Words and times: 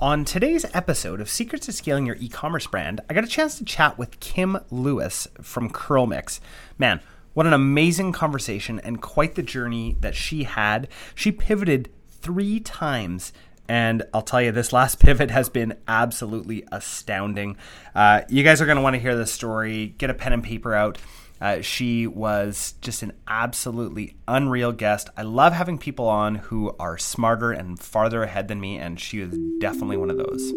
On 0.00 0.24
today's 0.24 0.64
episode 0.74 1.20
of 1.20 1.28
Secrets 1.28 1.66
to 1.66 1.72
Scaling 1.72 2.06
Your 2.06 2.14
E-commerce 2.20 2.68
Brand, 2.68 3.00
I 3.10 3.14
got 3.14 3.24
a 3.24 3.26
chance 3.26 3.58
to 3.58 3.64
chat 3.64 3.98
with 3.98 4.20
Kim 4.20 4.58
Lewis 4.70 5.26
from 5.42 5.68
CurlMix. 5.68 6.38
Man, 6.78 7.00
what 7.34 7.48
an 7.48 7.52
amazing 7.52 8.12
conversation 8.12 8.78
and 8.78 9.02
quite 9.02 9.34
the 9.34 9.42
journey 9.42 9.96
that 9.98 10.14
she 10.14 10.44
had. 10.44 10.86
She 11.16 11.32
pivoted 11.32 11.90
three 12.06 12.60
times 12.60 13.32
and 13.68 14.04
I'll 14.14 14.22
tell 14.22 14.40
you, 14.40 14.52
this 14.52 14.72
last 14.72 15.00
pivot 15.00 15.32
has 15.32 15.48
been 15.48 15.76
absolutely 15.88 16.64
astounding. 16.70 17.56
Uh, 17.92 18.20
you 18.28 18.44
guys 18.44 18.62
are 18.62 18.66
going 18.66 18.76
to 18.76 18.82
want 18.82 18.94
to 18.94 19.00
hear 19.00 19.16
this 19.16 19.32
story. 19.32 19.94
Get 19.98 20.10
a 20.10 20.14
pen 20.14 20.32
and 20.32 20.44
paper 20.44 20.74
out. 20.74 20.98
Uh, 21.40 21.60
she 21.60 22.06
was 22.06 22.74
just 22.80 23.02
an 23.02 23.12
absolutely 23.26 24.16
unreal 24.26 24.72
guest. 24.72 25.08
I 25.16 25.22
love 25.22 25.52
having 25.52 25.78
people 25.78 26.08
on 26.08 26.36
who 26.36 26.74
are 26.78 26.98
smarter 26.98 27.52
and 27.52 27.78
farther 27.78 28.22
ahead 28.22 28.48
than 28.48 28.60
me, 28.60 28.78
and 28.78 28.98
she 28.98 29.20
was 29.20 29.38
definitely 29.60 29.96
one 29.96 30.10
of 30.10 30.18
those. 30.18 30.52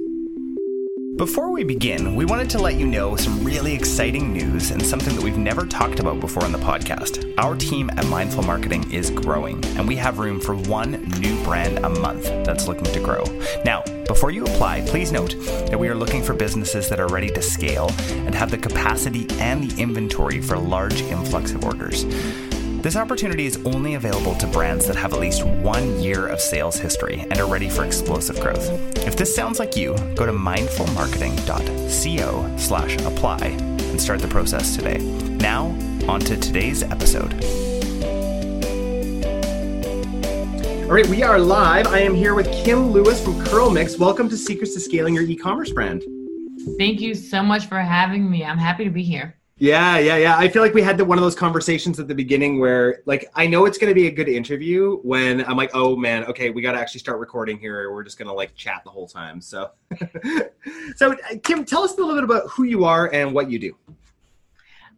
Before 1.21 1.51
we 1.51 1.63
begin, 1.63 2.15
we 2.15 2.25
wanted 2.25 2.49
to 2.49 2.57
let 2.57 2.79
you 2.79 2.87
know 2.87 3.15
some 3.15 3.43
really 3.43 3.75
exciting 3.75 4.33
news 4.33 4.71
and 4.71 4.83
something 4.83 5.15
that 5.15 5.23
we've 5.23 5.37
never 5.37 5.67
talked 5.67 5.99
about 5.99 6.19
before 6.19 6.43
on 6.43 6.51
the 6.51 6.57
podcast. 6.57 7.31
Our 7.37 7.55
team 7.55 7.91
at 7.91 8.07
Mindful 8.07 8.41
Marketing 8.41 8.91
is 8.91 9.11
growing, 9.11 9.63
and 9.77 9.87
we 9.87 9.95
have 9.97 10.17
room 10.17 10.39
for 10.39 10.55
one 10.55 10.93
new 11.19 11.43
brand 11.43 11.85
a 11.85 11.89
month 11.89 12.23
that's 12.23 12.67
looking 12.67 12.85
to 12.85 12.99
grow. 12.99 13.23
Now, 13.63 13.83
before 14.07 14.31
you 14.31 14.45
apply, 14.45 14.81
please 14.87 15.11
note 15.11 15.35
that 15.69 15.79
we 15.79 15.89
are 15.89 15.95
looking 15.95 16.23
for 16.23 16.33
businesses 16.33 16.89
that 16.89 16.99
are 16.99 17.07
ready 17.09 17.29
to 17.29 17.41
scale 17.43 17.91
and 18.25 18.33
have 18.33 18.49
the 18.49 18.57
capacity 18.57 19.27
and 19.39 19.69
the 19.69 19.79
inventory 19.79 20.41
for 20.41 20.57
large 20.57 21.03
influx 21.03 21.51
of 21.51 21.63
orders. 21.63 22.03
This 22.81 22.95
opportunity 22.95 23.45
is 23.45 23.57
only 23.63 23.93
available 23.93 24.33
to 24.33 24.47
brands 24.47 24.87
that 24.87 24.95
have 24.95 25.13
at 25.13 25.19
least 25.19 25.45
one 25.45 25.99
year 25.99 26.25
of 26.25 26.41
sales 26.41 26.77
history 26.77 27.19
and 27.19 27.37
are 27.37 27.47
ready 27.47 27.69
for 27.69 27.85
explosive 27.85 28.39
growth. 28.39 28.67
If 29.05 29.15
this 29.15 29.35
sounds 29.35 29.59
like 29.59 29.75
you, 29.75 29.93
go 30.15 30.25
to 30.25 30.31
mindfulmarketing.co 30.31 32.57
slash 32.57 32.95
apply 32.95 33.45
and 33.45 34.01
start 34.01 34.19
the 34.19 34.27
process 34.27 34.75
today. 34.75 34.97
Now, 34.97 35.65
on 36.07 36.21
to 36.21 36.35
today's 36.35 36.81
episode. 36.81 37.31
All 40.85 40.91
right, 40.91 41.05
we 41.05 41.21
are 41.21 41.37
live. 41.37 41.85
I 41.85 41.99
am 41.99 42.15
here 42.15 42.33
with 42.33 42.51
Kim 42.51 42.91
Lewis 42.91 43.23
from 43.23 43.35
CurlMix. 43.41 43.99
Welcome 43.99 44.27
to 44.29 44.37
Secrets 44.37 44.73
to 44.73 44.79
Scaling 44.79 45.13
Your 45.13 45.25
E-commerce 45.25 45.69
Brand. 45.69 46.01
Thank 46.79 46.99
you 46.99 47.13
so 47.13 47.43
much 47.43 47.67
for 47.67 47.77
having 47.77 48.27
me. 48.27 48.43
I'm 48.43 48.57
happy 48.57 48.85
to 48.85 48.89
be 48.89 49.03
here. 49.03 49.35
Yeah, 49.61 49.99
yeah, 49.99 50.17
yeah. 50.17 50.37
I 50.39 50.47
feel 50.47 50.63
like 50.63 50.73
we 50.73 50.81
had 50.81 50.97
the, 50.97 51.05
one 51.05 51.19
of 51.19 51.23
those 51.23 51.35
conversations 51.35 51.99
at 51.99 52.07
the 52.07 52.15
beginning 52.15 52.59
where, 52.59 53.03
like, 53.05 53.29
I 53.35 53.45
know 53.45 53.65
it's 53.65 53.77
going 53.77 53.91
to 53.91 53.93
be 53.93 54.07
a 54.07 54.11
good 54.11 54.27
interview 54.27 54.97
when 55.03 55.45
I'm 55.45 55.55
like, 55.55 55.69
oh 55.75 55.95
man, 55.95 56.25
okay, 56.25 56.49
we 56.49 56.63
got 56.63 56.71
to 56.71 56.79
actually 56.79 57.01
start 57.01 57.19
recording 57.19 57.59
here. 57.59 57.93
We're 57.93 58.03
just 58.03 58.17
going 58.17 58.27
to 58.27 58.33
like 58.33 58.55
chat 58.55 58.81
the 58.83 58.89
whole 58.89 59.07
time. 59.07 59.39
So, 59.39 59.69
so 60.95 61.11
uh, 61.11 61.15
Kim, 61.43 61.63
tell 61.63 61.83
us 61.83 61.93
a 61.93 61.97
little 61.97 62.15
bit 62.15 62.23
about 62.23 62.49
who 62.49 62.63
you 62.63 62.85
are 62.85 63.13
and 63.13 63.35
what 63.35 63.51
you 63.51 63.59
do. 63.59 63.77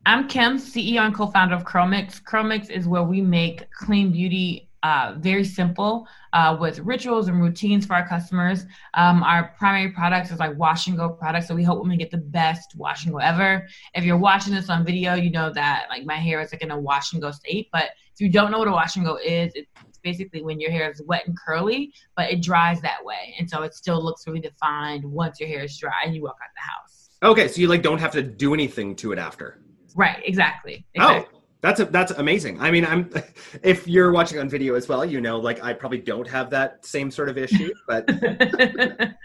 I'm 0.05 0.29
Kim, 0.29 0.57
CEO 0.57 1.01
and 1.01 1.13
co-founder 1.13 1.55
of 1.55 1.65
CurlMix. 1.65 2.23
CurlMix 2.23 2.69
is 2.69 2.87
where 2.87 3.03
we 3.03 3.19
make 3.19 3.69
clean 3.73 4.13
beauty 4.13 4.69
uh, 4.83 5.15
very 5.17 5.43
simple 5.43 6.07
uh, 6.33 6.55
with 6.59 6.79
rituals 6.79 7.27
and 7.27 7.41
routines 7.41 7.85
for 7.85 7.93
our 7.93 8.07
customers. 8.07 8.65
Um, 8.93 9.23
our 9.23 9.53
primary 9.57 9.91
products 9.91 10.31
is 10.31 10.39
like 10.39 10.57
wash 10.57 10.87
and 10.87 10.97
go 10.97 11.09
products, 11.09 11.47
so 11.47 11.55
we 11.55 11.63
help 11.63 11.79
women 11.79 11.97
get 11.97 12.11
the 12.11 12.17
best 12.17 12.75
wash 12.75 13.05
and 13.05 13.13
go 13.13 13.19
ever. 13.19 13.67
If 13.95 14.03
you're 14.03 14.17
watching 14.17 14.53
this 14.53 14.69
on 14.69 14.85
video, 14.85 15.15
you 15.15 15.31
know 15.31 15.51
that 15.53 15.87
like 15.89 16.05
my 16.05 16.17
hair 16.17 16.41
is 16.41 16.51
like 16.51 16.61
in 16.61 16.71
a 16.71 16.79
wash 16.79 17.13
and 17.13 17.21
go 17.21 17.31
state. 17.31 17.69
But 17.71 17.91
if 18.13 18.19
you 18.19 18.29
don't 18.29 18.51
know 18.51 18.59
what 18.59 18.67
a 18.67 18.71
wash 18.71 18.95
and 18.95 19.05
go 19.05 19.17
is, 19.17 19.53
it's 19.55 19.97
basically 20.03 20.43
when 20.43 20.59
your 20.59 20.69
hair 20.69 20.91
is 20.91 21.01
wet 21.05 21.23
and 21.25 21.35
curly, 21.37 21.93
but 22.15 22.29
it 22.29 22.41
dries 22.41 22.81
that 22.81 23.03
way, 23.03 23.35
and 23.39 23.49
so 23.49 23.63
it 23.63 23.73
still 23.73 24.03
looks 24.03 24.27
really 24.27 24.41
defined 24.41 25.05
once 25.05 25.39
your 25.39 25.49
hair 25.49 25.63
is 25.63 25.77
dry 25.77 26.03
and 26.05 26.13
you 26.13 26.21
walk 26.21 26.37
out 26.43 26.49
the 26.55 26.61
house. 26.61 27.09
Okay, 27.23 27.47
so 27.47 27.61
you 27.61 27.67
like 27.67 27.81
don't 27.81 27.99
have 27.99 28.11
to 28.11 28.21
do 28.21 28.53
anything 28.53 28.97
to 28.97 29.13
it 29.13 29.19
after. 29.19 29.59
Right. 29.95 30.21
Exactly. 30.25 30.85
Oh, 30.97 31.09
exactly. 31.09 31.32
Oh. 31.32 31.32
That's 31.63 31.79
a, 31.79 31.85
that's 31.85 32.11
amazing. 32.11 32.59
I 32.59 32.71
mean, 32.71 32.85
I'm 32.85 33.09
if 33.63 33.87
you're 33.87 34.11
watching 34.11 34.37
on 34.37 34.49
video 34.49 34.75
as 34.75 34.89
well, 34.89 35.05
you 35.05 35.21
know, 35.21 35.39
like 35.39 35.63
I 35.63 35.71
probably 35.71 35.99
don't 35.99 36.27
have 36.27 36.49
that 36.49 36.85
same 36.85 37.09
sort 37.09 37.29
of 37.29 37.37
issue, 37.37 37.73
but 37.87 38.03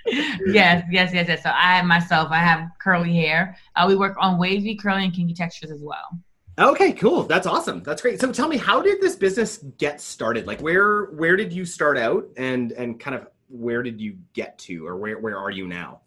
yes, 0.07 0.85
yes, 0.89 1.13
yes, 1.13 1.13
yes. 1.13 1.43
So 1.43 1.51
I 1.51 1.83
myself, 1.83 2.29
I 2.31 2.39
have 2.39 2.71
curly 2.81 3.13
hair. 3.13 3.57
Uh, 3.75 3.87
we 3.89 3.97
work 3.97 4.17
on 4.21 4.39
wavy, 4.39 4.77
curly, 4.77 5.03
and 5.03 5.13
kinky 5.13 5.35
textures 5.35 5.73
as 5.73 5.81
well. 5.83 6.17
Okay, 6.61 6.93
cool. 6.93 7.25
That's 7.25 7.47
awesome. 7.49 7.83
That's 7.83 8.03
great. 8.03 8.21
So 8.21 8.31
tell 8.31 8.47
me, 8.47 8.57
how 8.57 8.83
did 8.83 9.01
this 9.01 9.17
business 9.17 9.59
get 9.77 10.01
started? 10.01 10.47
Like, 10.47 10.61
where 10.61 11.07
where 11.07 11.37
did 11.37 11.53
you 11.53 11.65
start 11.65 11.99
out, 11.99 12.29
and 12.37 12.71
and 12.71 13.01
kind 13.01 13.17
of 13.17 13.27
where 13.49 13.83
did 13.83 14.01
you 14.01 14.17
get 14.33 14.57
to, 14.61 14.87
or 14.87 14.97
where 14.97 15.19
where 15.19 15.37
are 15.37 15.51
you 15.51 15.67
now? 15.67 16.03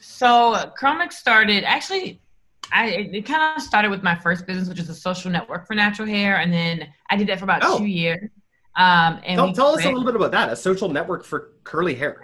So 0.00 0.72
CurlMix 0.80 1.12
started 1.12 1.64
actually 1.64 2.22
I 2.72 2.88
it 3.12 3.26
kind 3.26 3.56
of 3.56 3.62
started 3.62 3.90
with 3.90 4.02
my 4.02 4.14
first 4.14 4.46
business, 4.46 4.68
which 4.68 4.78
is 4.78 4.88
a 4.88 4.94
social 4.94 5.30
network 5.30 5.66
for 5.66 5.74
natural 5.74 6.08
hair, 6.08 6.38
and 6.38 6.52
then 6.52 6.88
I 7.10 7.16
did 7.16 7.28
that 7.28 7.38
for 7.38 7.44
about 7.44 7.62
oh. 7.64 7.78
two 7.78 7.86
years. 7.86 8.30
Um, 8.76 9.20
and 9.24 9.38
tell, 9.38 9.52
tell 9.52 9.68
us 9.68 9.84
a 9.84 9.88
little 9.88 10.04
bit 10.04 10.16
about 10.16 10.32
that. 10.32 10.52
A 10.52 10.56
social 10.56 10.88
network 10.88 11.24
for 11.24 11.52
curly 11.64 11.94
hair. 11.94 12.20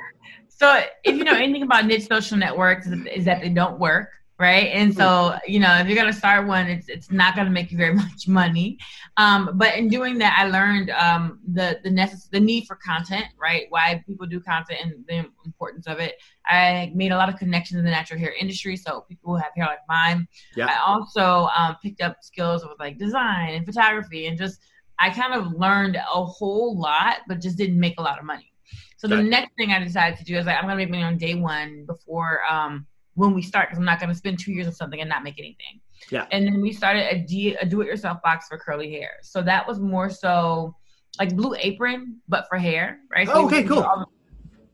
So, 0.49 0.83
if 1.03 1.17
you 1.17 1.25
know 1.25 1.35
anything 1.35 1.63
about 1.63 1.87
niche 1.87 2.07
social 2.09 2.37
networks, 2.37 2.87
is 2.87 3.25
that 3.25 3.41
they 3.41 3.49
don't 3.49 3.79
work 3.79 4.11
right? 4.43 4.73
And 4.73 4.93
so, 4.93 5.37
you 5.47 5.61
know, 5.61 5.79
if 5.79 5.87
you're 5.87 5.97
gonna 5.97 6.13
start 6.13 6.49
one, 6.49 6.67
it's 6.67 6.89
it's 6.89 7.13
not 7.13 7.37
gonna 7.37 7.49
make 7.49 7.71
you 7.71 7.79
very 7.79 7.95
much 8.05 8.27
money. 8.27 8.77
Um, 9.17 9.51
but 9.55 9.77
in 9.77 9.89
doing 9.89 10.19
that, 10.19 10.37
I 10.37 10.49
learned 10.49 10.91
um, 10.91 11.39
the 11.47 11.79
the 11.85 11.91
necess- 11.91 12.29
the 12.29 12.41
need 12.41 12.67
for 12.67 12.75
content, 12.75 13.27
right? 13.41 13.67
Why 13.69 14.03
people 14.05 14.27
do 14.27 14.41
content 14.41 14.81
and 14.83 15.05
the 15.07 15.31
importance 15.47 15.87
of 15.87 16.01
it. 16.01 16.17
I 16.45 16.91
made 16.93 17.13
a 17.13 17.17
lot 17.17 17.29
of 17.29 17.37
connections 17.37 17.79
in 17.79 17.85
the 17.85 17.91
natural 17.93 18.19
hair 18.19 18.35
industry, 18.39 18.77
so 18.77 19.03
people 19.09 19.33
who 19.33 19.37
have 19.37 19.53
hair 19.55 19.67
like 19.67 19.79
mine. 19.89 20.27
Yeah. 20.57 20.67
I 20.67 20.81
also 20.85 21.49
um, 21.57 21.77
picked 21.81 22.01
up 22.01 22.17
skills 22.23 22.65
with 22.65 22.81
like 22.81 22.99
design 22.99 23.55
and 23.55 23.65
photography, 23.65 24.27
and 24.27 24.37
just 24.37 24.59
I 24.99 25.11
kind 25.11 25.35
of 25.35 25.53
learned 25.53 25.95
a 25.95 26.25
whole 26.25 26.77
lot, 26.77 27.19
but 27.29 27.41
just 27.41 27.57
didn't 27.57 27.79
make 27.79 27.95
a 27.99 28.03
lot 28.03 28.19
of 28.19 28.25
money. 28.25 28.53
So 28.97 29.09
the 29.09 29.21
next 29.21 29.57
thing 29.57 29.73
I 29.73 29.83
decided 29.83 30.19
to 30.19 30.25
do 30.25 30.37
is 30.37 30.47
like 30.47 30.57
I'm 30.57 30.63
gonna 30.63 30.77
make 30.77 30.91
money 30.91 31.03
on 31.03 31.17
day 31.17 31.35
one 31.35 31.85
before 31.87 32.41
um, 32.49 32.87
when 33.15 33.35
we 33.35 33.43
start 33.43 33.69
because 33.69 33.79
I'm 33.79 33.85
not 33.85 34.01
going 34.01 34.09
to 34.09 34.15
spend 34.15 34.39
two 34.39 34.53
years 34.53 34.67
on 34.67 34.73
something 34.73 35.01
and 35.01 35.09
not 35.09 35.23
make 35.23 35.39
anything. 35.39 35.81
Yeah. 36.11 36.27
And 36.31 36.47
then 36.47 36.61
we 36.61 36.73
started 36.73 37.13
a, 37.13 37.19
D, 37.19 37.55
a 37.55 37.67
do-it-yourself 37.67 38.23
box 38.23 38.49
for 38.49 38.59
curly 38.59 38.91
hair. 38.91 39.11
So 39.23 39.43
that 39.43 39.67
was 39.67 39.79
more 39.79 40.11
so 40.11 40.75
like 41.19 41.37
Blue 41.37 41.55
Apron, 41.59 42.21
but 42.29 42.47
for 42.49 42.57
hair, 42.57 43.01
right? 43.15 43.27
So 43.27 43.35
oh, 43.35 43.47
okay, 43.47 43.63
cool. 43.65 43.83
The, 43.83 44.07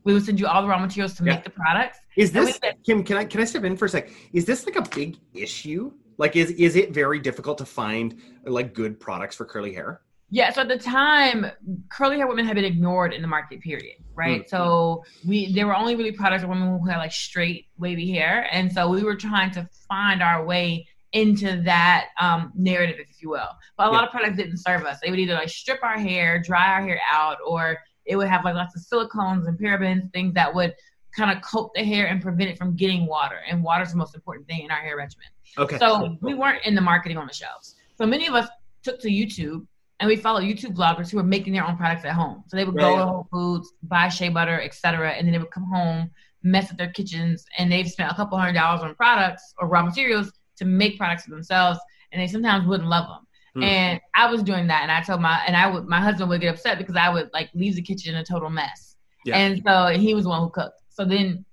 we 0.05 0.13
would 0.13 0.25
send 0.25 0.39
you 0.39 0.47
all 0.47 0.61
the 0.61 0.67
raw 0.67 0.79
materials 0.79 1.13
to 1.15 1.23
yeah. 1.23 1.33
make 1.33 1.43
the 1.43 1.49
products. 1.49 1.99
Is 2.15 2.31
this 2.31 2.57
said, 2.63 2.77
Kim? 2.85 3.03
Can 3.03 3.17
I 3.17 3.25
can 3.25 3.41
I 3.41 3.45
step 3.45 3.63
in 3.63 3.75
for 3.75 3.85
a 3.85 3.89
sec? 3.89 4.09
Is 4.33 4.45
this 4.45 4.65
like 4.65 4.77
a 4.77 4.89
big 4.95 5.17
issue? 5.33 5.91
Like, 6.17 6.35
is 6.35 6.51
is 6.51 6.75
it 6.75 6.91
very 6.91 7.19
difficult 7.19 7.57
to 7.59 7.65
find 7.65 8.19
like 8.45 8.73
good 8.73 8.99
products 8.99 9.35
for 9.35 9.45
curly 9.45 9.73
hair? 9.73 10.01
Yeah, 10.31 10.51
so 10.51 10.61
at 10.61 10.67
the 10.67 10.77
time, 10.77 11.47
curly 11.89 12.17
hair 12.17 12.27
women 12.27 12.45
had 12.45 12.55
been 12.55 12.65
ignored 12.65 13.13
in 13.13 13.21
the 13.21 13.27
market 13.27 13.61
period, 13.61 13.97
right? 14.13 14.41
Mm-hmm. 14.41 14.49
So 14.49 15.03
we 15.27 15.51
there 15.53 15.65
were 15.65 15.75
only 15.75 15.95
really 15.95 16.11
products 16.11 16.43
for 16.43 16.49
women 16.49 16.79
who 16.79 16.85
had 16.87 16.97
like 16.97 17.11
straight 17.11 17.67
wavy 17.77 18.11
hair, 18.11 18.47
and 18.51 18.71
so 18.71 18.89
we 18.89 19.03
were 19.03 19.15
trying 19.15 19.51
to 19.51 19.67
find 19.87 20.21
our 20.21 20.45
way 20.45 20.87
into 21.13 21.61
that 21.63 22.09
um, 22.19 22.51
narrative, 22.55 22.97
if 22.99 23.21
you 23.21 23.29
will. 23.29 23.49
But 23.75 23.87
a 23.87 23.91
yeah. 23.91 23.97
lot 23.97 24.03
of 24.03 24.11
products 24.11 24.37
didn't 24.37 24.57
serve 24.57 24.85
us. 24.85 24.99
They 25.01 25.09
would 25.09 25.19
either 25.19 25.33
like 25.33 25.49
strip 25.49 25.79
our 25.83 25.97
hair, 25.97 26.39
dry 26.39 26.73
our 26.73 26.81
hair 26.81 26.99
out, 27.11 27.37
or 27.45 27.79
it 28.05 28.15
would 28.15 28.27
have 28.27 28.45
like 28.45 28.55
lots 28.55 28.75
of 28.75 28.83
silicones 28.83 29.47
and 29.47 29.57
parabens, 29.57 30.11
things 30.13 30.35
that 30.35 30.53
would 30.53 30.75
kind 31.15 31.35
of 31.35 31.43
coat 31.43 31.71
the 31.73 31.83
hair 31.83 32.07
and 32.07 32.21
prevent 32.21 32.51
it 32.51 32.57
from 32.57 32.75
getting 32.75 33.07
water. 33.07 33.39
And 33.49 33.63
water 33.63 33.83
is 33.83 33.91
the 33.91 33.97
most 33.97 34.13
important 34.13 34.47
thing 34.47 34.63
in 34.63 34.71
our 34.71 34.77
hair 34.77 34.97
regimen. 34.97 35.27
Okay. 35.57 35.79
So 35.79 36.17
we 36.21 36.35
weren't 36.35 36.63
in 36.65 36.75
the 36.75 36.81
marketing 36.81 37.17
on 37.17 37.25
the 37.25 37.33
shelves. 37.33 37.75
So 37.95 38.05
many 38.05 38.27
of 38.27 38.35
us 38.35 38.47
took 38.83 39.01
to 39.01 39.07
YouTube 39.09 39.65
and 39.99 40.07
we 40.07 40.15
follow 40.15 40.39
YouTube 40.39 40.75
bloggers 40.75 41.11
who 41.11 41.17
were 41.17 41.23
making 41.23 41.53
their 41.53 41.65
own 41.65 41.75
products 41.75 42.05
at 42.05 42.13
home. 42.13 42.43
So 42.47 42.55
they 42.55 42.63
would 42.63 42.77
go 42.77 42.95
to 42.95 43.05
Whole 43.05 43.27
Foods, 43.31 43.73
buy 43.83 44.07
shea 44.07 44.29
butter, 44.29 44.61
etc., 44.61 45.11
and 45.11 45.27
then 45.27 45.33
they 45.33 45.39
would 45.39 45.51
come 45.51 45.65
home, 45.65 46.09
mess 46.41 46.69
with 46.69 46.77
their 46.77 46.91
kitchens, 46.91 47.45
and 47.57 47.71
they've 47.71 47.89
spent 47.89 48.11
a 48.11 48.15
couple 48.15 48.37
hundred 48.37 48.53
dollars 48.53 48.81
on 48.81 48.95
products 48.95 49.53
or 49.57 49.67
raw 49.67 49.83
materials 49.83 50.31
to 50.57 50.65
make 50.65 50.97
products 50.97 51.23
for 51.23 51.31
themselves, 51.31 51.79
and 52.11 52.21
they 52.21 52.27
sometimes 52.27 52.65
wouldn't 52.65 52.89
love 52.89 53.07
them. 53.07 53.61
Mm. 53.61 53.65
And 53.65 54.01
I 54.15 54.31
was 54.31 54.41
doing 54.41 54.67
that, 54.67 54.83
and 54.83 54.91
I 54.91 55.01
told 55.01 55.21
my 55.21 55.41
and 55.45 55.55
I 55.55 55.67
would 55.69 55.85
my 55.85 55.99
husband 55.99 56.29
would 56.29 56.41
get 56.41 56.53
upset 56.53 56.77
because 56.77 56.95
I 56.95 57.09
would 57.09 57.29
like 57.33 57.49
leave 57.53 57.75
the 57.75 57.81
kitchen 57.81 58.15
in 58.15 58.21
a 58.21 58.23
total 58.25 58.49
mess. 58.49 58.95
Yeah. 59.25 59.37
And 59.37 59.61
so 59.65 59.87
and 59.87 60.01
he 60.01 60.13
was 60.13 60.23
the 60.23 60.29
one 60.29 60.41
who 60.41 60.49
cooked. 60.49 60.81
So 60.89 61.03
then 61.03 61.43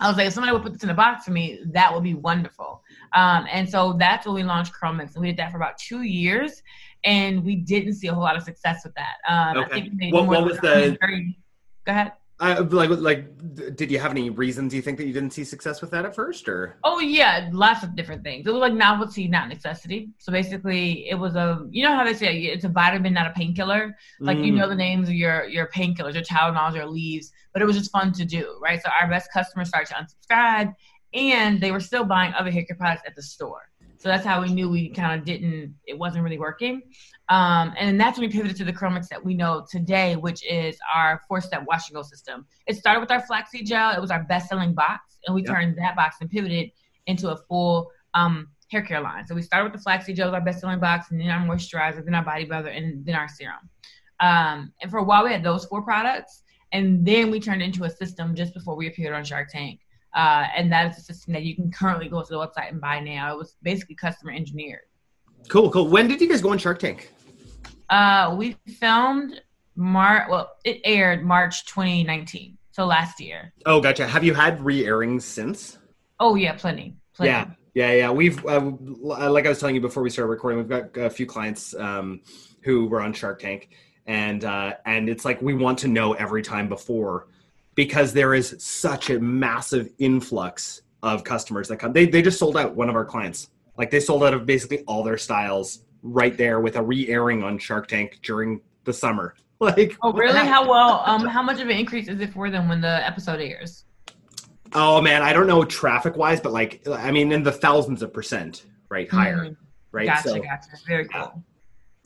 I 0.00 0.08
was 0.08 0.16
like, 0.16 0.26
if 0.26 0.32
somebody 0.32 0.52
would 0.52 0.62
put 0.62 0.72
this 0.72 0.82
in 0.82 0.90
a 0.90 0.94
box 0.94 1.24
for 1.24 1.30
me, 1.30 1.60
that 1.72 1.92
would 1.92 2.02
be 2.02 2.14
wonderful. 2.14 2.82
Um, 3.12 3.46
and 3.50 3.68
so 3.68 3.94
that's 3.98 4.26
when 4.26 4.34
we 4.34 4.42
launched 4.42 4.72
CurlMix, 4.72 5.14
and 5.14 5.22
we 5.22 5.28
did 5.28 5.36
that 5.36 5.50
for 5.50 5.58
about 5.58 5.78
two 5.78 6.02
years 6.02 6.62
and 7.04 7.44
we 7.44 7.56
didn't 7.56 7.94
see 7.94 8.08
a 8.08 8.14
whole 8.14 8.22
lot 8.22 8.36
of 8.36 8.42
success 8.42 8.82
with 8.84 8.94
that. 8.94 9.16
Um, 9.28 9.64
okay. 9.64 10.10
what, 10.10 10.26
what 10.26 10.44
was 10.44 10.58
the? 10.58 10.96
Go 11.84 11.92
ahead. 11.92 12.12
I, 12.42 12.58
like, 12.58 12.90
like, 12.90 13.76
did 13.76 13.88
you 13.88 14.00
have 14.00 14.10
any 14.10 14.28
reasons 14.28 14.74
you 14.74 14.82
think 14.82 14.98
that 14.98 15.06
you 15.06 15.12
didn't 15.12 15.30
see 15.30 15.44
success 15.44 15.80
with 15.80 15.92
that 15.92 16.04
at 16.04 16.12
first, 16.12 16.48
or? 16.48 16.76
Oh 16.82 16.98
yeah, 16.98 17.48
lots 17.52 17.84
of 17.84 17.94
different 17.94 18.24
things. 18.24 18.48
It 18.48 18.50
was 18.50 18.58
like 18.58 18.72
novelty, 18.72 19.28
not 19.28 19.48
necessity. 19.48 20.10
So 20.18 20.32
basically, 20.32 21.08
it 21.08 21.14
was 21.14 21.36
a, 21.36 21.64
you 21.70 21.84
know 21.84 21.94
how 21.94 22.02
they 22.02 22.14
say 22.14 22.36
it's 22.40 22.64
a 22.64 22.68
vitamin, 22.68 23.12
not 23.12 23.28
a 23.28 23.30
painkiller. 23.30 23.96
Like 24.18 24.38
mm. 24.38 24.46
you 24.46 24.52
know 24.52 24.68
the 24.68 24.74
names 24.74 25.08
of 25.08 25.14
your 25.14 25.44
your 25.44 25.68
painkillers, 25.68 26.14
your 26.14 26.24
Tylenols, 26.24 26.74
your 26.74 26.86
Aleves, 26.86 27.26
but 27.52 27.62
it 27.62 27.64
was 27.64 27.76
just 27.76 27.92
fun 27.92 28.12
to 28.14 28.24
do, 28.24 28.58
right? 28.60 28.82
So 28.82 28.90
our 29.00 29.08
best 29.08 29.32
customers 29.32 29.68
started 29.68 29.94
to 29.94 30.04
unsubscribe, 30.04 30.74
and 31.14 31.60
they 31.60 31.70
were 31.70 31.80
still 31.80 32.04
buying 32.04 32.34
other 32.34 32.50
hair 32.50 32.64
care 32.64 32.76
products 32.76 33.02
at 33.06 33.14
the 33.14 33.22
store. 33.22 33.70
So 34.02 34.08
that's 34.08 34.26
how 34.26 34.42
we 34.42 34.52
knew 34.52 34.68
we 34.68 34.88
kind 34.88 35.16
of 35.16 35.24
didn't, 35.24 35.76
it 35.86 35.96
wasn't 35.96 36.24
really 36.24 36.38
working. 36.38 36.82
Um, 37.28 37.72
and 37.78 38.00
that's 38.00 38.18
when 38.18 38.28
we 38.28 38.32
pivoted 38.32 38.56
to 38.56 38.64
the 38.64 38.72
Curl 38.72 38.98
that 39.08 39.24
we 39.24 39.32
know 39.32 39.64
today, 39.70 40.16
which 40.16 40.44
is 40.44 40.76
our 40.92 41.22
four 41.28 41.40
step 41.40 41.62
wash 41.68 41.88
and 41.88 41.94
go 41.94 42.02
system. 42.02 42.44
It 42.66 42.74
started 42.74 42.98
with 42.98 43.12
our 43.12 43.20
flaxseed 43.20 43.64
gel, 43.64 43.92
it 43.92 44.00
was 44.00 44.10
our 44.10 44.24
best 44.24 44.48
selling 44.48 44.74
box, 44.74 45.18
and 45.24 45.36
we 45.36 45.44
turned 45.44 45.78
that 45.78 45.94
box 45.94 46.16
and 46.20 46.28
pivoted 46.28 46.72
into 47.06 47.30
a 47.30 47.36
full 47.48 47.92
um, 48.14 48.48
hair 48.72 48.82
care 48.82 49.00
line. 49.00 49.24
So 49.24 49.36
we 49.36 49.42
started 49.42 49.70
with 49.70 49.78
the 49.78 49.84
flaxseed 49.84 50.16
gel, 50.16 50.26
as 50.26 50.34
our 50.34 50.40
best 50.40 50.58
selling 50.58 50.80
box, 50.80 51.12
and 51.12 51.20
then 51.20 51.30
our 51.30 51.46
moisturizer, 51.46 52.04
then 52.04 52.16
our 52.16 52.24
body 52.24 52.44
butter, 52.44 52.70
and 52.70 53.06
then 53.06 53.14
our 53.14 53.28
serum. 53.28 53.70
Um, 54.18 54.72
and 54.82 54.90
for 54.90 54.98
a 54.98 55.04
while, 55.04 55.22
we 55.22 55.30
had 55.30 55.44
those 55.44 55.64
four 55.66 55.82
products. 55.82 56.42
And 56.72 57.06
then 57.06 57.30
we 57.30 57.38
turned 57.38 57.62
into 57.62 57.84
a 57.84 57.90
system 57.90 58.34
just 58.34 58.52
before 58.52 58.74
we 58.74 58.88
appeared 58.88 59.14
on 59.14 59.24
Shark 59.24 59.50
Tank. 59.52 59.78
Uh, 60.14 60.46
and 60.56 60.70
that 60.72 60.90
is 60.90 60.98
a 60.98 61.00
system 61.00 61.32
that 61.32 61.42
you 61.42 61.54
can 61.54 61.70
currently 61.70 62.08
go 62.08 62.22
to 62.22 62.28
the 62.28 62.36
website 62.36 62.70
and 62.70 62.80
buy 62.80 63.00
now. 63.00 63.32
It 63.32 63.38
was 63.38 63.56
basically 63.62 63.94
customer 63.94 64.32
engineered. 64.32 64.82
Cool, 65.48 65.70
cool. 65.70 65.88
When 65.88 66.08
did 66.08 66.20
you 66.20 66.28
guys 66.28 66.40
go 66.40 66.50
on 66.50 66.58
Shark 66.58 66.78
Tank? 66.78 67.10
Uh, 67.88 68.34
we 68.36 68.56
filmed 68.78 69.40
March. 69.74 70.28
Well, 70.30 70.52
it 70.64 70.80
aired 70.84 71.24
March 71.24 71.66
2019, 71.66 72.56
so 72.70 72.86
last 72.86 73.20
year. 73.20 73.52
Oh, 73.66 73.80
gotcha. 73.80 74.06
Have 74.06 74.24
you 74.24 74.34
had 74.34 74.64
re-airings 74.64 75.24
since? 75.24 75.78
Oh 76.20 76.34
yeah, 76.34 76.52
plenty. 76.52 76.96
plenty. 77.14 77.30
Yeah, 77.30 77.46
yeah, 77.74 77.92
yeah. 77.92 78.10
We've 78.10 78.44
uh, 78.46 78.72
like 79.00 79.46
I 79.46 79.48
was 79.48 79.58
telling 79.58 79.74
you 79.74 79.80
before 79.80 80.02
we 80.02 80.10
started 80.10 80.30
recording, 80.30 80.58
we've 80.58 80.68
got 80.68 80.96
a 80.96 81.10
few 81.10 81.26
clients 81.26 81.74
um, 81.74 82.20
who 82.62 82.86
were 82.86 83.00
on 83.00 83.12
Shark 83.12 83.40
Tank, 83.40 83.70
and 84.06 84.44
uh, 84.44 84.74
and 84.86 85.08
it's 85.08 85.24
like 85.24 85.42
we 85.42 85.54
want 85.54 85.78
to 85.80 85.88
know 85.88 86.12
every 86.12 86.42
time 86.42 86.68
before 86.68 87.26
because 87.74 88.12
there 88.12 88.34
is 88.34 88.56
such 88.58 89.10
a 89.10 89.18
massive 89.18 89.90
influx 89.98 90.82
of 91.02 91.24
customers 91.24 91.68
that 91.68 91.78
come. 91.78 91.92
They 91.92 92.06
they 92.06 92.22
just 92.22 92.38
sold 92.38 92.56
out 92.56 92.74
one 92.74 92.88
of 92.88 92.94
our 92.94 93.04
clients. 93.04 93.50
Like 93.76 93.90
they 93.90 94.00
sold 94.00 94.22
out 94.24 94.34
of 94.34 94.46
basically 94.46 94.80
all 94.80 95.02
their 95.02 95.18
styles 95.18 95.84
right 96.02 96.36
there 96.36 96.60
with 96.60 96.76
a 96.76 96.82
re-airing 96.82 97.42
on 97.42 97.58
Shark 97.58 97.88
Tank 97.88 98.18
during 98.22 98.60
the 98.84 98.92
summer. 98.92 99.34
Like 99.62 99.96
Oh 100.02 100.12
really? 100.12 100.40
How 100.40 100.68
well 100.68 101.04
um 101.06 101.24
how 101.24 101.40
much 101.40 101.60
of 101.60 101.68
an 101.68 101.76
increase 101.76 102.08
is 102.08 102.20
it 102.20 102.32
for 102.32 102.50
them 102.50 102.68
when 102.68 102.80
the 102.80 103.06
episode 103.06 103.40
airs? 103.40 103.84
Oh 104.72 105.00
man, 105.00 105.22
I 105.22 105.32
don't 105.32 105.46
know 105.46 105.62
traffic 105.62 106.16
wise, 106.16 106.40
but 106.40 106.50
like 106.52 106.82
I 106.88 107.12
mean 107.12 107.30
in 107.30 107.44
the 107.44 107.52
thousands 107.52 108.02
of 108.02 108.12
percent, 108.12 108.66
right? 108.88 109.08
Higher. 109.08 109.44
Mm-hmm. 109.44 109.52
Right. 109.92 110.06
Gotcha, 110.08 110.30
so, 110.30 110.40
gotcha. 110.40 110.68
Very 110.84 111.06
cool. 111.06 111.44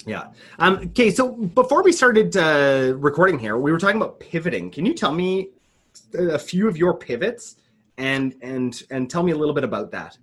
Yeah. 0.04 0.28
Um, 0.58 0.74
okay. 0.88 1.10
So 1.10 1.32
before 1.32 1.82
we 1.82 1.92
started 1.92 2.36
uh, 2.36 2.94
recording 2.98 3.38
here, 3.38 3.56
we 3.56 3.72
were 3.72 3.78
talking 3.78 3.96
about 3.96 4.20
pivoting. 4.20 4.70
Can 4.70 4.84
you 4.84 4.92
tell 4.92 5.12
me 5.12 5.48
a 6.14 6.38
few 6.38 6.69
of 6.69 6.76
your 6.76 6.94
pivots 6.94 7.56
and 7.98 8.34
and 8.43 8.82
and 8.90 9.10
tell 9.10 9.22
me 9.22 9.32
a 9.32 9.37
little 9.37 9.54
bit 9.54 9.64
about 9.64 9.90
that? 9.93 10.19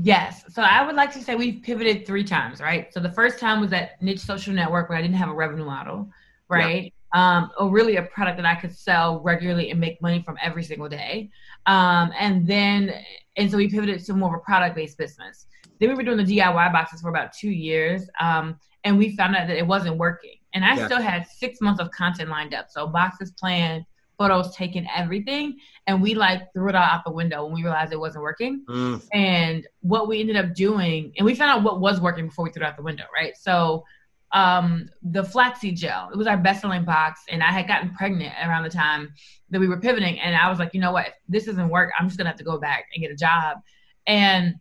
Yes. 0.00 0.44
So 0.52 0.62
I 0.62 0.86
would 0.86 0.94
like 0.94 1.12
to 1.14 1.20
say 1.20 1.34
we've 1.34 1.60
pivoted 1.60 2.06
three 2.06 2.22
times, 2.22 2.60
right? 2.60 2.92
So 2.94 3.00
the 3.00 3.10
first 3.10 3.40
time 3.40 3.60
was 3.60 3.72
at 3.72 4.00
niche 4.00 4.20
social 4.20 4.54
network 4.54 4.88
where 4.88 4.96
I 4.96 5.02
didn't 5.02 5.16
have 5.16 5.28
a 5.28 5.34
revenue 5.34 5.64
model, 5.64 6.08
right? 6.48 6.92
Yeah. 7.14 7.38
Um, 7.38 7.50
or 7.58 7.70
really 7.70 7.96
a 7.96 8.02
product 8.02 8.36
that 8.36 8.46
I 8.46 8.54
could 8.54 8.76
sell 8.76 9.20
regularly 9.20 9.70
and 9.70 9.80
make 9.80 10.00
money 10.00 10.22
from 10.22 10.36
every 10.40 10.62
single 10.62 10.88
day. 10.88 11.30
Um, 11.66 12.12
and 12.18 12.46
then, 12.46 12.94
and 13.36 13.50
so 13.50 13.56
we 13.56 13.68
pivoted 13.68 14.04
to 14.04 14.12
more 14.12 14.36
of 14.36 14.40
a 14.40 14.44
product 14.44 14.76
based 14.76 14.98
business. 14.98 15.46
Then 15.80 15.88
we 15.88 15.94
were 15.94 16.02
doing 16.02 16.18
the 16.18 16.38
DIY 16.38 16.72
boxes 16.72 17.00
for 17.00 17.08
about 17.08 17.32
two 17.32 17.50
years. 17.50 18.08
Um, 18.20 18.58
and 18.84 18.98
we 18.98 19.16
found 19.16 19.34
out 19.36 19.48
that 19.48 19.56
it 19.56 19.66
wasn't 19.66 19.96
working. 19.96 20.34
And 20.54 20.64
I 20.64 20.76
yeah. 20.76 20.86
still 20.86 21.00
had 21.00 21.26
six 21.26 21.60
months 21.60 21.80
of 21.80 21.90
content 21.90 22.30
lined 22.30 22.54
up. 22.54 22.70
So 22.70 22.86
boxes 22.86 23.32
planned, 23.32 23.84
photos 24.18 24.54
taken, 24.54 24.86
everything. 24.94 25.58
And 25.86 26.02
we 26.02 26.14
like 26.14 26.52
threw 26.52 26.68
it 26.68 26.74
all 26.74 26.82
out 26.82 27.04
the 27.04 27.12
window 27.12 27.44
when 27.44 27.54
we 27.54 27.62
realized 27.62 27.92
it 27.92 28.00
wasn't 28.00 28.24
working. 28.24 28.64
Mm. 28.68 29.02
And 29.12 29.66
what 29.80 30.08
we 30.08 30.20
ended 30.20 30.36
up 30.36 30.54
doing, 30.54 31.12
and 31.16 31.24
we 31.24 31.34
found 31.34 31.50
out 31.52 31.62
what 31.62 31.80
was 31.80 32.00
working 32.00 32.26
before 32.26 32.44
we 32.44 32.50
threw 32.50 32.64
it 32.64 32.66
out 32.66 32.76
the 32.76 32.82
window, 32.82 33.04
right? 33.14 33.36
So 33.36 33.84
um 34.32 34.90
the 35.02 35.24
flaxseed 35.24 35.74
gel, 35.74 36.10
it 36.12 36.16
was 36.16 36.26
our 36.26 36.36
best 36.36 36.60
selling 36.60 36.84
box. 36.84 37.22
And 37.30 37.42
I 37.42 37.50
had 37.50 37.66
gotten 37.66 37.94
pregnant 37.94 38.34
around 38.42 38.64
the 38.64 38.70
time 38.70 39.14
that 39.48 39.60
we 39.60 39.68
were 39.68 39.80
pivoting. 39.80 40.20
And 40.20 40.36
I 40.36 40.50
was 40.50 40.58
like, 40.58 40.74
you 40.74 40.80
know 40.80 40.92
what, 40.92 41.06
if 41.06 41.14
this 41.28 41.46
doesn't 41.46 41.70
work, 41.70 41.92
I'm 41.98 42.08
just 42.08 42.18
gonna 42.18 42.28
have 42.28 42.38
to 42.38 42.44
go 42.44 42.58
back 42.58 42.86
and 42.92 43.00
get 43.00 43.10
a 43.10 43.16
job. 43.16 43.58
And 44.06 44.56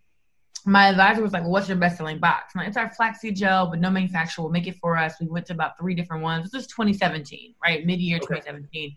my 0.65 0.89
advisor 0.89 1.21
was 1.21 1.31
like, 1.31 1.44
well, 1.44 1.51
what's 1.51 1.69
your 1.69 1.77
best 1.77 1.98
selling 1.98 2.19
box? 2.19 2.53
I'm 2.53 2.60
like, 2.60 2.68
it's 2.68 2.77
our 2.77 2.89
flaxseed 2.89 3.38
gel, 3.38 3.68
but 3.68 3.80
no 3.80 3.89
manufacturer 3.89 4.44
will 4.44 4.51
make 4.51 4.68
it 4.68 4.75
for 4.75 4.98
us. 4.98 5.15
We 5.19 5.27
went 5.27 5.45
to 5.48 5.53
about 5.53 5.77
three 5.80 5.95
different 5.95 6.24
ones. 6.24 6.51
This 6.51 6.63
is 6.63 6.68
2017, 6.68 7.56
right? 7.63 7.86
Mid 7.86 8.01
year 8.01 8.18
okay. 8.18 8.36
2017. 8.36 8.95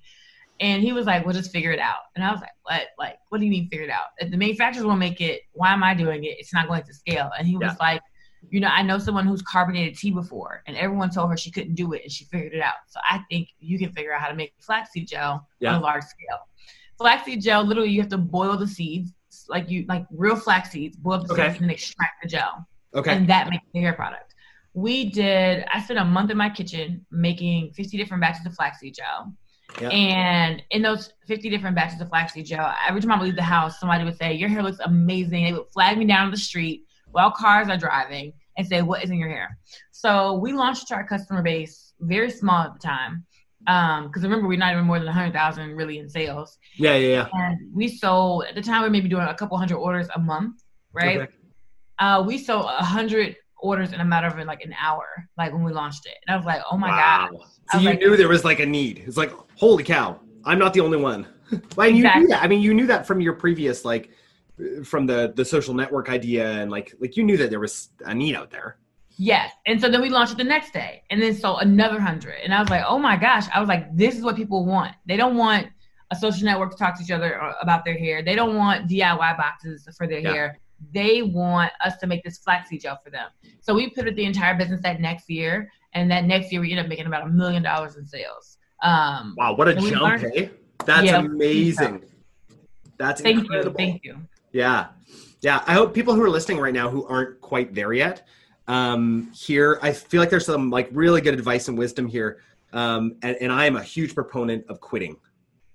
And 0.60 0.82
he 0.82 0.92
was 0.92 1.06
like, 1.06 1.24
we'll 1.24 1.34
just 1.34 1.50
figure 1.50 1.72
it 1.72 1.78
out. 1.78 2.00
And 2.14 2.24
I 2.24 2.30
was 2.30 2.40
like, 2.40 2.50
what? 2.62 2.88
Like, 2.98 3.18
what 3.30 3.38
do 3.38 3.44
you 3.44 3.50
mean 3.50 3.68
figure 3.68 3.86
it 3.86 3.90
out? 3.90 4.08
If 4.18 4.30
the 4.30 4.36
manufacturers 4.36 4.84
won't 4.84 4.98
make 4.98 5.20
it, 5.20 5.42
why 5.52 5.72
am 5.72 5.82
I 5.82 5.94
doing 5.94 6.24
it? 6.24 6.36
It's 6.38 6.52
not 6.52 6.68
going 6.68 6.82
to 6.82 6.94
scale. 6.94 7.30
And 7.38 7.48
he 7.48 7.56
was 7.56 7.70
yeah. 7.70 7.76
like, 7.80 8.02
you 8.48 8.60
know, 8.60 8.68
I 8.68 8.82
know 8.82 8.98
someone 8.98 9.26
who's 9.26 9.42
carbonated 9.42 9.96
tea 9.96 10.10
before, 10.10 10.62
and 10.66 10.76
everyone 10.76 11.10
told 11.10 11.30
her 11.30 11.36
she 11.36 11.50
couldn't 11.50 11.74
do 11.74 11.92
it, 11.92 12.02
and 12.02 12.12
she 12.12 12.24
figured 12.24 12.54
it 12.54 12.62
out. 12.62 12.74
So 12.88 13.00
I 13.08 13.20
think 13.30 13.48
you 13.58 13.78
can 13.78 13.92
figure 13.92 14.14
out 14.14 14.20
how 14.20 14.28
to 14.28 14.34
make 14.34 14.54
flaxseed 14.60 15.08
gel 15.08 15.46
yeah. 15.60 15.74
on 15.74 15.80
a 15.80 15.84
large 15.84 16.04
scale. 16.04 16.38
Flaxseed 16.96 17.42
gel, 17.42 17.64
literally, 17.64 17.90
you 17.90 18.00
have 18.00 18.10
to 18.10 18.18
boil 18.18 18.56
the 18.56 18.66
seeds 18.66 19.12
like 19.48 19.70
you 19.70 19.84
like 19.88 20.06
real 20.10 20.36
flax 20.36 20.70
seeds, 20.70 20.96
boil 20.96 21.18
the 21.18 21.32
okay. 21.32 21.48
seeds 21.48 21.60
and 21.62 21.70
extract 21.70 22.22
the 22.22 22.28
gel. 22.28 22.66
Okay. 22.94 23.12
And 23.12 23.28
that 23.28 23.48
makes 23.50 23.64
the 23.72 23.80
hair 23.80 23.92
product. 23.92 24.34
We 24.72 25.10
did. 25.10 25.64
I 25.72 25.82
spent 25.82 25.98
a 25.98 26.04
month 26.04 26.30
in 26.30 26.36
my 26.36 26.48
kitchen 26.48 27.04
making 27.10 27.72
50 27.72 27.96
different 27.96 28.20
batches 28.20 28.46
of 28.46 28.54
flaxseed 28.54 28.94
gel. 28.94 29.32
Yep. 29.80 29.92
And 29.92 30.62
in 30.70 30.82
those 30.82 31.12
50 31.26 31.48
different 31.50 31.76
batches 31.76 32.00
of 32.00 32.08
flaxseed 32.08 32.46
gel, 32.46 32.74
every 32.86 33.00
time 33.00 33.12
I 33.12 33.18
would 33.18 33.26
leave 33.26 33.36
the 33.36 33.42
house, 33.42 33.78
somebody 33.78 34.04
would 34.04 34.16
say, 34.16 34.34
Your 34.34 34.48
hair 34.48 34.62
looks 34.62 34.80
amazing. 34.80 35.44
They 35.44 35.52
would 35.52 35.68
flag 35.72 35.98
me 35.98 36.04
down 36.06 36.30
the 36.30 36.36
street 36.36 36.84
while 37.10 37.30
cars 37.30 37.68
are 37.68 37.76
driving 37.76 38.32
and 38.56 38.66
say, 38.66 38.82
What 38.82 39.04
is 39.04 39.10
in 39.10 39.18
your 39.18 39.28
hair? 39.28 39.58
So 39.92 40.34
we 40.34 40.52
launched 40.52 40.88
to 40.88 40.94
our 40.94 41.06
customer 41.06 41.42
base, 41.42 41.94
very 42.00 42.30
small 42.30 42.64
at 42.64 42.72
the 42.74 42.78
time 42.80 43.26
um 43.66 44.06
because 44.06 44.22
remember 44.22 44.48
we're 44.48 44.58
not 44.58 44.72
even 44.72 44.84
more 44.84 44.98
than 44.98 45.06
100000 45.06 45.76
really 45.76 45.98
in 45.98 46.08
sales 46.08 46.58
yeah 46.76 46.94
yeah 46.94 47.08
yeah 47.08 47.28
and 47.32 47.58
we 47.74 47.88
sold 47.88 48.44
at 48.44 48.54
the 48.54 48.62
time 48.62 48.80
we 48.80 48.88
were 48.88 48.92
maybe 48.92 49.08
doing 49.08 49.22
a 49.22 49.34
couple 49.34 49.56
hundred 49.56 49.76
orders 49.76 50.08
a 50.14 50.18
month 50.18 50.62
right 50.92 51.20
okay. 51.20 51.32
uh 51.98 52.22
we 52.26 52.38
sold 52.38 52.64
a 52.64 52.84
hundred 52.84 53.36
orders 53.62 53.92
in 53.92 54.00
a 54.00 54.04
matter 54.04 54.26
of 54.26 54.38
like 54.46 54.64
an 54.64 54.74
hour 54.80 55.06
like 55.38 55.52
when 55.52 55.62
we 55.62 55.72
launched 55.72 56.06
it 56.06 56.16
and 56.26 56.34
i 56.34 56.36
was 56.36 56.46
like 56.46 56.62
oh 56.70 56.76
my 56.76 56.88
wow. 56.88 57.28
god 57.30 57.40
so 57.72 57.78
you 57.78 57.90
like, 57.90 58.00
knew 58.00 58.16
there 58.16 58.28
was 58.28 58.44
like 58.44 58.60
a 58.60 58.66
need 58.66 59.02
it's 59.06 59.16
like 59.16 59.32
holy 59.56 59.84
cow 59.84 60.18
i'm 60.44 60.58
not 60.58 60.72
the 60.74 60.80
only 60.80 60.98
one 60.98 61.26
well, 61.76 61.88
you 61.88 62.02
knew 62.02 62.28
that 62.28 62.42
i 62.42 62.48
mean 62.48 62.60
you 62.60 62.74
knew 62.74 62.86
that 62.86 63.06
from 63.06 63.20
your 63.20 63.32
previous 63.32 63.84
like 63.84 64.10
from 64.84 65.06
the 65.06 65.32
the 65.36 65.44
social 65.44 65.74
network 65.74 66.08
idea 66.08 66.50
and 66.60 66.70
like 66.70 66.94
like 67.00 67.16
you 67.16 67.24
knew 67.24 67.36
that 67.36 67.50
there 67.50 67.60
was 67.60 67.90
a 68.06 68.14
need 68.14 68.34
out 68.34 68.50
there 68.50 68.76
Yes. 69.22 69.52
And 69.66 69.78
so 69.78 69.90
then 69.90 70.00
we 70.00 70.08
launched 70.08 70.32
it 70.32 70.38
the 70.38 70.44
next 70.44 70.72
day 70.72 71.02
and 71.10 71.20
then 71.20 71.34
sold 71.34 71.60
another 71.60 72.00
hundred. 72.00 72.36
And 72.42 72.54
I 72.54 72.60
was 72.60 72.70
like, 72.70 72.82
oh 72.88 72.98
my 72.98 73.18
gosh. 73.18 73.44
I 73.52 73.60
was 73.60 73.68
like, 73.68 73.94
this 73.94 74.16
is 74.16 74.22
what 74.22 74.34
people 74.34 74.64
want. 74.64 74.94
They 75.04 75.18
don't 75.18 75.36
want 75.36 75.66
a 76.10 76.16
social 76.16 76.46
network 76.46 76.70
to 76.70 76.76
talk 76.78 76.96
to 76.96 77.04
each 77.04 77.10
other 77.10 77.38
uh, 77.38 77.52
about 77.60 77.84
their 77.84 77.98
hair. 77.98 78.22
They 78.22 78.34
don't 78.34 78.56
want 78.56 78.88
DIY 78.88 79.36
boxes 79.36 79.86
for 79.98 80.06
their 80.06 80.20
yeah. 80.20 80.32
hair. 80.32 80.58
They 80.92 81.22
want 81.22 81.72
us 81.84 81.96
to 81.98 82.06
make 82.06 82.22
this 82.24 82.38
flaxseed 82.38 82.80
gel 82.80 82.98
for 83.02 83.10
them. 83.10 83.28
So 83.60 83.74
we 83.74 83.90
put 83.90 84.06
it 84.06 84.16
the 84.16 84.24
entire 84.24 84.56
business 84.56 84.80
that 84.82 85.00
next 85.00 85.28
year. 85.28 85.70
And 85.92 86.10
that 86.10 86.24
next 86.24 86.52
year 86.52 86.60
we 86.60 86.70
ended 86.70 86.86
up 86.86 86.88
making 86.88 87.06
about 87.06 87.26
a 87.26 87.28
million 87.28 87.62
dollars 87.62 87.96
in 87.96 88.06
sales. 88.06 88.58
Um, 88.82 89.34
wow, 89.36 89.54
what 89.54 89.68
a 89.68 89.74
jump, 89.74 90.02
learned, 90.02 90.32
hey? 90.34 90.50
That's 90.86 91.06
yeah, 91.06 91.18
amazing. 91.18 92.04
That's 92.96 93.20
thank 93.20 93.40
incredible. 93.40 93.72
you. 93.72 93.76
Thank 93.76 94.04
you. 94.04 94.16
Yeah. 94.52 94.88
Yeah. 95.40 95.62
I 95.66 95.74
hope 95.74 95.94
people 95.94 96.14
who 96.14 96.22
are 96.22 96.30
listening 96.30 96.58
right 96.58 96.74
now 96.74 96.90
who 96.90 97.06
aren't 97.06 97.40
quite 97.40 97.74
there 97.74 97.92
yet 97.92 98.26
um, 98.68 99.30
here. 99.34 99.78
I 99.82 99.92
feel 99.92 100.20
like 100.20 100.30
there's 100.30 100.46
some 100.46 100.70
like 100.70 100.88
really 100.92 101.20
good 101.20 101.34
advice 101.34 101.68
and 101.68 101.76
wisdom 101.76 102.06
here. 102.06 102.38
Um, 102.72 103.16
and, 103.22 103.36
and 103.40 103.52
I 103.52 103.66
am 103.66 103.76
a 103.76 103.82
huge 103.82 104.14
proponent 104.14 104.64
of 104.68 104.80
quitting, 104.80 105.16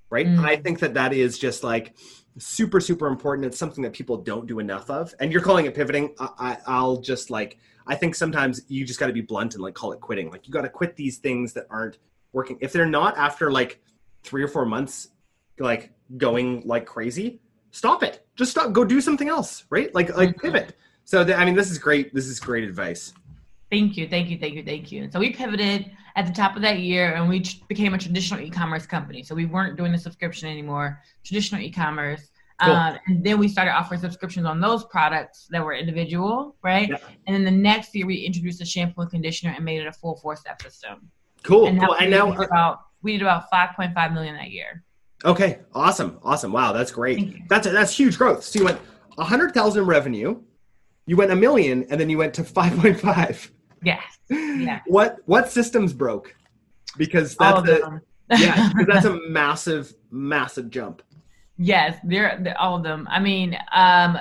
right? 0.10 0.26
Mm. 0.26 0.46
I 0.46 0.56
think 0.56 0.80
that 0.80 0.94
that 0.94 1.14
is 1.14 1.38
just 1.38 1.64
like 1.64 1.94
super, 2.38 2.80
super 2.80 3.08
important. 3.08 3.46
It's 3.46 3.58
something 3.58 3.84
that 3.84 3.94
people 3.94 4.18
don't 4.18 4.48
do 4.48 4.60
enough 4.60 4.90
of. 4.90 5.14
And 5.20 5.32
you're 5.32 5.42
calling 5.42 5.66
it 5.66 5.74
pivoting. 5.74 6.14
I, 6.20 6.58
I, 6.66 6.82
will 6.84 7.02
just 7.02 7.30
like, 7.30 7.58
I 7.88 7.96
think 7.96 8.16
sometimes 8.16 8.62
you 8.68 8.86
just 8.86 9.00
got 9.00 9.08
to 9.08 9.14
be 9.14 9.22
blunt 9.22 9.54
and 9.54 9.64
like 9.64 9.74
call 9.74 9.92
it 9.94 10.02
quitting. 10.02 10.30
Like 10.30 10.48
you 10.48 10.54
got 10.54 10.62
to 10.62 10.70
quit 10.70 10.96
these 10.96 11.18
things 11.18 11.54
that 11.54 11.68
aren't 11.70 11.98
working. 12.34 12.58
If 12.62 12.74
they're 12.74 12.86
not 12.86 13.18
after 13.18 13.52
like 13.52 13.82
three 14.24 14.44
or 14.44 14.48
four 14.48 14.66
months, 14.66 15.10
like 15.60 15.94
going 16.18 16.62
like 16.66 16.86
crazy, 16.86 17.40
stop 17.72 18.04
it. 18.04 18.26
Just 18.36 18.52
stop. 18.52 18.74
Go 18.74 18.84
do 18.84 19.00
something 19.00 19.30
else, 19.30 19.64
right? 19.70 19.94
Like, 19.96 20.16
like 20.16 20.30
mm-hmm. 20.30 20.42
pivot. 20.42 20.76
So, 21.06 21.22
I 21.22 21.46
mean, 21.46 21.56
this 21.56 21.72
is 21.72 21.78
great. 21.78 22.14
This 22.14 22.26
is 22.26 22.40
great 22.40 22.64
advice. 22.64 23.14
Thank 23.76 23.98
you, 23.98 24.08
thank 24.08 24.30
you, 24.30 24.38
thank 24.38 24.54
you, 24.56 24.64
thank 24.64 24.90
you. 24.90 25.04
And 25.04 25.12
so 25.12 25.20
we 25.20 25.32
pivoted 25.32 25.92
at 26.16 26.26
the 26.26 26.32
top 26.32 26.56
of 26.56 26.62
that 26.62 26.80
year, 26.80 27.14
and 27.16 27.28
we 27.28 27.44
became 27.68 27.94
a 27.94 27.98
traditional 27.98 28.40
e-commerce 28.40 28.86
company. 28.86 29.22
So 29.22 29.36
we 29.36 29.46
weren't 29.46 29.76
doing 29.76 29.92
the 29.92 29.98
subscription 29.98 30.48
anymore. 30.48 31.02
Traditional 31.26 31.60
e-commerce. 31.62 32.30
Cool. 32.62 32.72
Um, 32.72 32.98
and 33.08 33.22
then 33.22 33.38
we 33.38 33.50
started 33.50 33.72
offering 33.72 34.00
subscriptions 34.00 34.46
on 34.46 34.62
those 34.62 34.86
products 34.86 35.48
that 35.50 35.62
were 35.62 35.74
individual, 35.74 36.56
right? 36.64 36.88
Yeah. 36.88 37.00
And 37.28 37.36
then 37.36 37.44
the 37.44 37.52
next 37.52 37.94
year 37.94 38.06
we 38.06 38.16
introduced 38.16 38.62
a 38.62 38.66
shampoo 38.66 39.02
and 39.02 39.12
conditioner 39.12 39.54
and 39.54 39.66
made 39.66 39.82
it 39.82 39.88
a 39.88 39.92
full 39.92 40.16
four-step 40.16 40.62
system. 40.62 41.12
Cool. 41.44 41.68
And, 41.68 41.78
cool. 41.82 41.96
and 41.96 42.10
now 42.10 42.32
uh, 42.32 42.44
about 42.44 42.80
we 43.02 43.12
did 43.12 43.24
about 43.24 43.52
5.5 43.52 44.14
million 44.14 44.36
that 44.36 44.52
year. 44.52 44.84
Okay, 45.26 45.60
awesome, 45.74 46.18
awesome. 46.24 46.54
Wow, 46.54 46.72
that's 46.72 46.94
great. 46.94 47.50
That's 47.50 47.68
that's 47.68 47.98
huge 47.98 48.18
growth. 48.18 48.46
So 48.46 48.60
you 48.60 48.66
went 48.66 48.80
100,000 49.16 49.86
revenue, 49.86 50.42
you 51.08 51.18
went 51.18 51.32
a 51.32 51.36
million, 51.36 51.86
and 51.90 52.00
then 52.00 52.10
you 52.10 52.18
went 52.18 52.34
to 52.36 52.44
5.5. 52.44 53.50
Yes. 53.86 54.04
Yeah. 54.30 54.82
What 54.88 55.18
what 55.26 55.52
systems 55.52 55.94
broke? 55.94 56.36
Because 56.98 57.36
that's 57.36 57.68
a, 57.70 58.02
yeah, 58.32 58.70
because 58.70 58.88
that's 58.94 59.06
a 59.06 59.20
massive, 59.30 59.94
massive 60.12 60.70
jump. 60.70 61.02
Yes, 61.58 61.98
they're, 62.04 62.40
they're, 62.42 62.60
all 62.60 62.76
of 62.76 62.84
them. 62.84 63.08
I 63.10 63.20
mean, 63.20 63.54
um, 63.74 64.18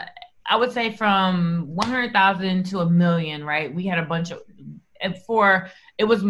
I 0.46 0.56
would 0.56 0.72
say 0.72 0.92
from 0.92 1.68
100,000 1.74 2.64
to 2.66 2.80
a 2.80 2.90
million, 2.90 3.44
right? 3.44 3.74
We 3.74 3.86
had 3.86 3.98
a 3.98 4.04
bunch 4.04 4.30
of 4.30 4.42
for 5.26 5.68
it 5.98 6.04
was 6.04 6.24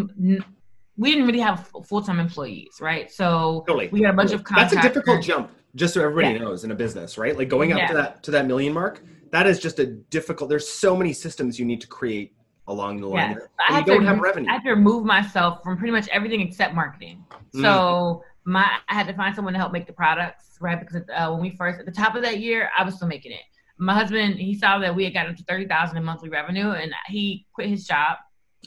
we 0.97 1.11
didn't 1.11 1.27
really 1.27 1.41
have 1.41 1.71
full 1.87 2.03
time 2.03 2.21
employees, 2.21 2.79
right? 2.81 3.11
So 3.11 3.65
totally. 3.67 3.89
we 3.89 4.03
had 4.03 4.11
a 4.11 4.17
bunch 4.17 4.33
of 4.33 4.45
That's 4.45 4.73
a 4.73 4.81
difficult 4.81 5.23
jump, 5.23 5.51
just 5.75 5.95
so 5.95 6.05
everybody 6.05 6.35
yeah. 6.35 6.41
knows 6.41 6.65
in 6.65 6.71
a 6.71 6.75
business, 6.75 7.19
right? 7.19 7.37
Like 7.37 7.49
going 7.49 7.73
up 7.73 7.79
yeah. 7.79 7.87
to 7.89 7.95
that 7.95 8.23
to 8.25 8.31
that 8.33 8.47
million 8.47 8.73
mark, 8.73 9.03
that 9.31 9.47
is 9.47 9.59
just 9.59 9.79
a 9.79 9.87
difficult. 9.87 10.49
There's 10.49 10.69
so 10.69 10.97
many 10.97 11.13
systems 11.13 11.59
you 11.59 11.65
need 11.65 11.81
to 11.81 11.87
create 11.87 12.33
along 12.69 13.01
the 13.01 13.07
line. 13.07 13.37
Yes. 13.39 13.49
I 13.69 13.73
have, 13.73 13.85
to, 13.87 13.99
have 14.01 14.19
revenue. 14.19 14.49
I 14.49 14.55
had 14.55 14.63
to 14.65 14.71
remove 14.71 15.05
myself 15.05 15.63
from 15.63 15.77
pretty 15.77 15.93
much 15.93 16.09
everything 16.09 16.41
except 16.41 16.75
marketing. 16.75 17.25
Mm. 17.55 17.63
So 17.63 18.23
my 18.45 18.69
I 18.89 18.95
had 18.95 19.07
to 19.07 19.15
find 19.15 19.35
someone 19.35 19.55
to 19.55 19.59
help 19.59 19.73
make 19.73 19.87
the 19.87 19.93
products, 19.93 20.57
right? 20.61 20.79
Because 20.79 21.03
uh, 21.15 21.31
when 21.31 21.41
we 21.41 21.51
first 21.51 21.81
at 21.81 21.87
the 21.87 21.93
top 21.93 22.15
of 22.15 22.23
that 22.23 22.41
year, 22.41 22.71
I 22.77 22.85
was 22.85 22.97
still 22.97 23.09
making 23.09 23.33
it. 23.33 23.43
My 23.79 23.95
husband 23.95 24.37
he 24.37 24.55
saw 24.55 24.79
that 24.79 24.95
we 24.95 25.05
had 25.05 25.15
gotten 25.15 25.35
to 25.37 25.45
thirty 25.45 25.67
thousand 25.67 25.97
in 25.97 26.05
monthly 26.05 26.29
revenue, 26.29 26.71
and 26.71 26.93
he 27.07 27.47
quit 27.55 27.69
his 27.69 27.87
job. 27.87 28.19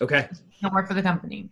Okay. 0.02 0.28
And 0.62 0.74
work 0.74 0.88
for 0.88 0.94
the 0.94 1.04
company 1.04 1.50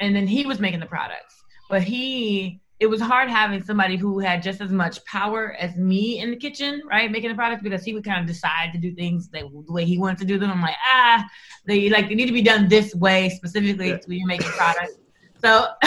and 0.00 0.14
then 0.14 0.26
he 0.26 0.46
was 0.46 0.60
making 0.60 0.80
the 0.80 0.86
products. 0.86 1.42
But 1.70 1.82
he, 1.82 2.60
it 2.80 2.86
was 2.86 3.00
hard 3.00 3.28
having 3.28 3.62
somebody 3.62 3.96
who 3.96 4.20
had 4.20 4.42
just 4.42 4.60
as 4.60 4.70
much 4.70 5.04
power 5.04 5.56
as 5.58 5.76
me 5.76 6.20
in 6.20 6.30
the 6.30 6.36
kitchen, 6.36 6.80
right, 6.88 7.10
making 7.10 7.28
the 7.28 7.34
products 7.34 7.62
because 7.62 7.82
he 7.82 7.92
would 7.92 8.04
kind 8.04 8.20
of 8.20 8.26
decide 8.26 8.72
to 8.72 8.78
do 8.78 8.94
things 8.94 9.28
the 9.28 9.50
way 9.68 9.84
he 9.84 9.98
wanted 9.98 10.18
to 10.18 10.24
do 10.24 10.38
them. 10.38 10.50
I'm 10.50 10.62
like, 10.62 10.76
ah, 10.92 11.28
they 11.66 11.90
like 11.90 12.08
they 12.08 12.14
need 12.14 12.26
to 12.26 12.32
be 12.32 12.42
done 12.42 12.68
this 12.68 12.94
way 12.94 13.30
specifically 13.30 13.88
yeah. 13.88 13.98
when 14.06 14.18
you're 14.18 14.28
making 14.28 14.50
products. 14.50 14.94
So 15.42 15.66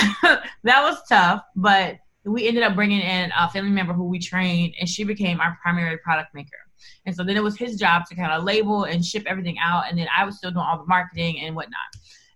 that 0.63 0.83
was 0.83 0.97
tough, 1.07 1.43
but 1.55 1.97
we 2.25 2.47
ended 2.47 2.63
up 2.63 2.75
bringing 2.75 3.01
in 3.01 3.31
a 3.37 3.49
family 3.49 3.71
member 3.71 3.93
who 3.93 4.05
we 4.05 4.19
trained, 4.19 4.75
and 4.79 4.87
she 4.87 5.03
became 5.05 5.39
our 5.39 5.57
primary 5.61 5.97
product 5.97 6.33
maker. 6.35 6.57
And 7.05 7.15
so 7.15 7.23
then 7.23 7.37
it 7.37 7.43
was 7.43 7.57
his 7.57 7.77
job 7.77 8.05
to 8.07 8.15
kind 8.15 8.31
of 8.31 8.43
label 8.43 8.83
and 8.83 9.03
ship 9.03 9.23
everything 9.27 9.57
out, 9.59 9.85
and 9.89 9.97
then 9.97 10.07
I 10.15 10.25
was 10.25 10.37
still 10.37 10.51
doing 10.51 10.65
all 10.65 10.77
the 10.77 10.85
marketing 10.87 11.39
and 11.39 11.55
whatnot. 11.55 11.79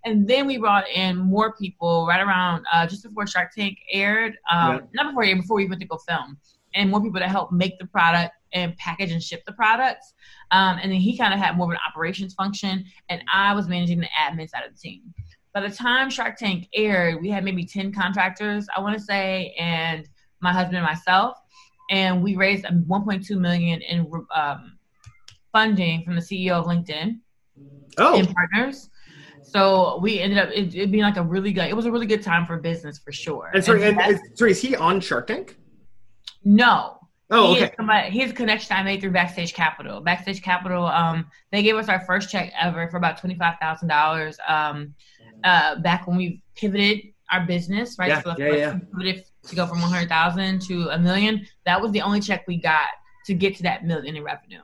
And 0.05 0.27
then 0.27 0.45
we 0.45 0.57
brought 0.57 0.88
in 0.88 1.17
more 1.17 1.53
people 1.55 2.05
right 2.07 2.21
around 2.21 2.65
uh, 2.71 2.85
just 2.85 3.03
before 3.03 3.25
Shark 3.25 3.51
Tank 3.53 3.79
aired, 3.91 4.38
um, 4.51 4.88
not 4.93 5.07
before 5.07 5.24
before 5.35 5.57
we 5.57 5.65
went 5.65 5.81
to 5.81 5.88
go 5.88 5.97
film, 5.97 6.38
and 6.75 6.91
more 6.91 7.01
people 7.01 7.19
to 7.19 7.27
help 7.27 7.51
make 7.51 7.79
the 7.79 7.88
product 7.88 8.33
and 8.53 8.77
package 8.77 9.12
and 9.12 9.21
ship 9.21 9.43
the 9.45 9.51
products. 9.51 10.13
Um, 10.51 10.77
and 10.81 10.91
then 10.91 11.00
he 11.00 11.17
kind 11.17 11.33
of 11.33 11.39
had 11.39 11.57
more 11.57 11.65
of 11.65 11.71
an 11.71 11.79
operations 11.89 12.35
function, 12.35 12.85
and 13.09 13.24
I 13.33 13.53
was 13.55 13.67
managing 13.67 14.00
the 14.00 14.07
admin 14.17 14.47
side 14.47 14.63
of 14.63 14.74
the 14.74 14.79
team. 14.79 15.01
By 15.53 15.62
the 15.62 15.75
time 15.75 16.09
Shark 16.12 16.38
Tank 16.38 16.67
aired, 16.74 17.19
we 17.19 17.29
had 17.29 17.43
maybe 17.43 17.65
ten 17.65 17.91
contractors, 17.91 18.67
I 18.75 18.81
want 18.81 18.95
to 18.95 19.03
say, 19.03 19.55
and 19.57 20.07
my 20.39 20.53
husband 20.53 20.77
and 20.77 20.85
myself, 20.85 21.38
and 21.89 22.24
we 22.24 22.35
raised 22.35 22.65
1.2 22.65 23.39
million 23.39 23.81
in 23.81 24.12
um, 24.35 24.77
funding 25.51 26.03
from 26.03 26.15
the 26.15 26.21
CEO 26.21 26.51
of 26.51 26.65
LinkedIn 26.65 27.19
oh. 27.97 28.19
and 28.19 28.33
partners. 28.33 28.89
So 29.55 30.00
we 30.01 30.19
ended 30.19 30.38
up 30.38 30.50
it, 30.50 30.75
it, 30.75 30.91
being 30.91 31.03
like 31.03 31.15
a 31.15 31.24
really 31.24 31.53
good. 31.53 31.69
It 31.69 31.75
was 31.75 31.85
a 31.85 31.91
really 31.91 32.07
good 32.07 32.21
time 32.21 32.45
for 32.45 32.57
business 32.57 32.97
for 32.97 33.13
sure. 33.13 33.51
And 33.53 33.63
sorry, 33.63 33.83
and, 33.83 33.97
and 34.01 34.19
sorry, 34.33 34.51
is 34.51 34.62
he 34.62 34.75
on 34.75 35.00
Shark 35.00 35.27
Tank? 35.27 35.57
No. 36.43 37.00
Oh, 37.31 37.53
he 37.53 37.62
okay. 37.62 37.65
Is 37.67 37.71
somebody, 37.77 38.09
his 38.09 38.33
connection 38.33 38.75
I 38.75 38.83
made 38.83 39.00
through 39.00 39.12
Backstage 39.12 39.53
Capital. 39.53 40.01
Backstage 40.01 40.41
Capital, 40.41 40.85
um, 40.85 41.27
they 41.53 41.63
gave 41.63 41.77
us 41.77 41.88
our 41.88 42.01
first 42.01 42.29
check 42.29 42.51
ever 42.59 42.89
for 42.89 42.97
about 42.97 43.17
twenty 43.17 43.35
five 43.35 43.55
thousand 43.62 43.89
um, 43.89 43.97
dollars. 43.97 44.38
Uh, 45.45 45.79
back 45.79 46.05
when 46.05 46.17
we 46.17 46.43
pivoted 46.55 47.13
our 47.31 47.45
business, 47.45 47.95
right? 47.97 48.09
Yeah, 48.09 48.21
so 48.24 48.35
yeah, 48.38 48.53
yeah. 48.53 48.79
pivoted 48.91 49.24
to 49.47 49.55
go 49.55 49.65
from 49.67 49.79
one 49.79 49.89
hundred 49.89 50.09
thousand 50.09 50.63
to 50.63 50.89
a 50.89 51.00
million. 51.00 51.47
That 51.65 51.81
was 51.81 51.93
the 51.93 52.01
only 52.01 52.19
check 52.19 52.45
we 52.45 52.57
got 52.57 52.89
to 53.25 53.33
get 53.33 53.55
to 53.55 53.63
that 53.63 53.85
million 53.85 54.17
in 54.17 54.24
revenue. 54.24 54.62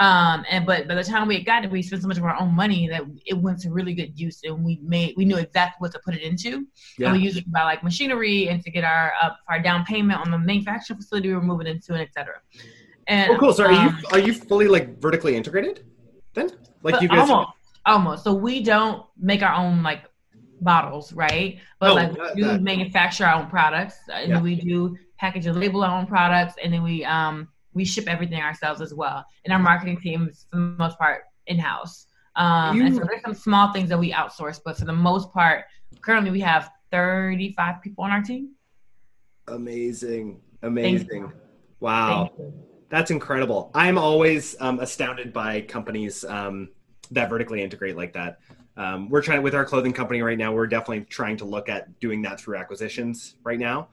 Um, 0.00 0.44
and 0.50 0.66
but 0.66 0.88
by 0.88 0.96
the 0.96 1.04
time 1.04 1.28
we 1.28 1.36
had 1.36 1.46
gotten 1.46 1.64
it, 1.64 1.70
we 1.70 1.80
spent 1.82 2.02
so 2.02 2.08
much 2.08 2.18
of 2.18 2.24
our 2.24 2.40
own 2.40 2.52
money 2.52 2.88
that 2.88 3.02
it 3.26 3.34
went 3.34 3.60
to 3.60 3.70
really 3.70 3.94
good 3.94 4.18
use, 4.18 4.40
and 4.42 4.64
we 4.64 4.80
made 4.82 5.14
we 5.16 5.24
knew 5.24 5.36
exactly 5.36 5.76
what 5.78 5.92
to 5.92 6.00
put 6.00 6.14
it 6.14 6.22
into. 6.22 6.66
Yeah. 6.98 7.08
And 7.08 7.16
we 7.16 7.22
used 7.22 7.36
it 7.36 7.44
to 7.44 7.50
buy 7.50 7.62
like 7.62 7.84
machinery 7.84 8.48
and 8.48 8.60
to 8.62 8.70
get 8.70 8.82
our 8.82 9.12
uh, 9.22 9.30
our 9.48 9.60
down 9.60 9.84
payment 9.84 10.20
on 10.20 10.32
the 10.32 10.38
manufacturing 10.38 10.98
facility 10.98 11.28
we 11.28 11.34
were 11.34 11.42
moving 11.42 11.68
into, 11.68 11.92
and 11.92 12.02
etc. 12.02 12.40
And 13.06 13.32
oh, 13.32 13.38
cool. 13.38 13.52
So 13.52 13.66
um, 13.66 13.70
are 13.70 13.82
you 13.82 13.88
um, 13.88 14.02
are 14.12 14.18
you 14.18 14.34
fully 14.34 14.66
like 14.66 14.98
vertically 15.00 15.36
integrated 15.36 15.84
then? 16.32 16.50
Like 16.82 17.00
you 17.00 17.08
guys 17.08 17.30
almost 17.30 17.50
almost. 17.86 18.24
So 18.24 18.34
we 18.34 18.62
don't 18.62 19.06
make 19.16 19.42
our 19.42 19.54
own 19.54 19.82
like 19.82 20.04
bottles, 20.60 21.12
right? 21.12 21.58
But 21.78 21.90
oh, 21.90 21.94
like 21.94 22.16
that, 22.16 22.34
we 22.34 22.42
do 22.42 22.48
that. 22.48 22.62
manufacture 22.62 23.26
our 23.26 23.40
own 23.40 23.48
products, 23.48 23.96
and 24.12 24.30
yeah. 24.30 24.40
we 24.40 24.56
do 24.56 24.96
package 25.18 25.46
and 25.46 25.60
label 25.60 25.84
our 25.84 25.96
own 25.96 26.06
products, 26.06 26.54
and 26.62 26.72
then 26.72 26.82
we 26.82 27.04
um 27.04 27.48
we 27.74 27.84
ship 27.84 28.06
everything 28.08 28.40
ourselves 28.40 28.80
as 28.80 28.94
well. 28.94 29.24
And 29.44 29.52
our 29.52 29.58
marketing 29.58 30.00
team 30.00 30.28
is 30.30 30.46
for 30.50 30.56
the 30.56 30.62
most 30.62 30.98
part 30.98 31.24
in 31.46 31.58
house. 31.58 32.06
Um, 32.36 32.76
you, 32.76 32.86
and 32.86 32.94
so 32.94 33.02
there's 33.04 33.22
some 33.22 33.34
small 33.34 33.72
things 33.72 33.88
that 33.90 33.98
we 33.98 34.12
outsource, 34.12 34.60
but 34.64 34.76
for 34.76 34.84
the 34.84 34.92
most 34.92 35.32
part, 35.32 35.64
currently 36.00 36.30
we 36.30 36.40
have 36.40 36.70
35 36.90 37.82
people 37.82 38.04
on 38.04 38.10
our 38.10 38.22
team. 38.22 38.50
Amazing. 39.48 40.40
Amazing. 40.62 41.32
Wow. 41.80 42.30
That's 42.88 43.10
incredible. 43.10 43.70
I'm 43.74 43.98
always 43.98 44.56
um, 44.60 44.80
astounded 44.80 45.32
by 45.32 45.62
companies 45.62 46.24
um, 46.24 46.70
that 47.10 47.28
vertically 47.28 47.62
integrate 47.62 47.96
like 47.96 48.12
that. 48.14 48.38
Um, 48.76 49.08
we're 49.08 49.22
trying 49.22 49.42
with 49.42 49.54
our 49.54 49.64
clothing 49.64 49.92
company 49.92 50.22
right 50.22 50.38
now. 50.38 50.52
We're 50.52 50.66
definitely 50.66 51.04
trying 51.04 51.36
to 51.38 51.44
look 51.44 51.68
at 51.68 52.00
doing 52.00 52.22
that 52.22 52.40
through 52.40 52.56
acquisitions 52.56 53.36
right 53.44 53.58
now 53.58 53.88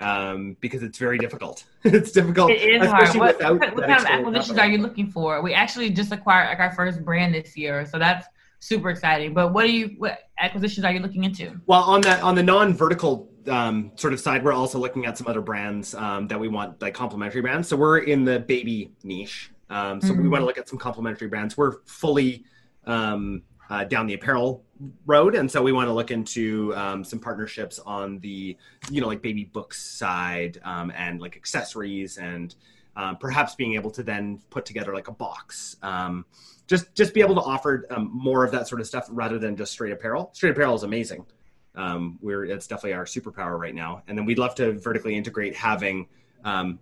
um, 0.00 0.56
because 0.60 0.82
it's 0.82 0.98
very 0.98 1.18
difficult. 1.18 1.64
it's 1.84 2.12
difficult. 2.12 2.50
It 2.50 2.82
is 2.82 2.88
hard. 2.88 3.08
What, 3.16 3.40
what 3.40 3.86
kind 3.86 4.00
of 4.00 4.06
acquisitions 4.06 4.58
are 4.58 4.68
you 4.68 4.78
looking 4.78 5.10
for? 5.10 5.42
We 5.42 5.54
actually 5.54 5.90
just 5.90 6.12
acquired 6.12 6.48
like 6.48 6.58
our 6.58 6.72
first 6.72 7.04
brand 7.04 7.34
this 7.34 7.56
year, 7.56 7.86
so 7.86 7.98
that's 7.98 8.26
super 8.60 8.90
exciting. 8.90 9.34
But 9.34 9.52
what 9.52 9.64
are 9.64 9.68
you? 9.68 9.94
What 9.98 10.18
acquisitions 10.38 10.84
are 10.84 10.92
you 10.92 11.00
looking 11.00 11.24
into? 11.24 11.60
Well, 11.66 11.82
on 11.82 12.00
that 12.02 12.22
on 12.22 12.34
the 12.34 12.42
non-vertical 12.42 13.30
um, 13.48 13.92
sort 13.96 14.12
of 14.12 14.20
side, 14.20 14.44
we're 14.44 14.52
also 14.52 14.78
looking 14.78 15.06
at 15.06 15.16
some 15.16 15.26
other 15.26 15.40
brands 15.40 15.94
um, 15.94 16.28
that 16.28 16.38
we 16.38 16.48
want 16.48 16.80
like 16.82 16.94
complementary 16.94 17.40
brands. 17.40 17.68
So 17.68 17.76
we're 17.76 17.98
in 17.98 18.24
the 18.24 18.40
baby 18.40 18.90
niche. 19.02 19.50
Um, 19.68 20.00
so 20.00 20.12
mm-hmm. 20.12 20.22
we 20.22 20.28
want 20.28 20.42
to 20.42 20.46
look 20.46 20.58
at 20.58 20.68
some 20.68 20.78
complementary 20.78 21.28
brands. 21.28 21.56
We're 21.56 21.78
fully 21.86 22.44
um, 22.86 23.42
uh, 23.70 23.84
down 23.84 24.06
the 24.06 24.14
apparel 24.14 24.64
road. 25.06 25.34
And 25.34 25.50
so 25.50 25.62
we 25.62 25.72
want 25.72 25.88
to 25.88 25.92
look 25.92 26.10
into 26.10 26.74
um, 26.76 27.04
some 27.04 27.18
partnerships 27.18 27.78
on 27.80 28.18
the 28.20 28.56
you 28.90 29.00
know 29.00 29.06
like 29.06 29.22
baby 29.22 29.44
books 29.44 29.82
side 29.82 30.60
um, 30.64 30.92
and 30.96 31.20
like 31.20 31.36
accessories 31.36 32.18
and 32.18 32.54
um, 32.96 33.16
perhaps 33.16 33.54
being 33.54 33.74
able 33.74 33.90
to 33.90 34.02
then 34.02 34.40
put 34.50 34.64
together 34.64 34.94
like 34.94 35.08
a 35.08 35.12
box. 35.12 35.76
Um, 35.82 36.24
just 36.66 36.94
just 36.94 37.14
be 37.14 37.20
able 37.20 37.34
to 37.36 37.40
offer 37.40 37.86
um, 37.90 38.10
more 38.12 38.44
of 38.44 38.52
that 38.52 38.68
sort 38.68 38.80
of 38.80 38.86
stuff 38.86 39.06
rather 39.10 39.38
than 39.38 39.56
just 39.56 39.72
straight 39.72 39.92
apparel. 39.92 40.30
Straight 40.32 40.50
apparel 40.50 40.74
is 40.74 40.82
amazing. 40.82 41.26
Um, 41.74 42.18
we're 42.22 42.44
it's 42.44 42.66
definitely 42.66 42.94
our 42.94 43.04
superpower 43.04 43.58
right 43.58 43.74
now. 43.74 44.02
And 44.08 44.16
then 44.16 44.24
we'd 44.24 44.38
love 44.38 44.54
to 44.56 44.72
vertically 44.72 45.16
integrate 45.16 45.54
having 45.54 46.08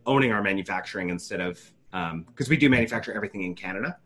owning 0.07 0.31
our 0.31 0.43
manufacturing 0.43 1.09
instead 1.09 1.41
of 1.41 1.59
because 2.29 2.51
we 2.51 2.57
do 2.57 2.69
manufacture 2.69 3.15
everything 3.15 3.43
in 3.45 3.55
canada 3.55 3.97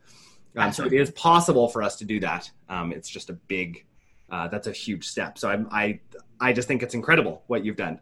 um, 0.56 0.72
so 0.72 0.84
it 0.84 0.92
is 0.92 1.10
possible 1.12 1.68
for 1.68 1.82
us 1.82 1.96
to 1.96 2.04
do 2.04 2.20
that. 2.20 2.50
Um, 2.68 2.92
it's 2.92 3.08
just 3.08 3.30
a 3.30 3.34
big, 3.34 3.84
uh, 4.30 4.48
that's 4.48 4.66
a 4.66 4.72
huge 4.72 5.06
step. 5.06 5.38
So 5.38 5.48
I, 5.48 5.82
I, 5.82 6.00
I 6.40 6.52
just 6.52 6.68
think 6.68 6.82
it's 6.82 6.94
incredible 6.94 7.42
what 7.46 7.64
you've 7.64 7.76
done. 7.76 8.00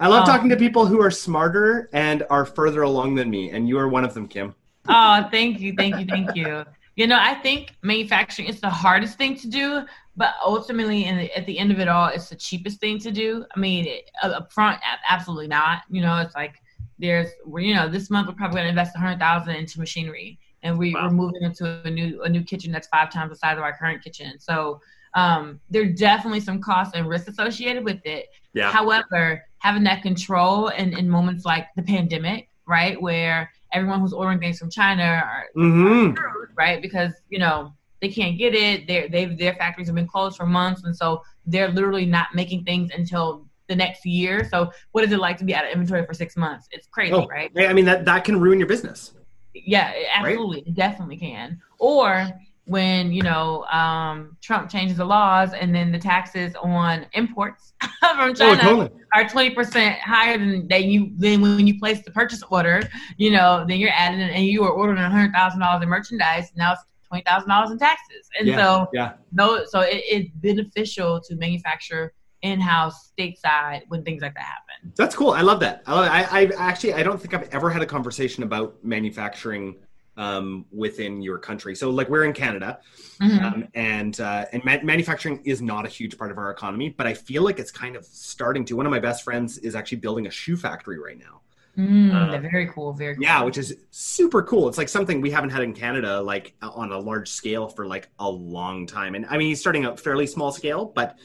I 0.00 0.08
love 0.08 0.24
oh. 0.26 0.32
talking 0.32 0.48
to 0.50 0.56
people 0.56 0.86
who 0.86 1.00
are 1.02 1.10
smarter 1.10 1.88
and 1.92 2.24
are 2.30 2.44
further 2.44 2.82
along 2.82 3.14
than 3.16 3.30
me, 3.30 3.50
and 3.50 3.68
you 3.68 3.78
are 3.78 3.88
one 3.88 4.04
of 4.04 4.14
them, 4.14 4.28
Kim. 4.28 4.54
Oh, 4.88 5.28
thank 5.30 5.60
you, 5.60 5.74
thank 5.76 5.98
you, 5.98 6.06
thank 6.06 6.34
you. 6.34 6.64
You 6.96 7.06
know, 7.06 7.18
I 7.20 7.34
think 7.34 7.76
manufacturing 7.82 8.48
is 8.48 8.60
the 8.60 8.70
hardest 8.70 9.18
thing 9.18 9.36
to 9.36 9.48
do, 9.48 9.82
but 10.16 10.34
ultimately, 10.44 11.04
the, 11.04 11.36
at 11.36 11.46
the 11.46 11.58
end 11.58 11.70
of 11.70 11.78
it 11.78 11.86
all, 11.86 12.08
it's 12.08 12.28
the 12.28 12.36
cheapest 12.36 12.80
thing 12.80 12.98
to 13.00 13.12
do. 13.12 13.44
I 13.54 13.60
mean, 13.60 13.86
it, 13.86 14.10
up 14.22 14.52
front, 14.52 14.80
absolutely 15.08 15.46
not. 15.46 15.82
You 15.90 16.02
know, 16.02 16.18
it's 16.18 16.34
like 16.34 16.54
there's, 16.98 17.28
we're 17.44 17.60
you 17.60 17.74
know, 17.74 17.88
this 17.88 18.10
month 18.10 18.26
we're 18.26 18.34
probably 18.34 18.56
going 18.56 18.64
to 18.64 18.70
invest 18.70 18.96
a 18.96 18.98
hundred 18.98 19.20
thousand 19.20 19.54
into 19.54 19.78
machinery 19.78 20.40
and 20.68 20.78
we, 20.78 20.94
wow. 20.94 21.00
are 21.06 21.10
moving 21.10 21.42
into 21.42 21.80
a 21.84 21.90
new 21.90 22.22
a 22.22 22.28
new 22.28 22.42
kitchen 22.42 22.70
that's 22.70 22.88
five 22.88 23.10
times 23.10 23.30
the 23.30 23.36
size 23.36 23.56
of 23.56 23.64
our 23.64 23.76
current 23.76 24.02
kitchen. 24.04 24.38
So 24.38 24.80
um, 25.14 25.60
there 25.70 25.82
are 25.82 25.86
definitely 25.86 26.40
some 26.40 26.60
costs 26.60 26.94
and 26.94 27.08
risks 27.08 27.28
associated 27.28 27.84
with 27.84 28.00
it. 28.04 28.26
Yeah. 28.52 28.70
However, 28.70 29.42
having 29.58 29.82
that 29.84 30.02
control 30.02 30.68
in, 30.68 30.96
in 30.96 31.08
moments 31.08 31.44
like 31.44 31.66
the 31.76 31.82
pandemic, 31.82 32.48
right, 32.66 33.00
where 33.00 33.50
everyone 33.72 34.00
who's 34.00 34.12
ordering 34.12 34.38
things 34.38 34.58
from 34.58 34.70
China 34.70 35.02
are, 35.02 35.46
Mhm. 35.56 36.14
screwed, 36.14 36.50
right, 36.56 36.80
because 36.82 37.12
you 37.30 37.38
know 37.38 37.72
they 38.00 38.08
can't 38.08 38.38
get 38.38 38.54
it. 38.54 38.86
Their 38.86 39.08
they 39.08 39.24
their 39.24 39.54
factories 39.54 39.88
have 39.88 39.96
been 39.96 40.06
closed 40.06 40.36
for 40.36 40.46
months, 40.46 40.84
and 40.84 40.94
so 40.94 41.22
they're 41.46 41.68
literally 41.68 42.06
not 42.06 42.28
making 42.34 42.64
things 42.64 42.90
until 42.94 43.46
the 43.68 43.76
next 43.76 44.04
year. 44.06 44.48
So, 44.50 44.70
what 44.92 45.04
is 45.04 45.12
it 45.12 45.18
like 45.18 45.36
to 45.38 45.44
be 45.44 45.54
out 45.54 45.64
of 45.64 45.70
inventory 45.72 46.04
for 46.06 46.14
six 46.14 46.36
months? 46.36 46.68
It's 46.70 46.86
crazy, 46.86 47.12
Oh, 47.14 47.26
right? 47.26 47.50
I 47.56 47.72
mean 47.72 47.84
that 47.86 48.04
that 48.04 48.24
can 48.24 48.38
ruin 48.40 48.58
your 48.58 48.68
business. 48.68 49.12
Yeah, 49.54 49.92
absolutely, 50.14 50.60
it 50.60 50.74
definitely 50.74 51.16
can. 51.16 51.60
Or 51.78 52.26
when 52.64 53.12
you 53.12 53.22
know 53.22 53.64
um, 53.64 54.36
Trump 54.42 54.70
changes 54.70 54.98
the 54.98 55.04
laws, 55.04 55.52
and 55.54 55.74
then 55.74 55.90
the 55.90 55.98
taxes 55.98 56.54
on 56.62 57.06
imports 57.14 57.72
from 58.00 58.34
China 58.34 58.60
Oh, 58.62 58.66
totally. 58.68 58.90
are 59.14 59.28
twenty 59.28 59.54
percent 59.54 59.98
higher 60.00 60.36
than 60.38 60.68
that 60.68 60.84
you 60.84 61.12
than 61.16 61.40
when 61.40 61.66
you 61.66 61.78
place 61.78 62.02
the 62.04 62.10
purchase 62.10 62.42
order. 62.50 62.82
You 63.16 63.30
know, 63.30 63.64
then 63.66 63.78
you're 63.78 63.90
adding 63.92 64.20
and 64.20 64.44
you 64.44 64.62
were 64.62 64.70
ordering 64.70 64.98
hundred 64.98 65.32
thousand 65.32 65.60
dollars 65.60 65.82
in 65.82 65.88
merchandise. 65.88 66.52
Now 66.56 66.72
it's 66.72 66.82
twenty 67.06 67.24
thousand 67.24 67.48
dollars 67.48 67.70
in 67.70 67.78
taxes, 67.78 68.28
and 68.38 68.48
Yeah, 68.48 68.56
so 68.58 68.88
yeah. 68.92 69.12
no, 69.32 69.64
so 69.64 69.80
it, 69.80 70.02
it's 70.06 70.30
beneficial 70.36 71.20
to 71.22 71.36
manufacture 71.36 72.12
in-house 72.42 73.10
stateside 73.18 73.82
when 73.88 74.02
things 74.04 74.22
like 74.22 74.34
that 74.34 74.44
happen. 74.44 74.92
That's 74.96 75.14
cool. 75.14 75.30
I 75.30 75.40
love 75.40 75.60
that. 75.60 75.82
I, 75.86 75.94
love 75.94 76.06
it. 76.06 76.10
I, 76.10 76.40
I 76.40 76.68
actually 76.68 76.94
I 76.94 77.02
don't 77.02 77.20
think 77.20 77.34
I've 77.34 77.48
ever 77.52 77.70
had 77.70 77.82
a 77.82 77.86
conversation 77.86 78.42
about 78.44 78.76
manufacturing 78.84 79.76
um, 80.16 80.66
within 80.72 81.22
your 81.22 81.38
country. 81.38 81.76
So 81.76 81.90
like 81.90 82.08
we're 82.08 82.24
in 82.24 82.32
Canada, 82.32 82.80
Mhm. 83.20 83.42
um, 83.42 83.68
and 83.74 84.20
uh, 84.20 84.46
and 84.52 84.64
ma- 84.64 84.82
manufacturing 84.82 85.40
is 85.44 85.62
not 85.62 85.86
a 85.86 85.88
huge 85.88 86.18
part 86.18 86.30
of 86.32 86.38
our 86.38 86.50
economy, 86.50 86.88
but 86.90 87.06
I 87.06 87.14
feel 87.14 87.42
like 87.44 87.58
it's 87.58 87.70
kind 87.70 87.94
of 87.96 88.04
starting 88.04 88.64
to. 88.66 88.76
One 88.76 88.86
of 88.86 88.90
my 88.90 88.98
best 88.98 89.22
friends 89.22 89.58
is 89.58 89.74
actually 89.76 89.98
building 89.98 90.26
a 90.26 90.30
shoe 90.30 90.56
factory 90.56 90.98
right 90.98 91.18
now. 91.18 91.40
Mm, 91.76 92.30
they're 92.32 92.50
very 92.50 92.66
cool, 92.66 92.92
very 92.92 93.14
cool. 93.14 93.22
Yeah, 93.22 93.42
which 93.44 93.56
is 93.56 93.76
super 93.90 94.42
cool. 94.42 94.68
It's 94.68 94.78
like 94.78 94.88
something 94.88 95.20
we 95.20 95.30
haven't 95.30 95.50
had 95.50 95.62
in 95.62 95.72
Canada, 95.72 96.20
like 96.20 96.54
on 96.60 96.90
a 96.90 96.98
large 96.98 97.28
scale 97.30 97.68
for 97.68 97.86
like 97.86 98.08
a 98.18 98.28
long 98.28 98.84
time. 98.86 99.14
And 99.14 99.24
I 99.26 99.38
mean, 99.38 99.46
he's 99.48 99.60
starting 99.60 99.84
out 99.84 100.00
fairly 100.00 100.26
small 100.26 100.50
scale, 100.50 100.86
but 100.86 101.16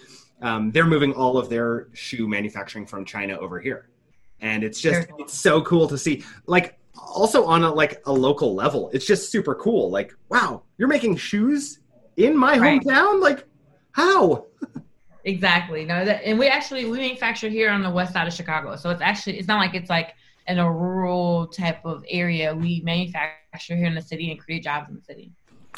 um, 0.43 0.71
they're 0.71 0.85
moving 0.85 1.13
all 1.13 1.37
of 1.37 1.49
their 1.49 1.87
shoe 1.93 2.27
manufacturing 2.27 2.85
from 2.85 3.05
China 3.05 3.37
over 3.39 3.59
here, 3.59 3.89
and 4.41 4.63
it's 4.63 4.79
just 4.81 5.09
cool. 5.09 5.17
it's 5.21 5.33
so 5.33 5.61
cool 5.61 5.87
to 5.87 5.97
see. 5.97 6.23
Like 6.45 6.77
also 6.95 7.45
on 7.45 7.63
a 7.63 7.73
like 7.73 8.01
a 8.05 8.11
local 8.11 8.53
level, 8.53 8.89
it's 8.93 9.05
just 9.05 9.31
super 9.31 9.55
cool. 9.55 9.89
Like 9.89 10.13
wow, 10.29 10.63
you're 10.77 10.87
making 10.89 11.15
shoes 11.15 11.79
in 12.17 12.37
my 12.37 12.57
Right. 12.57 12.81
hometown. 12.81 13.21
Like 13.21 13.47
how? 13.91 14.47
Exactly. 15.25 15.85
No, 15.85 16.03
that, 16.03 16.21
and 16.25 16.37
we 16.37 16.47
actually 16.49 16.83
we 16.83 16.97
manufacture 16.97 17.47
here 17.47 17.69
on 17.69 17.81
the 17.81 17.89
west 17.89 18.11
side 18.11 18.27
of 18.27 18.33
Chicago, 18.33 18.75
so 18.75 18.89
it's 18.89 19.01
actually 19.01 19.39
it's 19.39 19.47
not 19.47 19.57
like 19.59 19.73
it's 19.73 19.89
like 19.89 20.15
in 20.47 20.59
a 20.59 20.69
rural 20.69 21.47
type 21.47 21.79
of 21.85 22.03
area. 22.09 22.53
We 22.53 22.81
manufacture 22.83 23.77
here 23.77 23.85
in 23.85 23.95
the 23.95 24.01
city 24.01 24.31
and 24.31 24.37
create 24.37 24.63
jobs 24.65 24.89
in 24.89 24.95
the 24.95 25.01
city. 25.01 25.31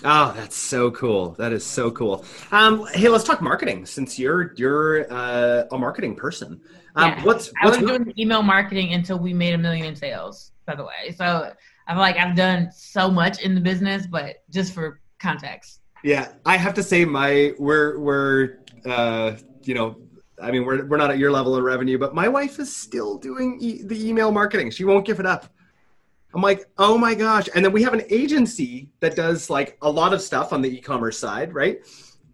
Oh, 0.04 0.34
that's 0.36 0.56
so 0.56 0.92
cool. 0.92 1.32
That 1.32 1.54
is 1.54 1.66
so 1.66 1.90
cool. 1.92 2.26
Um, 2.52 2.86
hey, 2.94 3.08
let's 3.08 3.24
talk 3.24 3.42
marketing 3.42 3.86
since 3.86 4.20
you're 4.20 4.54
you're 4.56 5.12
uh, 5.12 5.66
a 5.72 5.78
marketing 5.78 6.16
person. 6.16 6.60
Um, 6.96 7.12
Yeah. 7.12 7.24
What's 7.24 7.52
I 7.62 7.68
was 7.68 7.78
doing 7.78 8.14
email 8.18 8.42
marketing 8.44 8.94
until 8.94 9.18
we 9.20 9.34
made 9.34 9.54
a 9.54 9.58
million 9.58 9.86
in 9.86 9.96
sales. 9.96 10.52
By 10.66 10.76
the 10.76 10.84
way, 10.84 11.14
so 11.16 11.54
I 11.88 11.94
feel 11.94 12.02
like 12.02 12.18
I've 12.18 12.36
done 12.36 12.72
so 12.76 13.10
much 13.10 13.42
in 13.42 13.56
the 13.56 13.62
business, 13.62 14.08
but 14.08 14.38
just 14.50 14.74
for 14.74 15.00
context. 15.20 15.80
Yeah, 16.04 16.30
I 16.46 16.58
have 16.58 16.74
to 16.76 16.84
say 16.84 17.06
my 17.06 17.54
we're 17.58 18.00
we're 18.00 18.60
uh, 18.86 19.34
you 19.64 19.76
know 19.76 19.98
I 20.42 20.52
mean 20.52 20.66
we're 20.66 20.86
we're 20.86 20.98
not 20.98 21.10
at 21.12 21.20
your 21.20 21.32
level 21.32 21.56
of 21.56 21.64
revenue, 21.64 21.98
but 21.98 22.14
my 22.14 22.28
wife 22.28 22.60
is 22.60 22.76
still 22.76 23.18
doing 23.18 23.58
e- 23.62 23.84
the 23.84 24.08
email 24.08 24.32
marketing. 24.32 24.72
She 24.72 24.84
won't 24.84 25.06
give 25.06 25.20
it 25.20 25.26
up. 25.26 25.48
I'm 26.36 26.42
like, 26.42 26.66
oh 26.78 26.98
my 26.98 27.16
gosh! 27.16 27.48
And 27.56 27.64
then 27.64 27.72
we 27.72 27.82
have 27.84 27.94
an 27.94 28.04
agency 28.10 28.90
that 29.00 29.16
does 29.16 29.50
like 29.50 29.78
a 29.82 29.90
lot 29.90 30.14
of 30.14 30.22
stuff 30.22 30.52
on 30.52 30.62
the 30.62 30.70
e-commerce 30.70 31.18
side, 31.18 31.54
right? 31.54 31.80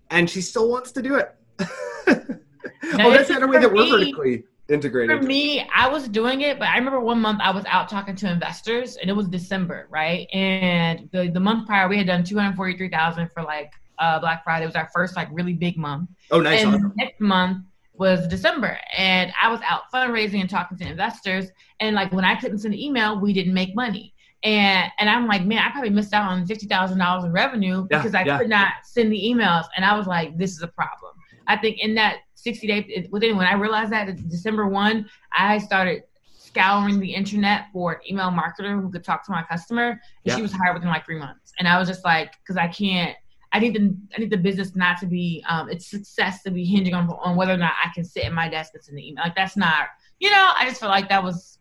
And 0.10 0.28
she 0.28 0.42
still 0.42 0.70
wants 0.70 0.92
to 0.94 1.04
do 1.04 1.16
it. 1.16 1.36
oh, 1.60 3.12
that's 3.12 3.28
the 3.28 3.36
other 3.36 3.48
way 3.48 3.60
that 3.60 3.72
we're 3.72 3.88
vertically 3.88 4.44
integrated. 4.70 5.20
For 5.20 5.24
me, 5.24 5.70
I 5.74 5.88
was 5.88 6.08
doing 6.08 6.42
it, 6.42 6.58
but 6.58 6.70
I 6.70 6.78
remember 6.78 7.00
one 7.00 7.22
month 7.22 7.42
I 7.44 7.52
was 7.52 7.64
out 7.68 7.90
talking 7.90 8.16
to 8.16 8.32
investors, 8.32 8.98
and 8.98 9.08
it 9.08 9.14
was 9.14 9.28
December, 9.28 9.88
right? 9.92 10.28
And 10.34 11.08
the 11.12 11.30
the 11.30 11.40
month 11.40 11.68
prior, 11.68 11.88
we 11.88 11.98
had 11.98 12.08
done 12.08 12.24
two 12.24 12.40
hundred 12.40 12.56
forty 12.56 12.76
three 12.76 12.90
thousand 12.90 13.30
for 13.32 13.44
like 13.44 13.72
uh, 14.00 14.20
Black 14.20 14.44
Friday. 14.44 14.64
It 14.64 14.68
was 14.68 14.76
our 14.76 14.90
first 14.92 15.16
like 15.16 15.28
really 15.32 15.54
big 15.54 15.78
month. 15.78 16.10
oh, 16.32 16.42
nice. 16.42 16.64
and 16.64 16.74
awesome. 16.74 16.94
next 16.98 17.22
month 17.22 17.66
was 18.02 18.28
December, 18.28 18.80
and 18.98 19.32
I 19.40 19.48
was 19.48 19.60
out 19.64 19.84
fundraising 19.94 20.42
and 20.42 20.50
talking 20.50 20.76
to 20.80 20.88
investors. 20.88 21.46
And 21.80 21.96
like 21.96 22.12
when 22.12 22.26
I 22.26 22.34
couldn't 22.36 22.58
send 22.58 22.74
an 22.74 22.80
email, 22.80 23.20
we 23.20 23.32
didn't 23.32 23.54
make 23.54 23.76
money. 23.76 24.16
And 24.44 24.92
and 24.98 25.08
I'm 25.08 25.28
like, 25.28 25.46
man, 25.46 25.60
I 25.60 25.70
probably 25.70 25.92
missed 25.92 26.12
out 26.12 26.28
on 26.28 26.48
fifty 26.48 26.66
thousand 26.66 26.98
dollars 26.98 27.26
in 27.26 27.32
revenue 27.32 27.88
Yeah, 27.92 28.00
because 28.00 28.16
I 28.16 28.24
yeah. 28.24 28.40
could 28.40 28.50
not 28.50 28.70
send 28.84 29.12
the 29.12 29.22
emails. 29.24 29.66
And 29.76 29.86
I 29.86 29.96
was 29.96 30.08
like, 30.08 30.36
this 30.36 30.52
is 30.52 30.64
a 30.64 30.68
problem. 30.68 31.14
I 31.48 31.58
think 31.58 31.78
in 31.80 31.94
that 31.96 32.18
60 32.36 32.66
day 32.68 33.08
within 33.12 33.38
when 33.38 33.46
I 33.46 33.54
realized 33.54 33.92
that 33.92 34.10
it's 34.10 34.22
December 34.24 34.68
one, 34.68 35.08
I 35.32 35.60
started 35.60 36.02
scouring 36.26 37.00
the 37.00 37.14
internet 37.14 37.66
for 37.72 37.94
an 37.94 38.00
email 38.10 38.32
marketer 38.32 38.82
who 38.82 38.90
could 38.92 39.04
talk 39.04 39.24
to 39.28 39.32
my 39.32 39.44
customer. 39.44 39.90
And 39.92 40.00
Yeah. 40.26 40.36
she 40.38 40.42
was 40.42 40.52
hired 40.52 40.74
within 40.74 40.90
like 40.90 41.06
three 41.06 41.20
months. 41.20 41.54
And 41.60 41.68
I 41.68 41.78
was 41.78 41.88
just 41.88 42.04
like, 42.04 42.32
because 42.42 42.58
I 42.58 42.68
can't 42.68 43.16
I 43.54 43.60
need 43.60 43.74
the 43.74 43.96
I 44.16 44.20
need 44.20 44.30
the 44.32 44.38
business 44.38 44.76
not 44.76 44.98
to 45.00 45.06
be 45.08 45.44
um 45.50 45.70
its 45.70 45.88
success 45.88 46.44
to 46.44 46.52
be 46.52 46.66
hinging 46.66 46.94
on 46.94 47.10
on 47.10 47.36
whether 47.36 47.54
or 47.54 47.58
not 47.58 47.74
I 47.84 47.90
can 47.94 48.04
sit 48.04 48.24
at 48.26 48.34
my 48.34 48.48
desk 48.48 48.74
and 48.74 48.84
send 48.84 48.98
the 48.98 49.08
email. 49.08 49.24
Like 49.24 49.36
that's 49.36 49.58
not 49.58 49.88
you 50.22 50.30
know, 50.30 50.52
I 50.56 50.66
just 50.66 50.80
felt 50.80 50.92
like 50.92 51.10
that 51.10 51.24
was 51.24 51.58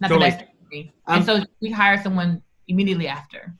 not 0.00 0.08
Totally. 0.08 0.30
the 0.30 0.36
best 0.36 0.38
thing 0.38 0.56
for 0.58 0.68
me. 0.70 0.92
Um, 1.06 1.16
and 1.16 1.24
so 1.24 1.44
we 1.60 1.70
hired 1.70 2.02
someone 2.02 2.42
immediately 2.66 3.06
after. 3.06 3.54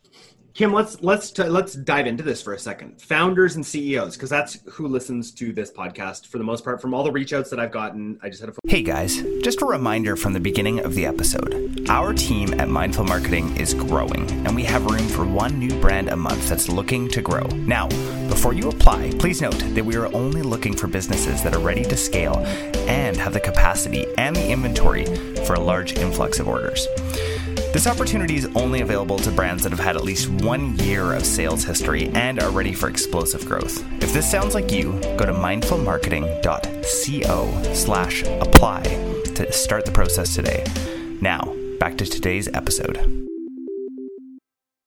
Kim, 0.60 0.74
let's 0.74 1.00
let's 1.00 1.30
t- 1.30 1.42
let's 1.44 1.72
dive 1.72 2.06
into 2.06 2.22
this 2.22 2.42
for 2.42 2.52
a 2.52 2.58
second. 2.58 3.00
Founders 3.00 3.56
and 3.56 3.64
CEOs, 3.64 4.14
because 4.14 4.28
that's 4.28 4.58
who 4.72 4.88
listens 4.88 5.30
to 5.30 5.54
this 5.54 5.72
podcast 5.72 6.26
for 6.26 6.36
the 6.36 6.44
most 6.44 6.64
part. 6.64 6.82
From 6.82 6.92
all 6.92 7.02
the 7.02 7.10
reach 7.10 7.32
outs 7.32 7.48
that 7.48 7.58
I've 7.58 7.72
gotten, 7.72 8.18
I 8.22 8.28
just 8.28 8.42
had 8.42 8.50
a 8.50 8.52
Hey 8.68 8.82
guys, 8.82 9.22
just 9.40 9.62
a 9.62 9.64
reminder 9.64 10.16
from 10.16 10.34
the 10.34 10.38
beginning 10.38 10.80
of 10.80 10.94
the 10.94 11.06
episode. 11.06 11.88
Our 11.88 12.12
team 12.12 12.60
at 12.60 12.68
Mindful 12.68 13.04
Marketing 13.04 13.56
is 13.56 13.72
growing, 13.72 14.30
and 14.46 14.54
we 14.54 14.62
have 14.64 14.84
room 14.84 15.08
for 15.08 15.24
one 15.24 15.58
new 15.58 15.80
brand 15.80 16.10
a 16.10 16.16
month 16.16 16.50
that's 16.50 16.68
looking 16.68 17.08
to 17.08 17.22
grow. 17.22 17.46
Now, 17.46 17.88
before 18.28 18.52
you 18.52 18.68
apply, 18.68 19.12
please 19.18 19.40
note 19.40 19.60
that 19.60 19.86
we 19.86 19.96
are 19.96 20.14
only 20.14 20.42
looking 20.42 20.76
for 20.76 20.88
businesses 20.88 21.42
that 21.42 21.54
are 21.54 21.60
ready 21.60 21.84
to 21.84 21.96
scale 21.96 22.36
and 22.86 23.16
have 23.16 23.32
the 23.32 23.40
capacity 23.40 24.04
and 24.18 24.36
the 24.36 24.50
inventory 24.50 25.06
for 25.46 25.54
a 25.54 25.60
large 25.60 25.94
influx 25.96 26.38
of 26.38 26.48
orders. 26.48 26.86
This 27.72 27.87
opportunity 27.87 28.35
is 28.35 28.46
only 28.56 28.80
available 28.80 29.16
to 29.20 29.30
brands 29.30 29.62
that 29.62 29.70
have 29.70 29.78
had 29.78 29.94
at 29.94 30.02
least 30.02 30.28
one 30.28 30.76
year 30.80 31.14
of 31.14 31.24
sales 31.24 31.62
history 31.62 32.09
and 32.14 32.40
are 32.40 32.50
ready 32.50 32.72
for 32.72 32.88
explosive 32.88 33.46
growth. 33.46 33.85
If 34.02 34.12
this 34.12 34.28
sounds 34.28 34.56
like 34.56 34.72
you, 34.72 34.94
go 35.16 35.24
to 35.24 35.33
mindfulmarketing.co 35.33 37.72
slash 37.72 38.24
apply 38.24 38.83
to 39.37 39.52
start 39.52 39.87
the 39.87 39.92
process 39.92 40.35
today. 40.35 40.64
Now, 41.20 41.54
back 41.78 41.96
to 41.98 42.06
today's 42.06 42.48
episode. 42.48 42.96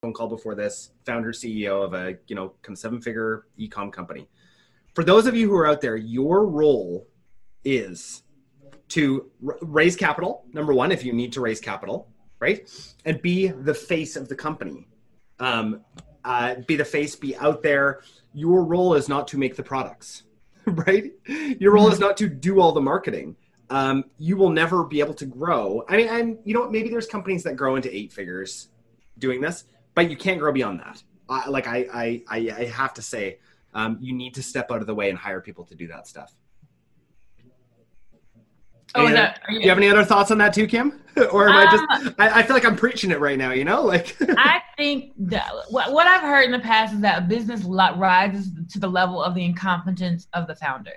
phone 0.02 0.12
call 0.12 0.28
before 0.28 0.54
this, 0.54 0.91
founder 1.06 1.32
CEO 1.32 1.86
of 1.86 1.93
a 1.93 2.17
you 2.28 2.36
know 2.36 2.52
of 2.67 2.78
seven 2.78 3.00
figure 3.00 3.46
ecom 3.58 3.93
company. 3.93 4.28
For 4.93 5.06
those 5.06 5.26
of 5.26 5.38
you 5.38 5.48
who 5.48 5.56
are 5.56 5.67
out 5.67 5.80
there, 5.80 5.96
your 5.96 6.46
role 6.46 7.08
is 7.63 8.24
to 8.89 9.32
raise 9.39 9.96
capital. 9.96 10.43
Number 10.52 10.74
one, 10.74 10.91
if 10.91 11.06
you 11.06 11.13
need 11.13 11.32
to 11.32 11.39
raise 11.39 11.62
capital, 11.62 12.10
right, 12.43 12.69
and 13.06 13.21
be 13.21 13.47
the 13.47 13.73
face 13.73 14.15
of 14.15 14.27
the 14.27 14.36
company. 14.36 14.88
Um, 15.39 15.82
uh, 16.23 16.56
be 16.67 16.75
the 16.75 16.86
face, 16.86 17.15
be 17.15 17.36
out 17.38 17.63
there. 17.63 18.01
Your 18.34 18.63
role 18.63 18.93
is 18.93 19.10
not 19.10 19.27
to 19.29 19.38
make 19.38 19.56
the 19.56 19.63
products, 19.63 20.23
right? 20.65 21.12
Your 21.60 21.73
role 21.73 21.89
is 21.89 21.99
not 21.99 22.17
to 22.17 22.27
do 22.27 22.60
all 22.60 22.71
the 22.71 22.82
marketing. 22.82 23.36
Um, 23.69 24.06
you 24.19 24.38
will 24.38 24.49
never 24.49 24.84
be 24.84 24.99
able 24.99 25.13
to 25.15 25.25
grow. 25.25 25.84
I 25.88 25.97
mean, 25.97 26.08
and 26.10 26.38
you 26.43 26.53
know? 26.53 26.69
Maybe 26.69 26.89
there's 26.89 27.08
companies 27.08 27.43
that 27.43 27.56
grow 27.56 27.75
into 27.75 27.95
eight 27.95 28.12
figures 28.12 28.69
doing 29.17 29.41
this, 29.41 29.63
but 29.95 30.10
you 30.12 30.17
can't 30.17 30.39
grow 30.39 30.51
beyond 30.51 30.79
that. 30.82 31.01
I, 31.29 31.49
like 31.49 31.67
I, 31.67 31.88
I, 31.93 32.23
I, 32.27 32.38
I 32.58 32.65
have 32.65 32.93
to 32.95 33.01
say, 33.01 33.39
um, 33.73 33.97
you 34.01 34.13
need 34.13 34.36
to 34.36 34.43
step 34.43 34.69
out 34.69 34.82
of 34.82 34.88
the 34.88 34.93
way 34.93 35.10
and 35.10 35.17
hire 35.17 35.41
people 35.41 35.65
to 35.65 35.75
do 35.75 35.88
that 35.88 36.08
stuff. 36.08 36.36
Oh, 38.95 39.06
other- 39.06 39.13
that, 39.15 39.41
are 39.47 39.53
do 39.53 39.60
you 39.62 39.69
have 39.69 39.77
any 39.77 39.89
other 39.89 40.03
thoughts 40.03 40.32
on 40.32 40.38
that 40.39 40.53
too, 40.53 40.67
Kim? 40.67 40.99
or 41.32 41.47
am 41.47 41.56
I 41.56 41.65
Um, 41.65 41.88
just? 42.06 42.15
I, 42.19 42.39
I 42.39 42.43
feel 42.43 42.56
like 42.56 42.65
I'm 42.65 42.75
preaching 42.75 43.12
it 43.12 43.19
right 43.19 43.38
now. 43.38 43.51
You 43.51 43.65
know, 43.65 43.82
like 43.84 44.15
I 44.38 44.62
think 44.77 45.13
that 45.19 45.51
what, 45.69 45.91
what 45.93 46.08
I've 46.08 46.21
heard 46.21 46.45
in 46.45 46.51
the 46.51 46.60
past 46.60 46.93
is 46.93 47.01
that 47.01 47.19
a 47.19 47.25
business 47.25 47.62
rises 47.63 48.49
to 48.71 48.79
the 48.79 48.88
level 48.88 49.21
of 49.21 49.36
the 49.36 49.43
incompetence 49.43 50.27
of 50.34 50.47
the 50.47 50.56
founder. 50.56 50.91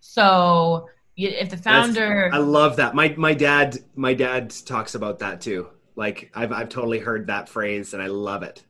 So 0.00 0.88
if 1.16 1.50
the 1.50 1.56
founder, 1.56 2.30
I 2.32 2.38
love 2.38 2.76
that. 2.76 2.94
My 2.94 3.14
my 3.16 3.34
dad 3.34 3.78
my 3.96 4.14
dad 4.14 4.54
talks 4.66 4.94
about 4.94 5.18
that 5.20 5.40
too. 5.40 5.68
Like 5.96 6.30
I've 6.34 6.52
I've 6.52 6.68
totally 6.68 6.98
heard 6.98 7.26
that 7.28 7.48
phrase 7.48 7.94
and 7.94 8.02
I 8.02 8.06
love 8.06 8.42
it. 8.42 8.62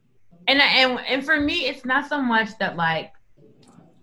and 0.48 0.60
and 0.60 0.98
and 1.06 1.24
for 1.24 1.38
me, 1.40 1.66
it's 1.66 1.84
not 1.84 2.08
so 2.08 2.22
much 2.22 2.56
that 2.58 2.76
like 2.76 3.12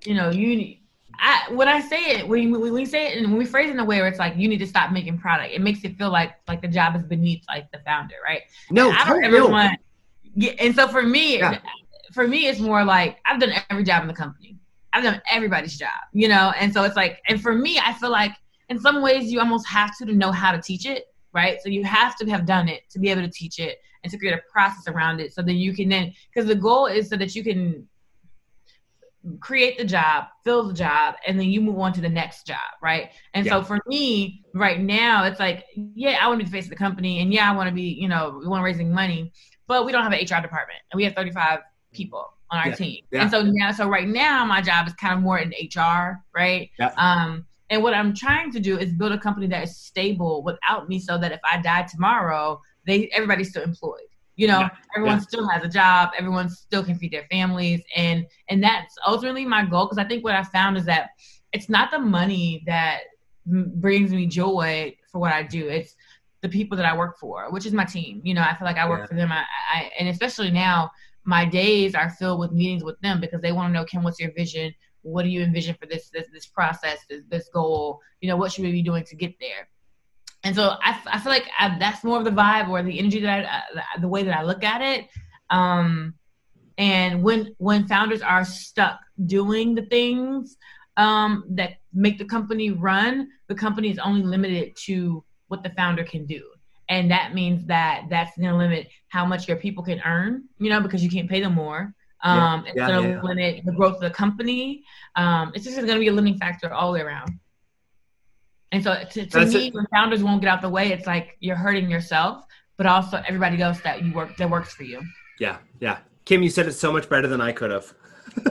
you 0.06 0.14
know, 0.14 0.30
you 0.30 0.76
I 1.20 1.52
when 1.52 1.68
I 1.68 1.80
say 1.80 2.18
it, 2.18 2.28
when 2.28 2.52
we, 2.52 2.58
when 2.58 2.74
we 2.74 2.86
say 2.86 3.08
it 3.08 3.18
and 3.18 3.28
when 3.28 3.38
we 3.38 3.46
phrase 3.46 3.70
it 3.70 3.74
in 3.74 3.80
a 3.80 3.86
way 3.86 4.00
where 4.00 4.08
it's 4.08 4.20
like 4.20 4.36
you 4.36 4.48
need 4.48 4.60
to 4.60 4.68
stop 4.68 4.92
making 4.92 5.20
product, 5.20 5.54
it 5.54 5.62
makes 5.62 5.84
it 5.84 5.98
feel 5.98 6.12
like 6.12 6.36
like 6.48 6.62
the 6.62 6.68
job 6.68 6.96
is 6.96 7.04
beneath 7.04 7.44
like 7.48 7.72
the 7.72 7.80
founder, 7.80 8.16
right? 8.26 8.42
No, 8.72 8.92
I 8.92 9.08
don't 9.08 9.24
ever 9.24 9.48
want. 9.48 9.80
Yeah, 10.36 10.54
and 10.60 10.76
so 10.76 10.88
for 10.88 11.04
me, 11.04 11.40
yeah. 11.40 11.60
for 12.12 12.28
me, 12.28 12.48
it's 12.48 12.60
more 12.60 12.84
like 12.84 13.20
I've 13.26 13.40
done 13.40 13.54
every 13.70 13.84
job 13.84 14.02
in 14.02 14.08
the 14.08 14.14
company. 14.14 14.58
I've 14.92 15.04
done 15.04 15.22
everybody's 15.30 15.78
job, 15.78 15.90
you 16.12 16.28
know, 16.28 16.54
and 16.60 16.72
so 16.72 16.84
it's 16.84 16.96
like, 16.96 17.20
and 17.28 17.42
for 17.42 17.54
me, 17.56 17.80
I 17.80 17.94
feel 17.94 18.12
like 18.12 18.32
in 18.70 18.80
some 18.80 19.02
ways 19.02 19.32
you 19.32 19.40
almost 19.40 19.68
have 19.68 19.98
to 19.98 20.06
to 20.06 20.14
know 20.14 20.32
how 20.32 20.52
to 20.52 20.62
teach 20.62 20.86
it, 20.86 21.08
right? 21.34 21.60
So 21.62 21.70
you 21.70 21.84
have 21.84 22.16
to 22.18 22.30
have 22.30 22.46
done 22.46 22.70
it 22.70 22.90
to 22.92 23.00
be 23.00 23.10
able 23.10 23.22
to 23.24 23.30
teach 23.30 23.60
it 23.60 23.80
and 24.04 24.12
to 24.12 24.18
create 24.18 24.34
a 24.34 24.42
process 24.52 24.88
around 24.88 25.20
it, 25.20 25.34
so 25.34 25.42
that 25.42 25.54
you 25.54 25.74
can 25.74 25.90
then, 25.90 26.14
because 26.32 26.48
the 26.48 26.56
goal 26.56 26.88
is 26.88 27.10
so 27.10 27.18
that 27.18 27.36
you 27.36 27.44
can 27.44 27.88
create 29.40 29.78
the 29.78 29.86
job, 29.86 30.26
fill 30.44 30.68
the 30.68 30.74
job, 30.74 31.16
and 31.26 31.40
then 31.40 31.48
you 31.48 31.62
move 31.62 31.80
on 31.80 31.94
to 31.94 32.02
the 32.02 32.10
next 32.10 32.46
job, 32.46 32.58
right? 32.82 33.12
And 33.34 33.46
yeah. 33.46 33.54
so 33.54 33.64
for 33.64 33.80
me, 33.88 34.44
right 34.54 34.80
now, 34.80 35.24
it's 35.24 35.40
like, 35.40 35.66
yeah, 35.76 36.18
I 36.22 36.28
want 36.28 36.40
to 36.40 36.46
be 36.46 36.50
the 36.50 36.56
face 36.56 36.66
of 36.66 36.72
the 36.72 36.76
company, 36.76 37.22
and 37.22 37.34
yeah, 37.34 37.50
I 37.50 37.56
want 37.56 37.70
to 37.70 37.76
be, 37.76 37.84
you 38.00 38.08
know, 38.08 38.38
we 38.40 38.48
want 38.48 38.62
to 38.62 38.66
raising 38.66 38.92
money, 38.92 39.32
but 39.68 39.86
we 39.86 39.92
don't 39.92 40.04
have 40.04 40.12
an 40.12 40.20
HR 40.20 40.42
department, 40.42 40.80
and 40.92 40.98
we 40.98 41.04
have 41.06 41.14
35 41.14 41.60
people 41.94 42.34
on 42.52 42.60
our 42.60 42.70
yeah. 42.70 42.76
team. 42.76 43.04
Yeah. 43.12 43.22
And 43.22 43.32
so 43.32 43.44
now, 43.44 43.72
so 43.72 43.88
right 43.88 44.08
now, 44.08 44.46
my 44.46 44.62
job 44.62 44.88
is 44.88 44.94
kind 44.94 45.14
of 45.14 45.22
more 45.22 45.40
in 45.40 45.50
HR, 45.50 46.22
right? 46.36 46.70
Yeah. 46.78 46.94
Um, 46.98 47.46
and 47.70 47.82
what 47.82 47.94
I'm 47.94 48.14
trying 48.14 48.52
to 48.52 48.60
do 48.60 48.78
is 48.78 48.92
build 48.92 49.14
a 49.14 49.18
company 49.18 49.48
that 49.48 49.64
is 49.64 49.78
stable 49.78 50.44
without 50.44 50.90
me, 50.90 51.00
so 51.00 51.18
that 51.18 51.32
if 51.32 51.40
I 51.44 51.62
die 51.62 51.88
tomorrow, 51.90 52.62
they 52.86 53.10
everybody's 53.14 53.50
still 53.50 53.64
employed 53.64 54.02
you 54.36 54.48
know 54.48 54.60
yeah. 54.60 54.70
everyone 54.96 55.18
yeah. 55.18 55.24
still 55.24 55.48
has 55.48 55.64
a 55.64 55.68
job 55.68 56.10
everyone 56.18 56.50
still 56.50 56.84
can 56.84 56.98
feed 56.98 57.12
their 57.12 57.26
families 57.30 57.82
and 57.96 58.26
and 58.50 58.64
that's 58.64 58.96
ultimately 59.06 59.46
my 59.46 59.66
goal 59.66 59.86
because 59.86 59.98
i 59.98 60.04
think 60.04 60.24
what 60.24 60.36
i 60.36 60.44
found 60.44 60.78
is 60.78 60.86
that 60.86 61.10
it's 61.52 61.70
not 61.70 61.92
the 61.92 62.00
money 62.00 62.64
that 62.66 63.02
brings 63.46 64.12
me 64.12 64.26
joy 64.26 64.96
for 65.12 65.20
what 65.20 65.32
i 65.32 65.44
do 65.44 65.68
it's 65.68 65.96
the 66.42 66.50
people 66.50 66.76
that 66.76 66.86
i 66.86 66.96
work 66.96 67.18
for 67.20 67.52
which 67.52 67.66
is 67.66 67.74
my 67.74 67.86
team 67.86 68.22
you 68.24 68.34
know 68.34 68.42
i 68.42 68.54
feel 68.56 68.66
like 68.66 68.78
i 68.78 68.88
work 68.88 69.02
yeah. 69.02 69.08
for 69.08 69.16
them 69.16 69.32
I, 69.32 69.44
I 69.74 69.92
and 70.00 70.10
especially 70.10 70.52
now 70.52 70.92
my 71.26 71.46
days 71.46 71.96
are 71.96 72.10
filled 72.10 72.40
with 72.40 72.52
meetings 72.52 72.84
with 72.84 73.00
them 73.02 73.22
because 73.22 73.42
they 73.42 73.52
want 73.52 73.70
to 73.70 73.80
know 73.80 73.86
kim 73.86 74.04
what's 74.04 74.20
your 74.20 74.32
vision 74.34 74.74
what 75.04 75.24
do 75.24 75.30
you 75.30 75.42
envision 75.42 75.76
for 75.76 75.86
this 75.86 76.10
this 76.10 76.28
this 76.34 76.46
process 76.46 77.00
this 77.10 77.22
this 77.30 77.50
goal 77.54 78.00
you 78.22 78.30
know 78.30 78.38
what 78.38 78.52
should 78.52 78.64
we 78.64 78.72
be 78.72 78.82
doing 78.82 79.04
to 79.04 79.16
get 79.16 79.34
there 79.40 79.68
and 80.44 80.56
so 80.56 80.76
I, 80.82 81.00
I 81.08 81.20
feel 81.20 81.32
like 81.32 81.50
I, 81.58 81.78
that's 81.80 82.04
more 82.04 82.18
of 82.18 82.26
the 82.26 82.32
vibe 82.32 82.70
or 82.70 82.84
the 82.84 83.00
energy 83.00 83.22
that 83.22 83.46
I, 83.46 83.80
uh, 83.80 84.02
the 84.02 84.08
way 84.08 84.24
that 84.24 84.38
I 84.38 84.44
look 84.44 84.64
at 84.64 84.82
it. 84.82 85.08
Um, 85.50 86.16
and 86.78 87.24
when 87.24 87.56
when 87.60 87.88
founders 87.88 88.22
are 88.22 88.44
stuck 88.44 89.00
doing 89.26 89.76
the 89.76 89.84
things 89.84 90.58
um, 90.98 91.46
that 91.50 91.78
make 91.94 92.18
the 92.18 92.26
company 92.26 92.72
run, 92.72 93.30
the 93.48 93.56
company 93.56 93.90
is 93.90 94.00
only 94.00 94.24
limited 94.24 94.76
to 94.86 95.24
what 95.48 95.64
the 95.64 95.70
founder 95.72 96.04
can 96.04 96.26
do. 96.26 96.44
And 96.90 97.10
that 97.12 97.34
means 97.34 97.66
that 97.68 98.06
that's 98.10 98.36
going 98.38 98.50
to 98.50 98.58
limit 98.58 98.90
how 99.08 99.26
much 99.26 99.48
your 99.48 99.58
people 99.58 99.84
can 99.84 100.02
earn, 100.06 100.44
you 100.58 100.70
know, 100.70 100.82
because 100.82 101.04
you 101.04 101.10
can't 101.10 101.30
pay 101.30 101.40
them 101.40 101.54
more. 101.54 101.94
Um, 102.24 102.66
yeah, 102.66 102.72
it's 102.72 102.78
going 102.78 103.04
to 103.04 103.10
yeah. 103.10 103.22
limit 103.22 103.66
the 103.66 103.72
growth 103.72 103.96
of 103.96 104.02
the 104.02 104.10
company. 104.10 104.84
Um, 105.16 105.52
it's 105.56 105.64
just 105.66 105.78
going 105.78 105.88
to 105.88 106.00
be 106.00 106.08
a 106.08 106.12
limiting 106.12 106.40
factor 106.40 106.74
all 106.74 106.92
the 106.92 107.00
way 107.00 107.06
around. 107.06 107.40
And 108.74 108.84
so 108.84 108.96
to, 109.12 109.26
to 109.28 109.46
me, 109.46 109.68
it. 109.68 109.76
when 109.76 109.86
founders 109.92 110.24
won't 110.24 110.42
get 110.42 110.50
out 110.50 110.62
the 110.64 110.70
way, 110.70 110.92
it's 110.92 111.06
like 111.06 111.38
you're 111.40 111.56
hurting 111.56 111.92
yourself, 111.92 112.44
but 112.76 112.88
also 112.88 113.22
everybody 113.28 113.62
else 113.62 113.80
that 113.82 114.04
you 114.04 114.12
work 114.12 114.36
that 114.38 114.50
works 114.50 114.74
for 114.74 114.82
you. 114.82 115.00
Yeah, 115.40 115.58
yeah. 115.80 116.00
Kim, 116.26 116.42
you 116.42 116.50
said 116.50 116.66
it 116.66 116.74
so 116.74 116.92
much 116.92 117.08
better 117.08 117.28
than 117.28 117.40
I 117.40 117.52
could 117.52 117.70
have. 117.70 117.94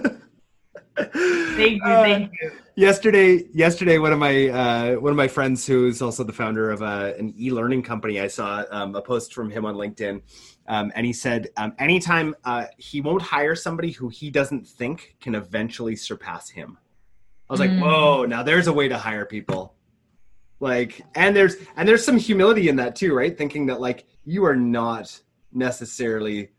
thank 0.97 1.75
you, 1.75 1.81
uh, 1.83 2.03
thank 2.05 2.33
you. 2.41 2.53
Yesterday, 2.77 3.49
yesterday, 3.53 3.99
one 3.99 4.13
of 4.13 4.21
my 4.21 4.49
uh, 4.49 4.95
one 4.95 5.11
of 5.11 5.17
my 5.17 5.27
friends, 5.27 5.67
who's 5.67 6.01
also 6.01 6.23
the 6.23 6.33
founder 6.33 6.71
of 6.71 6.83
a, 6.83 6.85
uh, 6.85 7.15
an 7.19 7.35
e-learning 7.37 7.83
company, 7.83 8.21
I 8.21 8.29
saw 8.29 8.63
um, 8.71 8.95
a 8.95 9.03
post 9.03 9.35
from 9.35 9.51
him 9.51 9.67
on 9.67 9.75
LinkedIn, 9.75 10.23
um, 10.69 10.93
and 10.95 11.05
he 11.05 11.13
said, 11.13 11.49
um, 11.57 11.75
anytime 11.81 12.37
uh, 12.45 12.67
he 12.79 13.01
won't 13.01 13.23
hire 13.23 13.57
somebody 13.57 13.91
who 13.91 14.09
he 14.09 14.31
doesn't 14.31 14.69
think 14.69 15.17
can 15.21 15.35
eventually 15.35 15.97
surpass 15.97 16.49
him. 16.49 16.79
I 17.51 17.53
was 17.53 17.59
like, 17.59 17.71
mm. 17.71 17.83
whoa! 17.83 18.25
Now 18.25 18.45
there's 18.45 18.69
a 18.69 18.73
way 18.73 18.87
to 18.87 18.97
hire 18.97 19.27
people 19.27 19.75
like 20.63 21.05
and 21.17 21.35
there's 21.35 21.57
and 21.77 21.89
there's 21.89 22.05
some 22.05 22.17
humility 22.17 22.69
in 22.69 22.77
that 22.77 22.95
too 22.95 23.13
right? 23.13 23.37
Thinking 23.37 23.67
that 23.67 23.81
like 23.81 24.05
you 24.25 24.45
are 24.45 24.57
not 24.57 25.21
necessarily 25.53 26.51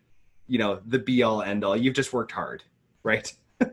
you 0.45 0.59
know 0.59 0.81
the 0.85 0.99
be 0.99 1.23
all 1.23 1.41
end 1.41 1.63
all 1.63 1.75
you've 1.75 1.95
just 1.95 2.13
worked 2.13 2.31
hard 2.31 2.63
right? 3.01 3.33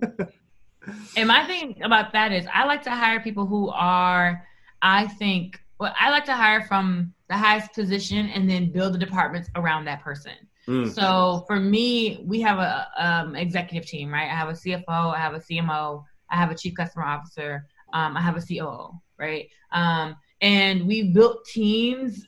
And 1.16 1.28
my 1.28 1.44
thing 1.46 1.82
about 1.82 2.12
that 2.14 2.32
is 2.32 2.46
i 2.54 2.64
like 2.64 2.82
to 2.84 2.90
hire 2.90 3.20
people 3.20 3.44
who 3.44 3.68
are 3.68 4.42
i 4.80 5.06
think 5.06 5.62
well 5.78 5.94
i 6.00 6.08
like 6.08 6.24
to 6.24 6.32
hire 6.32 6.62
from 6.62 7.12
the 7.28 7.36
highest 7.36 7.74
position 7.74 8.30
and 8.30 8.48
then 8.48 8.72
build 8.72 8.94
the 8.94 8.98
departments 8.98 9.50
around 9.56 9.84
that 9.84 10.00
person. 10.00 10.32
Mm. 10.66 10.90
so 10.90 11.44
for 11.46 11.60
me 11.60 12.24
we 12.26 12.40
have 12.40 12.58
a 12.58 12.88
um, 12.96 13.36
executive 13.36 13.86
team 13.86 14.10
right? 14.10 14.30
I 14.30 14.34
have 14.34 14.48
a 14.48 14.52
cfo 14.52 15.14
i 15.14 15.18
have 15.18 15.34
a 15.34 15.38
cmo 15.38 16.02
i 16.30 16.36
have 16.36 16.50
a 16.50 16.54
chief 16.54 16.74
customer 16.74 17.04
officer 17.04 17.66
um, 17.92 18.16
i 18.16 18.22
have 18.22 18.38
a 18.38 18.40
coo 18.40 18.98
right? 19.20 19.50
Um, 19.72 20.16
and 20.40 20.86
we 20.86 21.12
built 21.12 21.44
teams. 21.44 22.26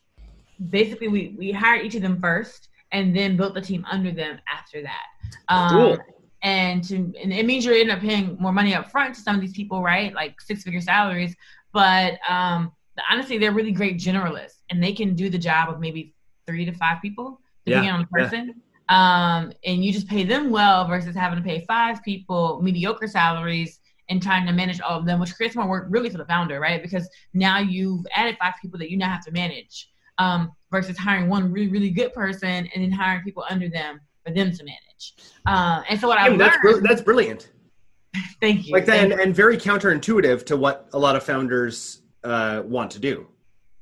Basically, 0.71 1.09
we 1.09 1.35
we 1.39 1.53
hired 1.53 1.85
each 1.85 1.95
of 1.95 2.03
them 2.03 2.21
first, 2.21 2.69
and 2.93 3.17
then 3.17 3.37
built 3.37 3.55
the 3.55 3.61
team 3.61 3.85
under 3.91 4.13
them 4.13 4.39
after 4.53 4.83
that. 4.83 5.07
Um, 5.49 5.71
cool. 5.71 5.99
And 6.43 6.85
to 6.85 6.97
and 6.97 7.33
it 7.33 7.47
means 7.47 7.65
you're 7.65 7.75
end 7.75 7.91
up 7.91 8.01
paying 8.01 8.37
more 8.39 8.53
money 8.53 8.75
up 8.75 8.91
front 8.91 9.15
to 9.15 9.21
some 9.21 9.35
of 9.35 9.41
these 9.41 9.53
people, 9.53 9.83
right? 9.83 10.13
Like 10.15 10.41
six 10.41 10.63
figure 10.63 10.81
salaries. 10.81 11.35
But 11.73 12.19
um, 12.29 12.73
honestly, 13.11 13.39
they're 13.39 13.53
really 13.53 13.73
great 13.73 13.99
generalists, 13.99 14.59
and 14.71 14.83
they 14.83 14.93
can 14.93 15.15
do 15.15 15.31
the 15.31 15.39
job 15.39 15.69
of 15.69 15.81
maybe 15.81 16.15
three 16.47 16.65
to 16.65 16.73
five 16.73 17.01
people, 17.01 17.41
depending 17.65 17.89
yeah, 17.89 17.95
on 17.95 18.01
the 18.01 18.07
person. 18.07 18.49
Yeah. 18.49 18.55
Um, 18.89 19.53
and 19.65 19.85
you 19.85 19.93
just 19.93 20.09
pay 20.09 20.25
them 20.25 20.51
well 20.51 20.87
versus 20.87 21.15
having 21.15 21.39
to 21.39 21.45
pay 21.45 21.65
five 21.67 22.03
people 22.03 22.61
mediocre 22.61 23.07
salaries 23.07 23.81
and 24.13 24.23
trying 24.23 24.47
to 24.47 24.53
manage 24.53 24.79
all 24.81 24.99
of 24.99 25.07
them, 25.07 25.19
which 25.19 25.35
creates 25.35 25.57
more 25.57 25.67
work 25.67 25.87
really 25.89 26.11
for 26.11 26.19
the 26.19 26.27
founder, 26.27 26.61
right? 26.61 26.83
Because 26.83 27.09
now 27.33 27.59
you've 27.59 28.05
added 28.15 28.37
five 28.39 28.53
people 28.61 28.79
that 28.79 28.91
you 28.91 28.99
now 28.99 29.09
have 29.09 29.25
to 29.25 29.33
manage 29.33 29.91
um, 30.19 30.53
versus 30.71 30.99
hiring 30.99 31.29
one 31.29 31.51
really, 31.51 31.69
really 31.69 31.89
good 31.89 32.13
person 32.13 32.69
and 32.75 32.85
then 32.85 32.93
hiring 32.93 33.25
people 33.25 33.43
under 33.49 33.71
them 33.71 34.01
for 34.23 34.33
them 34.33 34.53
to 34.53 34.65
manage. 34.65 35.15
Uh, 35.47 35.83
and 35.89 35.99
so 35.99 36.09
what 36.09 36.19
I, 36.19 36.27
I 36.27 36.37
that's, 36.37 36.59
br- 36.61 36.81
that's 36.83 37.01
brilliant. 37.01 37.51
thank 38.41 38.67
you. 38.67 38.75
Like 38.75 38.85
that, 38.85 39.03
and, 39.03 39.19
and, 39.19 39.35
very 39.35 39.57
counterintuitive 39.57 40.45
to 40.47 40.59
what 40.59 40.91
a 40.93 40.99
lot 40.99 41.17
of 41.17 41.23
founders 41.23 42.03
uh, 42.23 42.63
want 42.65 42.91
to 42.91 42.99
do. 42.99 43.27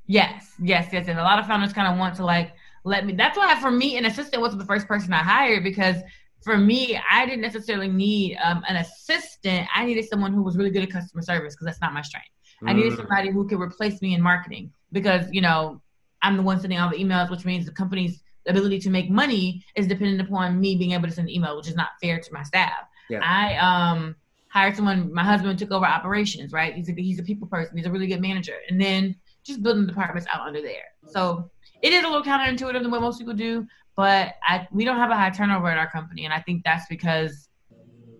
Yes, 0.07 0.53
yes, 0.63 0.89
yes. 0.93 1.09
And 1.09 1.19
a 1.19 1.23
lot 1.23 1.39
of 1.39 1.45
founders 1.45 1.73
kind 1.73 1.91
of 1.91 1.99
want 1.99 2.15
to 2.15 2.25
like 2.25 2.53
let 2.85 3.05
me. 3.05 3.13
That's 3.13 3.37
why 3.37 3.59
for 3.59 3.69
me, 3.69 3.97
an 3.97 4.05
assistant 4.05 4.41
wasn't 4.41 4.61
the 4.61 4.65
first 4.65 4.87
person 4.87 5.11
I 5.11 5.17
hired 5.17 5.63
because 5.63 5.97
for 6.43 6.57
me, 6.57 6.99
I 7.09 7.25
didn't 7.25 7.41
necessarily 7.41 7.87
need 7.87 8.37
um, 8.43 8.63
an 8.67 8.77
assistant. 8.77 9.67
I 9.73 9.85
needed 9.85 10.07
someone 10.09 10.33
who 10.33 10.41
was 10.41 10.57
really 10.57 10.71
good 10.71 10.83
at 10.83 10.91
customer 10.91 11.21
service 11.21 11.53
because 11.53 11.65
that's 11.65 11.81
not 11.81 11.93
my 11.93 12.01
strength. 12.01 12.29
Mm. 12.63 12.69
I 12.69 12.73
needed 12.73 12.93
mm. 12.93 12.97
somebody 12.97 13.31
who 13.31 13.47
could 13.47 13.59
replace 13.59 14.01
me 14.01 14.13
in 14.15 14.21
marketing 14.21 14.71
because, 14.91 15.25
you 15.31 15.41
know, 15.41 15.81
I'm 16.21 16.37
the 16.37 16.43
one 16.43 16.59
sending 16.59 16.79
all 16.79 16.89
the 16.89 16.97
emails, 16.97 17.29
which 17.29 17.45
means 17.45 17.65
the 17.65 17.71
company's 17.71 18.23
ability 18.47 18.79
to 18.79 18.89
make 18.89 19.09
money 19.09 19.63
is 19.75 19.87
dependent 19.87 20.27
upon 20.27 20.59
me 20.59 20.75
being 20.75 20.91
able 20.91 21.07
to 21.07 21.13
send 21.13 21.29
email, 21.29 21.55
which 21.57 21.67
is 21.67 21.75
not 21.75 21.89
fair 22.01 22.19
to 22.19 22.33
my 22.33 22.43
staff. 22.43 22.73
Yeah. 23.09 23.19
I 23.23 23.57
um, 23.57 24.15
hired 24.49 24.75
someone, 24.75 25.13
my 25.13 25.23
husband 25.23 25.59
took 25.59 25.71
over 25.71 25.85
operations, 25.85 26.51
right? 26.51 26.73
He's 26.73 26.89
a, 26.89 26.93
he's 26.93 27.19
a 27.19 27.23
people 27.23 27.47
person, 27.47 27.77
he's 27.77 27.85
a 27.85 27.91
really 27.91 28.07
good 28.07 28.21
manager. 28.21 28.55
And 28.69 28.81
then 28.81 29.15
just 29.43 29.63
building 29.63 29.87
departments 29.87 30.27
out 30.31 30.47
under 30.47 30.61
there. 30.61 30.83
So 31.07 31.49
it 31.81 31.93
is 31.93 32.03
a 32.03 32.07
little 32.07 32.23
counterintuitive 32.23 32.81
than 32.81 32.91
what 32.91 33.01
most 33.01 33.17
people 33.17 33.33
do, 33.33 33.67
but 34.01 34.37
I, 34.41 34.67
we 34.71 34.83
don't 34.83 34.97
have 34.97 35.11
a 35.11 35.15
high 35.15 35.29
turnover 35.29 35.67
at 35.67 35.77
our 35.77 35.87
company, 35.87 36.25
and 36.25 36.33
I 36.33 36.39
think 36.39 36.63
that's 36.63 36.87
because 36.87 37.47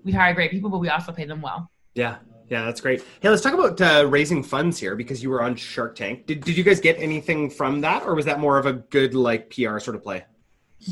we 0.04 0.12
hire 0.12 0.32
great 0.36 0.52
people, 0.52 0.70
but 0.70 0.78
we 0.78 0.90
also 0.90 1.12
pay 1.12 1.26
them 1.26 1.42
well. 1.42 1.72
Yeah, 1.96 2.18
yeah, 2.50 2.66
that's 2.66 2.80
great. 2.80 3.04
Hey, 3.20 3.30
let's 3.30 3.42
talk 3.42 3.56
about 3.56 3.82
uh, 3.82 4.06
raising 4.08 4.44
funds 4.44 4.78
here 4.78 4.96
because 4.96 5.24
you 5.24 5.32
were 5.32 5.42
on 5.42 5.56
Shark 5.56 5.96
Tank. 5.96 6.28
Did 6.28 6.44
did 6.44 6.56
you 6.56 6.64
guys 6.64 6.80
get 6.80 7.00
anything 7.00 7.50
from 7.50 7.82
that, 7.82 8.04
or 8.04 8.14
was 8.14 8.26
that 8.26 8.40
more 8.40 8.60
of 8.60 8.68
a 8.68 8.74
good 8.74 9.16
like 9.16 9.50
PR 9.50 9.80
sort 9.80 9.96
of 9.96 10.04
play? 10.04 10.24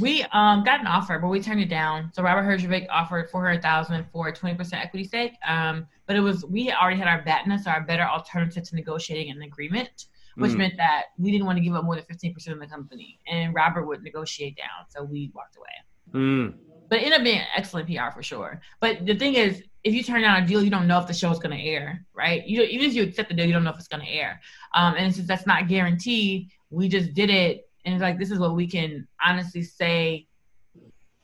We 0.02 0.23
um, 0.32 0.63
got 0.63 0.80
an 0.80 0.88
offer, 0.88 1.19
but 1.19 1.28
we 1.28 1.39
turned 1.39 1.62
it 1.62 1.69
down. 1.69 2.10
So 2.15 2.23
Robert 2.23 2.41
Herjavec 2.41 2.88
offered 2.89 3.30
four 3.30 3.45
hundred 3.45 3.62
thousand 3.62 4.08
for 4.12 4.30
a 4.30 4.34
twenty 4.34 4.56
percent 4.56 4.84
equity 4.84 5.04
stake. 5.04 5.34
Um, 5.47 5.86
but 6.08 6.15
it 6.15 6.21
was 6.21 6.43
we 6.45 6.71
already 6.71 6.97
had 6.97 7.08
our 7.08 7.21
BATNA, 7.21 7.60
so 7.60 7.69
our 7.69 7.82
better 7.82 8.06
alternative 8.06 8.63
to 8.69 8.75
negotiating 8.75 9.30
an 9.30 9.43
agreement 9.43 10.08
which 10.39 10.52
mm. 10.52 10.58
meant 10.58 10.78
that 10.78 11.06
we 11.17 11.32
didn't 11.32 11.45
want 11.45 11.58
to 11.58 11.63
give 11.63 11.75
up 11.75 11.84
more 11.84 11.95
than 11.95 12.06
15% 12.06 12.52
of 12.52 12.60
the 12.60 12.67
company. 12.67 13.19
And 13.28 13.54
Robert 13.54 13.86
would 13.86 14.04
negotiate 14.04 14.56
down. 14.56 14.88
So 14.89 15.04
we 15.04 15.32
walked 15.34 15.58
away. 15.58 16.23
Mm. 16.23 16.56
But 16.89 16.99
it 16.99 17.04
ended 17.04 17.19
up 17.19 17.23
being 17.23 17.39
an 17.39 17.47
excellent 17.56 17.88
PR 17.88 18.12
for 18.13 18.23
sure. 18.23 18.62
But 18.80 19.06
the 19.06 19.15
thing 19.15 19.36
is, 19.36 19.63
if 19.84 19.93
you 19.93 20.04
turn 20.04 20.21
down 20.21 20.43
a 20.43 20.47
deal, 20.47 20.63
you 20.63 20.69
don't 20.69 20.88
know 20.88 20.99
if 20.99 21.08
the 21.08 21.13
show 21.13 21.32
is 21.32 21.39
going 21.39 21.56
to 21.56 21.63
air, 21.63 22.06
right? 22.13 22.45
You 22.45 22.63
even 22.63 22.89
if 22.89 22.95
you 22.95 23.04
accept 23.04 23.30
the 23.30 23.36
deal, 23.36 23.45
you 23.45 23.54
don't 23.54 23.63
know 23.63 23.69
if 23.69 23.78
it's 23.78 23.88
going 23.88 24.06
to 24.06 24.12
air. 24.12 24.41
Um, 24.75 24.95
and 24.97 25.13
since 25.13 25.28
that's 25.28 25.45
not 25.45 25.67
guaranteed, 25.67 26.49
we 26.69 26.89
just 26.89 27.13
did 27.13 27.30
it, 27.30 27.69
and 27.86 27.93
it's 27.93 28.02
like 28.02 28.19
this 28.19 28.32
is 28.32 28.39
what 28.39 28.56
we 28.56 28.67
can 28.67 29.08
honestly 29.23 29.63
say. 29.63 30.28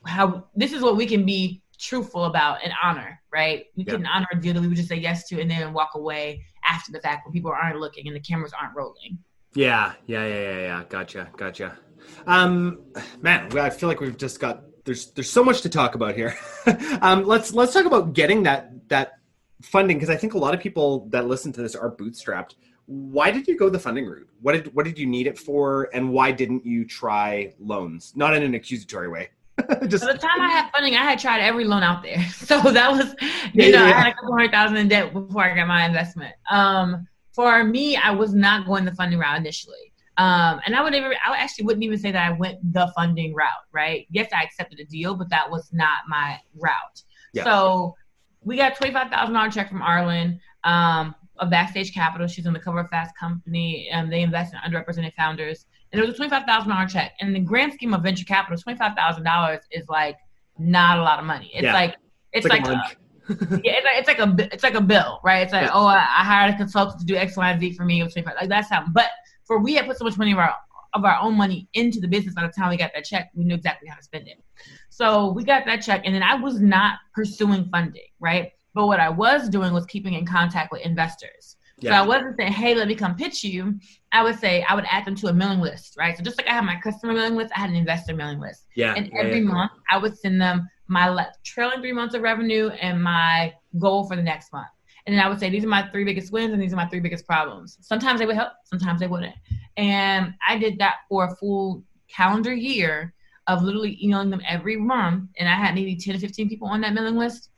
How 0.06 0.46
this 0.54 0.72
is 0.72 0.82
what 0.82 0.96
we 0.96 1.04
can 1.04 1.26
be 1.26 1.62
truthful 1.78 2.24
about 2.24 2.58
and 2.64 2.72
honor, 2.82 3.20
right? 3.32 3.66
We 3.76 3.84
Yeah. 3.84 3.92
couldn't 3.92 4.06
honor 4.06 4.28
a 4.32 4.36
deal 4.36 4.54
that 4.54 4.60
we 4.60 4.68
would 4.68 4.76
just 4.76 4.88
say 4.88 4.96
yes 4.96 5.28
to 5.28 5.40
and 5.40 5.50
then 5.50 5.72
walk 5.72 5.94
away 5.94 6.44
after 6.68 6.92
the 6.92 7.00
fact 7.00 7.26
when 7.26 7.32
people 7.32 7.50
aren't 7.50 7.78
looking 7.78 8.06
and 8.06 8.16
the 8.16 8.20
cameras 8.20 8.52
aren't 8.58 8.76
rolling. 8.76 9.18
Yeah, 9.54 9.94
yeah, 10.06 10.26
yeah, 10.26 10.42
yeah, 10.42 10.60
yeah. 10.60 10.84
Gotcha, 10.88 11.30
gotcha. 11.36 11.78
Um, 12.26 12.80
man, 13.20 13.56
I 13.58 13.70
feel 13.70 13.88
like 13.88 14.00
we've 14.00 14.16
just 14.16 14.38
got 14.40 14.64
there's 14.84 15.10
there's 15.12 15.30
so 15.30 15.44
much 15.44 15.62
to 15.62 15.68
talk 15.68 15.94
about 15.94 16.14
here. 16.14 16.36
um, 17.02 17.24
let's 17.24 17.52
let's 17.52 17.74
talk 17.74 17.84
about 17.84 18.14
getting 18.14 18.44
that 18.44 18.88
that 18.88 19.18
funding 19.62 19.96
because 19.96 20.10
I 20.10 20.16
think 20.16 20.34
a 20.34 20.38
lot 20.38 20.54
of 20.54 20.60
people 20.60 21.08
that 21.10 21.26
listen 21.26 21.52
to 21.52 21.62
this 21.62 21.74
are 21.74 21.90
bootstrapped. 21.90 22.54
Why 22.86 23.32
did 23.32 23.48
you 23.48 23.58
go 23.58 23.68
the 23.68 23.80
funding 23.80 24.06
route? 24.06 24.28
What 24.40 24.52
did 24.52 24.74
what 24.74 24.84
did 24.84 24.98
you 24.98 25.06
need 25.06 25.26
it 25.26 25.38
for, 25.38 25.90
and 25.92 26.12
why 26.12 26.30
didn't 26.30 26.64
you 26.64 26.84
try 26.84 27.54
loans? 27.58 28.12
Not 28.14 28.34
in 28.34 28.42
an 28.42 28.54
accusatory 28.54 29.08
way. 29.08 29.30
just 29.88 30.04
By 30.04 30.12
the 30.12 30.18
time 30.18 30.40
I 30.40 30.48
had 30.50 30.70
funding, 30.70 30.94
I 30.94 31.02
had 31.02 31.18
tried 31.18 31.40
every 31.40 31.64
loan 31.64 31.82
out 31.82 32.02
there. 32.02 32.22
So 32.32 32.60
that 32.60 32.90
was, 32.92 33.14
you 33.54 33.70
Yeah, 33.70 33.70
know, 33.70 33.86
yeah, 33.86 33.96
I 33.96 34.00
had 34.02 34.12
a 34.12 34.14
couple 34.14 34.32
hundred 34.32 34.52
thousand 34.52 34.76
in 34.76 34.88
debt 34.88 35.12
before 35.12 35.44
I 35.44 35.54
got 35.54 35.66
my 35.66 35.86
investment. 35.86 36.34
Um, 36.50 37.06
for 37.34 37.64
me, 37.64 37.96
I 37.96 38.10
was 38.10 38.34
not 38.34 38.66
going 38.66 38.84
the 38.84 38.94
funding 38.94 39.18
route 39.18 39.38
initially. 39.38 39.92
Um, 40.18 40.60
and 40.64 40.74
I 40.74 40.82
would 40.82 40.94
even, 40.94 41.12
I 41.26 41.36
actually 41.36 41.66
wouldn't 41.66 41.84
even 41.84 41.98
say 41.98 42.10
that 42.12 42.32
I 42.32 42.32
went 42.32 42.58
the 42.72 42.90
funding 42.96 43.34
route, 43.34 43.48
right? 43.72 44.06
Yes, 44.10 44.30
I 44.32 44.42
accepted 44.42 44.80
a 44.80 44.84
deal, 44.84 45.14
but 45.14 45.28
that 45.30 45.50
was 45.50 45.68
not 45.72 45.98
my 46.08 46.38
route. 46.54 47.02
Yeah. 47.34 47.44
So 47.44 47.94
we 48.42 48.56
got 48.56 48.76
twenty 48.76 48.94
five 48.94 49.10
thousand 49.10 49.34
dollar 49.34 49.50
check 49.50 49.68
from 49.68 49.80
Arlan, 49.82 50.38
um, 50.64 51.14
of 51.38 51.50
Backstage 51.50 51.92
Capital. 51.92 52.26
She's 52.26 52.46
on 52.46 52.54
the 52.54 52.58
cover 52.60 52.80
of 52.80 52.88
Fast 52.88 53.14
Company, 53.18 53.88
and 53.92 54.10
they 54.10 54.22
invest 54.22 54.54
in 54.54 54.60
underrepresented 54.60 55.12
founders. 55.14 55.66
And 55.96 56.04
it 56.04 56.06
was 56.06 56.14
a 56.14 56.16
twenty 56.16 56.30
five 56.30 56.44
thousand 56.44 56.70
dollar 56.70 56.86
check. 56.86 57.12
And 57.20 57.28
in 57.28 57.34
the 57.34 57.40
grand 57.40 57.72
scheme 57.72 57.94
of 57.94 58.02
venture 58.02 58.24
capital, 58.24 58.58
twenty 58.58 58.78
five 58.78 58.94
thousand 58.96 59.24
dollars 59.24 59.60
is 59.70 59.88
like 59.88 60.16
not 60.58 60.98
a 60.98 61.02
lot 61.02 61.18
of 61.18 61.24
money. 61.24 61.50
It's 61.54 61.64
Yeah. 61.64 61.72
like 61.72 61.96
it's, 62.32 62.44
it's 62.44 62.52
like, 62.52 62.66
like, 62.66 62.76
a 62.76 62.96
yeah, 63.64 63.72
it's 63.78 63.84
like 63.84 63.96
it's 63.98 64.08
like 64.08 64.18
a 64.18 64.54
it's 64.54 64.62
like 64.62 64.74
a 64.74 64.80
bill, 64.80 65.20
right? 65.24 65.42
It's 65.42 65.52
like 65.52 65.62
Yeah. 65.62 65.70
oh, 65.72 65.86
I, 65.86 65.96
I 65.96 66.24
hired 66.24 66.54
a 66.54 66.56
consultant 66.56 67.00
to 67.00 67.06
do 67.06 67.16
X, 67.16 67.36
Y, 67.36 67.50
and 67.50 67.60
Z 67.60 67.72
for 67.72 67.84
me. 67.84 68.00
It 68.00 68.04
was 68.04 68.12
25. 68.12 68.34
Like 68.40 68.48
that's 68.48 68.68
how. 68.70 68.84
But 68.92 69.10
for 69.44 69.58
we 69.58 69.74
had 69.74 69.86
put 69.86 69.98
so 69.98 70.04
much 70.04 70.16
money 70.16 70.32
of 70.32 70.38
our 70.38 70.54
of 70.94 71.04
our 71.04 71.18
own 71.20 71.36
money 71.36 71.68
into 71.74 72.00
the 72.00 72.08
business. 72.08 72.34
By 72.34 72.46
the 72.46 72.52
time 72.52 72.70
we 72.70 72.76
got 72.76 72.90
that 72.94 73.04
check, 73.04 73.30
we 73.34 73.44
knew 73.44 73.54
exactly 73.54 73.88
how 73.88 73.96
to 73.96 74.02
spend 74.02 74.28
it. 74.28 74.42
So 74.88 75.32
we 75.32 75.44
got 75.44 75.66
that 75.66 75.82
check, 75.82 76.02
and 76.04 76.14
then 76.14 76.22
I 76.22 76.34
was 76.34 76.60
not 76.60 76.98
pursuing 77.14 77.68
funding, 77.70 78.02
right? 78.20 78.52
But 78.74 78.86
what 78.86 79.00
I 79.00 79.08
was 79.08 79.48
doing 79.48 79.72
was 79.72 79.86
keeping 79.86 80.14
in 80.14 80.26
contact 80.26 80.70
with 80.72 80.82
investors. 80.82 81.56
So 81.82 81.90
I 81.90 82.00
wasn't 82.02 82.36
saying, 82.38 82.52
"Hey, 82.52 82.74
let 82.74 82.88
me 82.88 82.94
come 82.94 83.14
pitch 83.16 83.44
you." 83.44 83.78
I 84.16 84.22
would 84.22 84.38
say 84.38 84.64
I 84.66 84.74
would 84.74 84.86
add 84.90 85.04
them 85.04 85.14
to 85.16 85.26
a 85.26 85.32
mailing 85.32 85.60
list, 85.60 85.94
right? 85.98 86.16
So 86.16 86.22
just 86.22 86.38
like 86.38 86.48
I 86.48 86.54
have 86.54 86.64
my 86.64 86.80
customer 86.82 87.12
mailing 87.12 87.36
list, 87.36 87.52
I 87.54 87.60
had 87.60 87.68
an 87.68 87.76
investor 87.76 88.14
mailing 88.14 88.40
list. 88.40 88.64
yeah, 88.74 88.94
And 88.94 89.10
every 89.12 89.40
yeah. 89.40 89.52
month, 89.52 89.72
I 89.90 89.98
would 89.98 90.16
send 90.16 90.40
them 90.40 90.66
my 90.88 91.26
trailing 91.44 91.80
three 91.80 91.92
months 91.92 92.14
of 92.14 92.22
revenue 92.22 92.70
and 92.80 93.02
my 93.02 93.52
goal 93.78 94.08
for 94.08 94.16
the 94.16 94.22
next 94.22 94.54
month. 94.54 94.68
And 95.04 95.14
then 95.14 95.22
I 95.22 95.28
would 95.28 95.38
say, 95.38 95.50
these 95.50 95.64
are 95.64 95.68
my 95.68 95.86
three 95.90 96.04
biggest 96.04 96.32
wins 96.32 96.54
and 96.54 96.62
these 96.62 96.72
are 96.72 96.76
my 96.76 96.86
three 96.86 97.00
biggest 97.00 97.26
problems. 97.26 97.76
Sometimes 97.82 98.18
they 98.18 98.24
would 98.24 98.36
help, 98.36 98.52
sometimes 98.64 99.00
they 99.00 99.06
wouldn't. 99.06 99.34
And 99.76 100.32
I 100.48 100.56
did 100.56 100.78
that 100.78 100.94
for 101.10 101.26
a 101.26 101.36
full 101.36 101.84
calendar 102.08 102.54
year 102.54 103.12
of 103.48 103.62
literally 103.62 103.98
emailing 104.02 104.30
them 104.30 104.40
every 104.48 104.76
month. 104.76 105.28
And 105.38 105.46
I 105.46 105.56
had 105.56 105.74
maybe 105.74 105.94
10 105.94 106.14
to 106.14 106.20
15 106.20 106.48
people 106.48 106.68
on 106.68 106.80
that 106.80 106.94
mailing 106.94 107.16
list. 107.16 107.50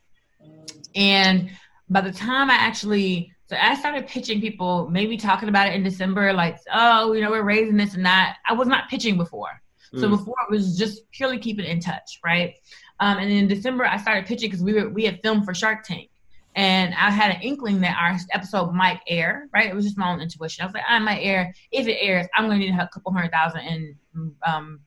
And 0.96 1.50
by 1.88 2.00
the 2.00 2.12
time 2.12 2.50
I 2.50 2.54
actually, 2.54 3.32
so 3.48 3.56
I 3.58 3.74
started 3.74 4.06
pitching 4.06 4.40
people, 4.40 4.88
maybe 4.90 5.16
talking 5.16 5.48
about 5.48 5.68
it 5.68 5.74
in 5.74 5.82
December, 5.82 6.32
like, 6.32 6.58
oh, 6.72 7.12
you 7.14 7.20
know, 7.22 7.30
we're 7.30 7.42
raising 7.42 7.76
this 7.76 7.94
and 7.94 8.04
that. 8.06 8.36
I 8.46 8.52
was 8.52 8.68
not 8.68 8.88
pitching 8.90 9.16
before. 9.16 9.60
So 9.96 10.06
Mm. 10.06 10.10
before 10.10 10.34
it 10.46 10.50
was 10.52 10.76
just 10.76 11.10
purely 11.12 11.38
keeping 11.38 11.64
in 11.64 11.80
touch, 11.80 12.18
right? 12.22 12.54
Um, 13.00 13.16
and 13.18 13.30
in 13.30 13.48
December, 13.48 13.86
I 13.86 13.96
started 13.96 14.26
pitching 14.26 14.50
because 14.50 14.62
we 14.62 14.74
were 14.74 14.90
we 14.90 15.04
had 15.04 15.20
filmed 15.22 15.46
for 15.46 15.54
Shark 15.54 15.82
Tank, 15.82 16.10
and 16.56 16.92
I 16.94 17.10
had 17.10 17.30
an 17.34 17.40
inkling 17.40 17.80
that 17.80 17.96
our 17.96 18.18
episode 18.34 18.74
might 18.74 19.00
air, 19.06 19.48
right? 19.54 19.66
It 19.66 19.74
was 19.74 19.86
just 19.86 19.96
my 19.96 20.10
own 20.12 20.20
intuition. 20.20 20.62
I 20.62 20.66
was 20.66 20.74
like, 20.74 20.84
I 20.86 20.98
might 20.98 21.20
air. 21.20 21.54
If 21.72 21.86
it 21.88 21.96
airs, 22.02 22.26
I'm 22.36 22.46
going 22.48 22.60
to 22.60 22.66
need 22.66 22.78
a 22.78 22.88
couple 22.92 23.12
hundred 23.12 23.30
thousand 23.32 23.60
in 23.62 23.96
um, 24.46 24.80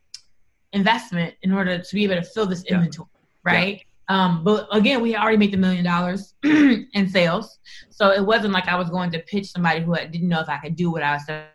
investment 0.74 1.34
in 1.42 1.52
order 1.52 1.80
to 1.80 1.96
be 1.96 2.04
able 2.04 2.16
to 2.16 2.24
fill 2.24 2.46
this 2.46 2.64
Yeah. 2.68 2.76
inventory, 2.76 3.10
right? 3.44 3.82
Um, 4.12 4.44
but 4.44 4.68
again, 4.74 5.02
we 5.02 5.16
already 5.16 5.38
made 5.38 5.54
the 5.54 5.58
million 5.58 5.86
dollars 5.86 6.34
in 6.44 7.08
sales, 7.10 7.60
so 7.90 8.12
it 8.12 8.26
wasn't 8.26 8.52
like 8.52 8.68
I 8.68 8.76
was 8.76 8.90
going 8.90 9.10
to 9.12 9.20
pitch 9.20 9.50
somebody 9.50 9.80
who 9.80 9.96
I 9.96 10.06
didn't 10.06 10.28
know 10.28 10.42
if 10.42 10.50
I 10.50 10.58
could 10.58 10.76
do 10.76 10.92
what 10.92 11.02
I 11.02 11.14
was 11.14 11.26
saying. 11.26 11.46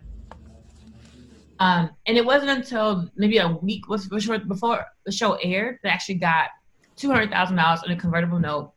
Um, 1.58 1.90
and 2.06 2.16
it 2.16 2.24
wasn't 2.24 2.52
until 2.52 3.10
maybe 3.14 3.36
a 3.36 3.48
week 3.48 3.84
before 3.86 4.86
the 5.04 5.12
show 5.12 5.34
aired 5.34 5.80
that 5.82 5.90
I 5.90 5.92
actually 5.92 6.14
got 6.14 6.48
two 6.96 7.10
hundred 7.10 7.30
thousand 7.30 7.56
dollars 7.56 7.80
in 7.84 7.92
a 7.92 7.96
convertible 7.96 8.38
note 8.38 8.72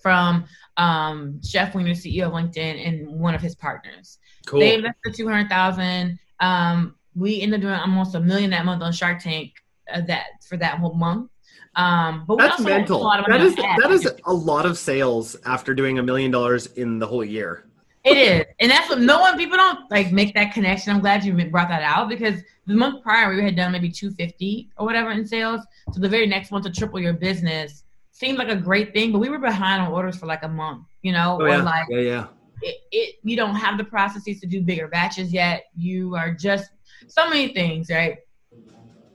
from 0.00 0.46
um, 0.78 1.38
Jeff 1.42 1.74
Weiner, 1.74 1.90
CEO 1.90 2.28
of 2.28 2.32
LinkedIn, 2.32 2.88
and 2.88 3.08
one 3.08 3.34
of 3.34 3.42
his 3.42 3.54
partners. 3.54 4.16
cool. 4.46 4.60
They 4.60 4.74
invested 4.74 5.14
two 5.14 5.28
hundred 5.28 5.50
thousand. 5.50 6.18
Um, 6.40 6.94
we 7.14 7.42
ended 7.42 7.60
up 7.60 7.62
doing 7.62 7.74
almost 7.74 8.14
a 8.14 8.20
million 8.20 8.48
that 8.50 8.64
month 8.64 8.82
on 8.82 8.94
Shark 8.94 9.20
Tank. 9.22 9.52
Uh, 9.92 10.00
that 10.00 10.42
for 10.48 10.56
that 10.56 10.78
whole 10.78 10.94
month. 10.94 11.30
Um, 11.76 12.24
but 12.26 12.38
That's 12.38 12.60
mental. 12.60 13.00
A 13.00 13.02
lot 13.02 13.20
of 13.20 13.26
That 13.26 13.40
is 13.42 13.54
that 13.54 13.90
is 13.90 14.10
a 14.24 14.32
lot 14.32 14.64
of 14.64 14.78
sales 14.78 15.36
after 15.44 15.74
doing 15.74 15.98
a 15.98 16.02
million 16.02 16.30
dollars 16.30 16.66
in 16.68 16.98
the 16.98 17.06
whole 17.06 17.24
year. 17.24 17.66
It 18.02 18.16
is, 18.16 18.44
and 18.60 18.70
that's 18.70 18.88
what 18.88 19.00
no 19.00 19.20
one 19.20 19.36
people 19.36 19.56
don't 19.56 19.90
like 19.90 20.12
make 20.12 20.32
that 20.34 20.54
connection. 20.54 20.92
I'm 20.92 21.00
glad 21.00 21.24
you 21.24 21.32
brought 21.50 21.68
that 21.68 21.82
out 21.82 22.08
because 22.08 22.40
the 22.66 22.74
month 22.74 23.02
prior 23.02 23.34
we 23.34 23.42
had 23.42 23.56
done 23.56 23.72
maybe 23.72 23.90
250 23.90 24.70
or 24.78 24.86
whatever 24.86 25.10
in 25.10 25.26
sales. 25.26 25.60
So 25.92 26.00
the 26.00 26.08
very 26.08 26.26
next 26.26 26.50
month 26.50 26.64
to 26.64 26.70
triple 26.72 27.00
your 27.00 27.12
business 27.12 27.82
seemed 28.12 28.38
like 28.38 28.48
a 28.48 28.56
great 28.56 28.94
thing, 28.94 29.12
but 29.12 29.18
we 29.18 29.28
were 29.28 29.38
behind 29.38 29.82
on 29.82 29.92
orders 29.92 30.16
for 30.16 30.26
like 30.26 30.44
a 30.44 30.48
month, 30.48 30.86
you 31.02 31.12
know, 31.12 31.36
Oh, 31.38 31.44
or 31.44 31.48
yeah. 31.48 31.62
like 31.62 31.86
yeah, 31.90 31.98
yeah. 31.98 32.26
it, 32.62 32.76
it. 32.92 33.16
You 33.24 33.36
don't 33.36 33.56
have 33.56 33.76
the 33.76 33.84
processes 33.84 34.40
to 34.40 34.46
do 34.46 34.62
bigger 34.62 34.88
batches 34.88 35.32
yet. 35.32 35.64
You 35.76 36.14
are 36.14 36.32
just 36.32 36.70
so 37.08 37.28
many 37.28 37.52
things, 37.52 37.90
right? 37.90 38.18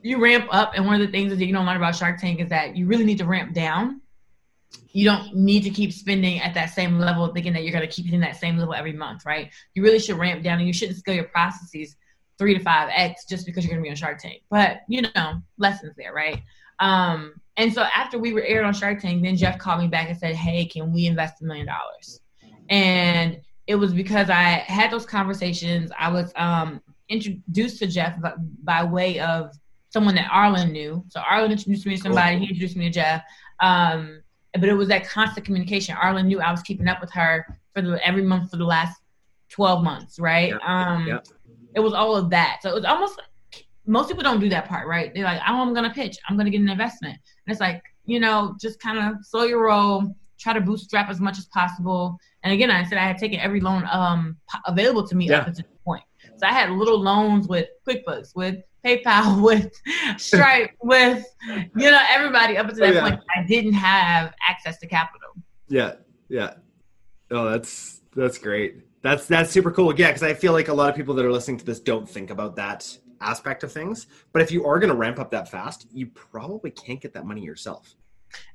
You 0.02 0.20
ramp 0.20 0.46
up, 0.50 0.72
and 0.74 0.84
one 0.84 1.00
of 1.00 1.06
the 1.06 1.12
things 1.12 1.30
that 1.30 1.44
you 1.44 1.52
don't 1.52 1.64
learn 1.64 1.76
about 1.76 1.94
Shark 1.94 2.20
Tank 2.20 2.40
is 2.40 2.48
that 2.48 2.76
you 2.76 2.86
really 2.86 3.04
need 3.04 3.18
to 3.18 3.26
ramp 3.26 3.54
down. 3.54 4.02
You 4.92 5.04
don't 5.04 5.34
need 5.34 5.62
to 5.62 5.70
keep 5.70 5.92
spending 5.92 6.40
at 6.40 6.54
that 6.54 6.66
same 6.66 6.98
level 6.98 7.28
thinking 7.28 7.52
that 7.54 7.62
you're 7.62 7.72
going 7.72 7.86
to 7.86 7.92
keep 7.92 8.06
hitting 8.06 8.20
that 8.20 8.36
same 8.36 8.58
level 8.58 8.74
every 8.74 8.92
month 8.92 9.24
right? 9.24 9.50
You 9.74 9.82
really 9.82 9.98
should 9.98 10.18
ramp 10.18 10.42
down 10.42 10.58
and 10.58 10.66
you 10.66 10.72
shouldn't 10.72 10.98
scale 10.98 11.14
your 11.14 11.24
processes 11.24 11.96
three 12.38 12.56
to 12.56 12.62
five 12.62 12.90
x 12.92 13.24
just 13.24 13.46
because 13.46 13.64
you're 13.64 13.70
going 13.70 13.82
to 13.82 13.86
be 13.86 13.90
on 13.90 13.96
shark 13.96 14.18
tank. 14.18 14.42
But 14.50 14.80
you 14.88 15.02
know 15.02 15.42
lessons 15.58 15.94
there 15.96 16.12
right? 16.12 16.42
Um 16.78 17.34
and 17.56 17.72
so 17.72 17.82
after 17.82 18.18
we 18.18 18.32
were 18.32 18.42
aired 18.42 18.64
on 18.64 18.72
shark 18.72 19.00
tank 19.00 19.22
then 19.22 19.36
jeff 19.36 19.58
called 19.58 19.80
me 19.80 19.88
back 19.88 20.08
and 20.08 20.18
said 20.18 20.34
hey 20.34 20.64
can 20.64 20.92
we 20.92 21.06
invest 21.06 21.42
a 21.42 21.44
million 21.44 21.66
dollars? 21.66 22.20
And 22.68 23.40
it 23.66 23.76
was 23.76 23.92
because 23.94 24.28
i 24.30 24.42
had 24.42 24.90
those 24.90 25.06
conversations. 25.06 25.90
I 25.98 26.10
was 26.10 26.32
um 26.36 26.80
introduced 27.08 27.78
to 27.78 27.86
jeff 27.86 28.20
by, 28.20 28.32
by 28.62 28.84
way 28.84 29.20
of 29.20 29.52
someone 29.92 30.14
that 30.14 30.28
arlan 30.30 30.70
knew 30.72 31.04
so 31.08 31.20
arlan 31.20 31.50
introduced 31.50 31.86
me 31.86 31.96
to 31.96 32.02
somebody 32.02 32.38
he 32.38 32.44
introduced 32.44 32.76
me 32.76 32.86
to 32.86 32.90
jeff 32.90 33.22
um 33.60 34.20
but 34.60 34.68
it 34.68 34.74
was 34.74 34.88
that 34.88 35.08
constant 35.08 35.46
communication. 35.46 35.96
Arlan 35.96 36.26
knew 36.26 36.38
I 36.42 36.50
was 36.50 36.60
keeping 36.60 36.86
up 36.86 37.00
with 37.00 37.10
her 37.12 37.46
for 37.74 37.80
the 37.80 38.06
every 38.06 38.20
month 38.20 38.50
for 38.50 38.58
the 38.58 38.66
last 38.66 39.00
twelve 39.48 39.82
months, 39.82 40.18
right? 40.18 40.50
Yeah, 40.50 40.58
Um, 40.92 41.20
it 41.74 41.80
was 41.80 41.94
all 41.94 42.14
of 42.16 42.28
that. 42.36 42.58
So 42.60 42.68
it 42.68 42.74
was 42.74 42.84
almost 42.84 43.18
most 43.86 44.08
people 44.08 44.22
don't 44.22 44.40
do 44.40 44.50
that 44.50 44.68
part, 44.68 44.86
right? 44.86 45.10
They're 45.14 45.24
like, 45.24 45.40
"Oh, 45.48 45.62
I'm 45.62 45.72
gonna 45.72 45.94
pitch. 45.94 46.18
I'm 46.28 46.36
gonna 46.36 46.50
get 46.50 46.60
an 46.60 46.68
investment," 46.68 47.14
and 47.14 47.50
it's 47.52 47.62
like, 47.62 47.82
you 48.04 48.20
know, 48.20 48.54
just 48.60 48.78
kind 48.78 48.98
of 48.98 49.24
slow 49.24 49.44
your 49.44 49.62
roll, 49.64 50.14
try 50.38 50.52
to 50.52 50.60
bootstrap 50.60 51.08
as 51.08 51.18
much 51.18 51.38
as 51.38 51.46
possible. 51.46 52.18
And 52.42 52.52
again, 52.52 52.70
I 52.70 52.84
said 52.84 52.98
I 52.98 53.06
had 53.06 53.16
taken 53.16 53.40
every 53.40 53.60
loan 53.60 53.88
um 53.90 54.36
available 54.66 55.08
to 55.08 55.14
me 55.16 55.30
Yeah. 55.30 55.38
up 55.38 55.46
to 55.46 55.52
this 55.52 55.62
point. 55.82 56.04
So 56.36 56.46
I 56.46 56.52
had 56.52 56.68
little 56.68 57.00
loans 57.00 57.48
with 57.48 57.68
QuickBooks, 57.88 58.36
with 58.36 58.56
PayPal, 58.84 59.42
with 59.46 59.72
Stripe, 60.18 60.70
with 60.82 61.24
you 61.48 61.90
know 61.90 62.00
everybody 62.10 62.56
up 62.56 62.68
until 62.68 62.84
Oh, 62.84 62.86
that 62.88 62.94
yeah. 62.94 63.08
point. 63.10 63.20
I 63.36 63.42
didn't 63.44 63.74
have 63.74 64.34
access 64.48 64.78
to 64.78 64.86
capital. 64.86 65.28
Yeah, 65.68 65.94
yeah. 66.28 66.54
Oh, 67.30 67.50
that's 67.50 68.02
that's 68.14 68.38
great. 68.38 68.82
That's 69.02 69.26
that's 69.26 69.50
super 69.50 69.70
cool. 69.72 69.94
Yeah, 69.98 70.08
because 70.08 70.22
I 70.22 70.34
feel 70.34 70.52
like 70.52 70.68
a 70.68 70.74
lot 70.74 70.88
of 70.90 70.96
people 70.96 71.14
that 71.14 71.24
are 71.24 71.32
listening 71.32 71.58
to 71.58 71.64
this 71.64 71.80
don't 71.80 72.08
think 72.08 72.30
about 72.30 72.56
that 72.56 72.96
aspect 73.20 73.62
of 73.64 73.72
things. 73.72 74.06
But 74.32 74.42
if 74.42 74.50
you 74.50 74.64
are 74.66 74.78
going 74.78 74.90
to 74.90 74.96
ramp 74.96 75.18
up 75.18 75.30
that 75.30 75.48
fast, 75.48 75.86
you 75.92 76.06
probably 76.06 76.70
can't 76.70 77.00
get 77.00 77.14
that 77.14 77.24
money 77.24 77.42
yourself. 77.42 77.94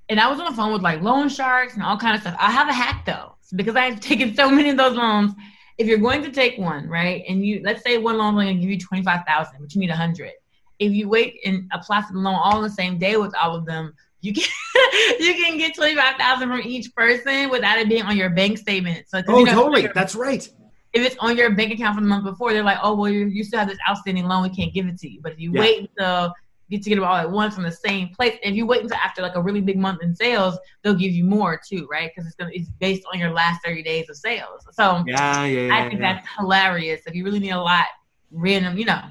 And 0.10 0.20
I 0.20 0.30
was 0.30 0.40
on 0.40 0.46
the 0.46 0.56
phone 0.56 0.74
with 0.74 0.82
like 0.82 1.02
loan 1.02 1.30
sharks 1.30 1.74
and 1.76 1.84
all 1.84 1.98
kind 1.98 2.16
of 2.16 2.22
stuff. 2.22 2.36
I 2.40 2.52
have 2.52 2.68
a 2.70 2.74
hack 2.74 3.06
though, 3.06 3.36
because 3.56 3.76
I've 3.76 4.00
taken 4.12 4.36
so 4.36 4.50
many 4.50 4.70
of 4.70 4.78
those 4.78 4.96
loans. 4.96 5.34
If 5.78 5.88
you're 5.88 6.00
going 6.00 6.24
to 6.24 6.32
take 6.32 6.58
one, 6.58 6.88
right, 6.90 7.24
and 7.30 7.46
you 7.46 7.62
let's 7.64 7.84
say 7.84 7.98
one 7.98 8.18
loan 8.18 8.36
is 8.36 8.44
going 8.44 8.56
to 8.56 8.62
give 8.62 8.70
you 8.70 8.80
twenty 8.80 9.04
five 9.04 9.26
thousand, 9.28 9.58
but 9.60 9.74
you 9.74 9.80
need 9.80 9.90
a 9.92 9.96
hundred. 9.96 10.32
If 10.80 10.92
you 10.92 11.08
wait 11.10 11.40
and 11.46 11.70
apply 11.74 12.02
for 12.02 12.14
the 12.14 12.20
loan 12.20 12.36
all 12.36 12.58
on 12.58 12.64
the 12.64 12.70
same 12.70 12.98
day 12.98 13.18
with 13.18 13.36
all 13.36 13.56
of 13.56 13.66
them, 13.66 13.94
you 14.22 14.34
can 14.34 14.44
you 15.20 15.34
can 15.36 15.58
get 15.58 15.76
twenty 15.76 15.96
five 15.96 16.16
thousand 16.18 16.50
from 16.50 16.62
each 16.62 16.94
person 16.96 17.50
without 17.50 17.78
it 17.78 17.90
being 17.90 18.04
on 18.04 18.18
your 18.18 18.30
bank 18.30 18.58
statement. 18.58 19.08
So 19.08 19.22
Oh, 19.28 19.40
you 19.40 19.46
know, 19.46 19.54
totally. 19.54 19.88
That's 19.94 20.16
right. 20.16 20.48
If 20.94 21.06
it's 21.06 21.16
on 21.20 21.38
your 21.38 21.52
bank 21.54 21.74
account 21.74 21.96
from 21.96 22.06
the 22.06 22.10
month 22.10 22.26
before, 22.26 22.54
they're 22.54 22.64
like, 22.64 22.80
oh 22.82 22.96
well, 22.96 23.10
you, 23.12 23.26
you 23.28 23.44
still 23.44 23.60
have 23.60 23.68
this 23.68 23.78
outstanding 23.88 24.26
loan, 24.26 24.42
we 24.44 24.50
can't 24.50 24.74
give 24.74 24.88
it 24.88 24.98
to 25.00 25.10
you. 25.10 25.20
But 25.22 25.34
if 25.34 25.40
you 25.40 25.52
Yeah. 25.54 25.60
wait 25.60 25.90
until 25.98 26.34
get 26.70 26.84
to 26.84 26.90
get 26.90 26.96
them 26.96 27.06
all 27.06 27.16
at 27.16 27.30
once 27.30 27.56
from 27.56 27.64
the 27.64 27.72
same 27.72 28.10
place. 28.10 28.38
And 28.44 28.52
if 28.52 28.58
you 28.58 28.66
wait 28.66 28.84
until 28.84 28.98
after 28.98 29.22
like 29.22 29.36
a 29.36 29.42
really 29.42 29.62
big 29.62 29.78
month 29.78 30.04
in 30.04 30.16
sales, 30.16 30.58
they'll 30.84 30.96
give 30.96 31.12
you 31.12 31.24
more 31.24 31.60
too, 31.68 31.88
right? 31.90 32.12
Because 32.14 32.28
it's 32.28 32.36
gonna 32.36 32.52
it's 32.54 32.70
based 32.70 33.04
on 33.12 33.20
your 33.20 33.32
last 33.32 33.62
30 33.66 33.84
days 33.84 34.10
of 34.10 34.18
sales. 34.18 34.66
So 34.72 35.04
yeah, 35.08 35.46
yeah, 35.46 35.68
yeah 35.68 35.76
I 35.76 35.90
think 35.90 36.02
yeah. 36.02 36.14
that's 36.14 36.28
hilarious. 36.38 37.02
If 37.06 37.16
you 37.16 37.24
really 37.24 37.40
need 37.40 37.52
a 37.52 37.62
lot, 37.62 37.86
random, 38.32 38.78
you 38.78 38.86
know, 38.86 39.02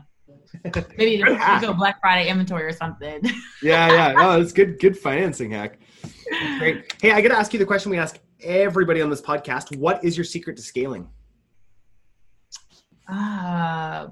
maybe 0.99 1.23
go 1.61 1.73
Black 1.73 2.01
Friday 2.01 2.29
inventory 2.29 2.64
or 2.64 2.73
something. 2.73 3.23
yeah, 3.62 3.88
yeah. 3.88 4.12
No, 4.12 4.40
it's 4.40 4.53
good, 4.53 4.79
good 4.79 4.97
financing 4.97 5.51
hack. 5.51 5.79
That's 6.03 6.59
great. 6.59 6.95
Hey, 7.01 7.12
I 7.12 7.21
got 7.21 7.29
to 7.29 7.38
ask 7.38 7.53
you 7.53 7.59
the 7.59 7.66
question 7.66 7.90
we 7.90 7.99
ask 7.99 8.19
everybody 8.40 9.01
on 9.01 9.11
this 9.11 9.23
podcast. 9.23 9.77
What 9.77 10.05
is 10.05 10.16
your 10.16 10.25
secret 10.25 10.57
to 10.57 10.62
scaling? 10.62 11.09
Uh, 13.09 14.09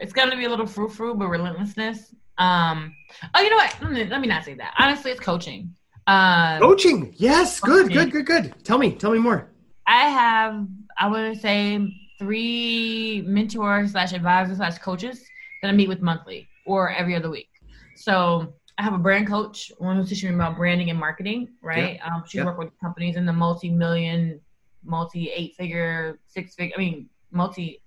it's 0.00 0.12
gonna 0.12 0.36
be 0.36 0.44
a 0.44 0.48
little 0.50 0.66
frou 0.66 0.88
frou, 0.88 1.14
but 1.14 1.28
relentlessness. 1.28 2.14
Um, 2.38 2.94
oh, 3.34 3.40
you 3.40 3.50
know 3.50 3.56
what? 3.56 3.76
Let 3.82 3.92
me, 3.92 4.04
let 4.04 4.20
me 4.20 4.28
not 4.28 4.44
say 4.44 4.54
that. 4.54 4.74
Honestly, 4.78 5.10
it's 5.10 5.20
coaching. 5.20 5.74
Uh, 6.06 6.58
Coaching. 6.58 7.12
Yes. 7.16 7.60
Good, 7.60 7.88
Coaching. 7.88 8.10
good, 8.10 8.26
good, 8.26 8.26
good. 8.26 8.64
Tell 8.64 8.78
me, 8.78 8.92
tell 8.92 9.10
me 9.10 9.18
more. 9.18 9.50
I 9.86 10.08
have, 10.08 10.66
I 10.96 11.08
would 11.08 11.40
say, 11.40 11.80
three 12.18 13.22
mentors 13.26 13.92
slash 13.92 14.12
advisors 14.12 14.56
slash 14.58 14.78
coaches 14.78 15.24
that 15.62 15.68
I 15.68 15.72
meet 15.72 15.88
with 15.88 16.00
monthly 16.00 16.48
or 16.64 16.90
every 16.90 17.14
other 17.16 17.30
week. 17.30 17.48
So 17.94 18.54
I 18.78 18.82
have 18.82 18.92
a 18.94 18.98
brand 18.98 19.26
coach, 19.26 19.72
one 19.78 19.96
who's 19.96 20.08
teaching 20.08 20.28
me 20.30 20.34
about 20.36 20.56
branding 20.56 20.90
and 20.90 20.98
marketing, 20.98 21.48
right? 21.62 21.98
Um, 22.04 22.22
she's 22.26 22.38
Yeah. 22.38 22.44
worked 22.44 22.58
with 22.58 22.70
companies 22.80 23.16
in 23.16 23.26
the 23.26 23.32
multi-million, 23.32 24.40
multi 24.84 25.30
eight-figure, 25.30 26.18
six-figure, 26.28 26.74
I 26.76 26.78
mean, 26.78 27.08
multi 27.32 27.82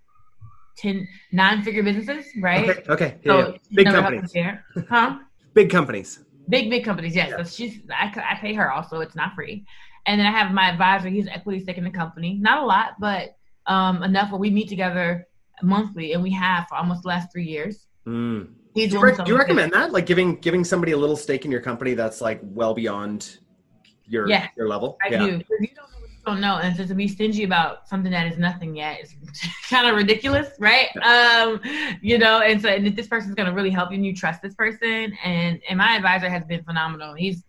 ten, 0.81 1.07
nine-figure 1.31 1.83
businesses, 1.83 2.25
right? 2.39 2.69
Okay. 2.69 2.83
Okay. 2.89 3.17
So 3.25 3.37
yeah. 3.37 3.51
she's 3.67 3.75
Big 3.75 3.87
companies. 3.87 4.33
Huh? 4.89 5.19
Big 5.53 5.69
companies. 5.69 6.19
Big, 6.49 6.69
big 6.69 6.83
companies, 6.83 7.15
yes. 7.15 7.29
Yeah. 7.29 7.37
So 7.37 7.43
she's 7.43 7.81
I, 7.89 8.11
I 8.31 8.35
pay 8.35 8.53
her 8.53 8.71
also, 8.71 8.99
it's 8.99 9.15
not 9.15 9.35
free. 9.35 9.65
And 10.05 10.19
then 10.19 10.25
I 10.27 10.31
have 10.31 10.51
my 10.51 10.69
advisor, 10.69 11.09
he's 11.09 11.27
equity 11.27 11.59
stake 11.61 11.77
in 11.77 11.83
the 11.83 11.91
company. 11.91 12.37
Not 12.41 12.63
a 12.63 12.65
lot, 12.65 12.95
but 12.99 13.35
um 13.67 14.01
enough 14.03 14.31
where 14.31 14.39
we 14.39 14.49
meet 14.49 14.67
together 14.67 15.27
monthly 15.61 16.13
and 16.13 16.23
we 16.23 16.31
have 16.31 16.65
for 16.67 16.75
almost 16.75 17.03
the 17.03 17.09
last 17.09 17.31
three 17.31 17.45
years. 17.45 17.85
Mm. 18.07 18.49
Do 18.73 18.81
you, 18.81 18.99
rec- 18.99 19.23
do 19.25 19.31
you 19.31 19.37
recommend 19.37 19.71
that? 19.73 19.91
Like 19.91 20.05
giving 20.05 20.37
giving 20.37 20.63
somebody 20.63 20.93
a 20.93 20.97
little 20.97 21.17
stake 21.17 21.45
in 21.45 21.51
your 21.51 21.61
company 21.61 21.93
that's 21.93 22.21
like 22.21 22.39
well 22.41 22.73
beyond 22.73 23.37
your 24.05 24.27
Yeah. 24.27 24.47
your 24.57 24.67
level. 24.67 24.97
I 25.03 25.09
yeah. 25.09 25.19
do. 25.19 25.25
You 25.25 25.31
don't 25.31 25.39
know 25.39 25.45
what 25.57 25.61
you 25.61 25.90
don't 26.25 26.41
know. 26.41 26.57
And 26.57 26.75
so 26.75 26.85
to 26.85 26.95
be 26.95 27.07
stingy 27.07 27.43
about 27.43 27.87
something 27.87 28.11
that 28.11 28.31
is 28.31 28.37
nothing 28.37 28.75
yet 28.75 29.01
is 29.01 29.15
kind 29.69 29.87
of 29.87 29.95
ridiculous, 29.95 30.49
right? 30.59 30.89
Um, 30.97 31.59
you 32.01 32.17
know, 32.17 32.41
and 32.41 32.61
so 32.61 32.69
and 32.69 32.85
if 32.87 32.95
this 32.95 33.07
person's 33.07 33.35
gonna 33.35 33.53
really 33.53 33.69
help 33.69 33.91
you 33.91 33.95
and 33.95 34.05
you 34.05 34.15
trust 34.15 34.41
this 34.41 34.55
person. 34.55 35.13
And 35.23 35.61
and 35.67 35.77
my 35.77 35.95
advisor 35.95 36.29
has 36.29 36.45
been 36.45 36.63
phenomenal. 36.63 37.15
He's 37.15 37.43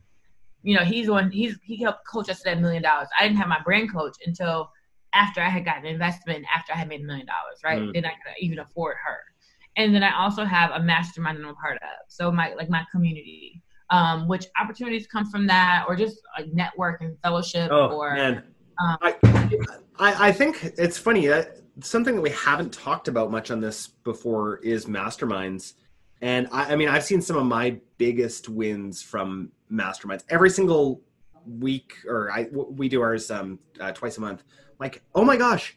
you 0.63 0.77
know, 0.77 0.85
he's 0.85 1.09
one 1.09 1.31
he's 1.31 1.59
he 1.63 1.83
helped 1.83 2.07
coach 2.07 2.29
us 2.31 2.39
to 2.39 2.45
that 2.45 2.61
million 2.61 2.83
dollars. 2.83 3.09
I 3.19 3.25
didn't 3.25 3.39
have 3.39 3.49
my 3.49 3.61
brand 3.63 3.93
coach 3.93 4.17
until 4.25 4.71
after 5.15 5.41
I 5.41 5.49
had 5.49 5.65
gotten 5.65 5.85
an 5.85 5.93
investment, 5.93 6.47
after 6.55 6.73
I 6.73 6.77
had 6.77 6.89
made 6.89 7.03
a 7.03 7.05
million 7.05 7.27
dollars, 7.27 7.59
right? 7.65 7.81
Mm. 7.81 7.93
Then 7.93 8.07
I 8.07 8.11
could 8.11 8.35
even 8.41 8.61
afford 8.61 8.97
her. 9.05 9.19
And 9.77 9.95
then 9.95 10.03
I 10.03 10.19
also 10.19 10.45
have 10.45 10.71
a 10.71 10.81
mastermind 10.81 11.39
that 11.39 11.45
I'm 11.45 11.51
a 11.51 11.55
part 11.55 11.77
of. 11.77 12.07
So 12.09 12.31
my 12.31 12.55
like 12.55 12.71
my 12.71 12.85
community. 12.91 13.63
Um, 13.91 14.27
which 14.27 14.47
opportunities 14.59 15.07
come 15.07 15.27
from 15.31 15.47
that 15.49 15.85
or 15.87 15.95
just 15.97 16.23
like 16.39 16.51
network 16.51 17.03
and 17.03 17.19
fellowship 17.21 17.71
Oh 17.71 17.89
or 17.89 18.15
man, 18.15 18.43
um, 18.81 18.99
I, 19.03 19.17
I 19.99 20.29
I 20.29 20.33
think 20.33 20.73
it's 20.79 20.99
funny 20.99 21.27
that 21.27 21.59
something 21.81 22.17
that 22.17 22.21
we 22.21 22.31
haven't 22.31 22.73
talked 22.73 23.09
about 23.09 23.31
much 23.31 23.51
on 23.51 23.61
this 23.61 23.89
before 23.89 24.59
is 24.59 24.87
masterminds, 24.87 25.75
and 26.21 26.49
I, 26.53 26.73
I 26.73 26.77
mean 26.77 26.89
I've 26.89 27.05
seen 27.05 27.21
some 27.21 27.37
of 27.37 27.47
my 27.47 27.79
biggest 27.99 28.49
wins 28.49 29.03
from 29.03 29.53
masterminds 29.71 30.25
every 30.29 30.51
single 30.51 31.03
week, 31.47 31.95
or 32.07 32.31
I 32.31 32.49
we 32.53 32.89
do 32.89 33.03
ours 33.03 33.31
um, 33.31 33.59
uh, 33.81 33.93
twice 33.93 34.19
a 34.19 34.21
month. 34.21 34.45
Like 34.79 35.03
oh 35.15 35.25
my 35.25 35.37
gosh, 35.37 35.77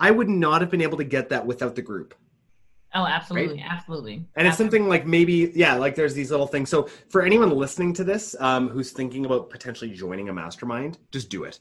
I 0.00 0.10
would 0.10 0.28
not 0.28 0.60
have 0.60 0.70
been 0.70 0.82
able 0.82 0.98
to 0.98 1.04
get 1.04 1.28
that 1.30 1.46
without 1.46 1.76
the 1.76 1.82
group. 1.82 2.14
Oh, 2.94 3.06
absolutely, 3.06 3.64
absolutely. 3.66 4.26
And 4.36 4.46
it's 4.46 4.58
something 4.58 4.86
like 4.86 5.06
maybe, 5.06 5.50
yeah, 5.54 5.74
like 5.76 5.94
there's 5.94 6.12
these 6.12 6.30
little 6.30 6.46
things. 6.46 6.68
So 6.68 6.88
for 7.08 7.22
anyone 7.22 7.50
listening 7.50 7.94
to 7.94 8.04
this 8.04 8.36
um, 8.38 8.68
who's 8.68 8.90
thinking 8.90 9.24
about 9.24 9.48
potentially 9.48 9.90
joining 9.90 10.28
a 10.28 10.32
mastermind, 10.32 10.98
just 11.10 11.30
do 11.30 11.44
it. 11.44 11.58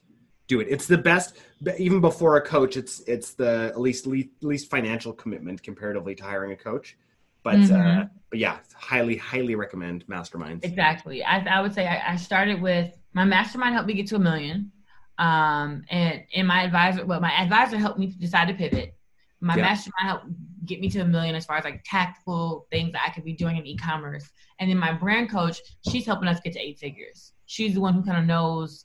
Do 0.52 0.60
it. 0.60 0.68
It's 0.70 0.86
the 0.86 0.98
best. 0.98 1.38
Even 1.78 2.02
before 2.02 2.36
a 2.36 2.42
coach, 2.42 2.76
it's 2.76 3.00
it's 3.08 3.34
the 3.36 3.72
least 3.78 4.06
least 4.06 4.70
financial 4.70 5.14
commitment 5.14 5.64
comparatively 5.64 6.14
to 6.16 6.24
hiring 6.24 6.52
a 6.52 6.58
coach. 6.58 6.98
But 7.42 7.56
uh, 7.56 7.60
Mhm. 7.60 8.10
but 8.30 8.38
yeah, 8.38 8.58
highly 8.76 9.16
highly 9.16 9.56
recommend 9.56 10.06
masterminds. 10.08 10.66
Exactly. 10.66 11.24
I, 11.24 11.38
I 11.56 11.62
would 11.62 11.74
say 11.74 11.88
I, 11.88 12.12
I 12.14 12.16
started 12.18 12.62
with 12.62 12.90
my 13.14 13.24
mastermind 13.24 13.76
helped 13.76 13.88
me 13.88 13.94
get 13.94 14.08
to 14.08 14.18
a 14.18 14.20
million. 14.20 14.74
Um, 15.18 15.86
and, 15.90 16.24
and 16.36 16.46
my 16.50 16.64
advisor, 16.64 17.06
well, 17.06 17.22
my 17.22 17.32
advisor 17.32 17.78
helped 17.78 17.98
me 17.98 18.08
decide 18.08 18.50
to 18.50 18.54
pivot. 18.54 18.94
My 19.40 19.56
Yeah. 19.56 19.62
mastermind 19.62 20.08
helped 20.10 20.26
get 20.66 20.82
me 20.82 20.90
to 20.90 21.00
a 21.00 21.06
million 21.06 21.34
as 21.36 21.46
far 21.46 21.56
as 21.60 21.64
like 21.64 21.82
tactical 21.86 22.68
things 22.72 22.92
that 22.92 23.04
I 23.08 23.12
could 23.14 23.24
be 23.24 23.34
doing 23.34 23.56
in 23.56 23.66
e-commerce. 23.66 24.30
And 24.60 24.70
then 24.70 24.78
my 24.78 24.92
brand 24.92 25.30
coach, 25.30 25.62
she's 25.90 26.06
helping 26.06 26.28
us 26.28 26.42
get 26.42 26.52
to 26.54 26.60
eight 26.60 26.78
figures. 26.78 27.32
She's 27.46 27.74
the 27.76 27.80
one 27.80 27.94
who 27.94 28.04
kind 28.04 28.18
of 28.18 28.26
knows 28.26 28.84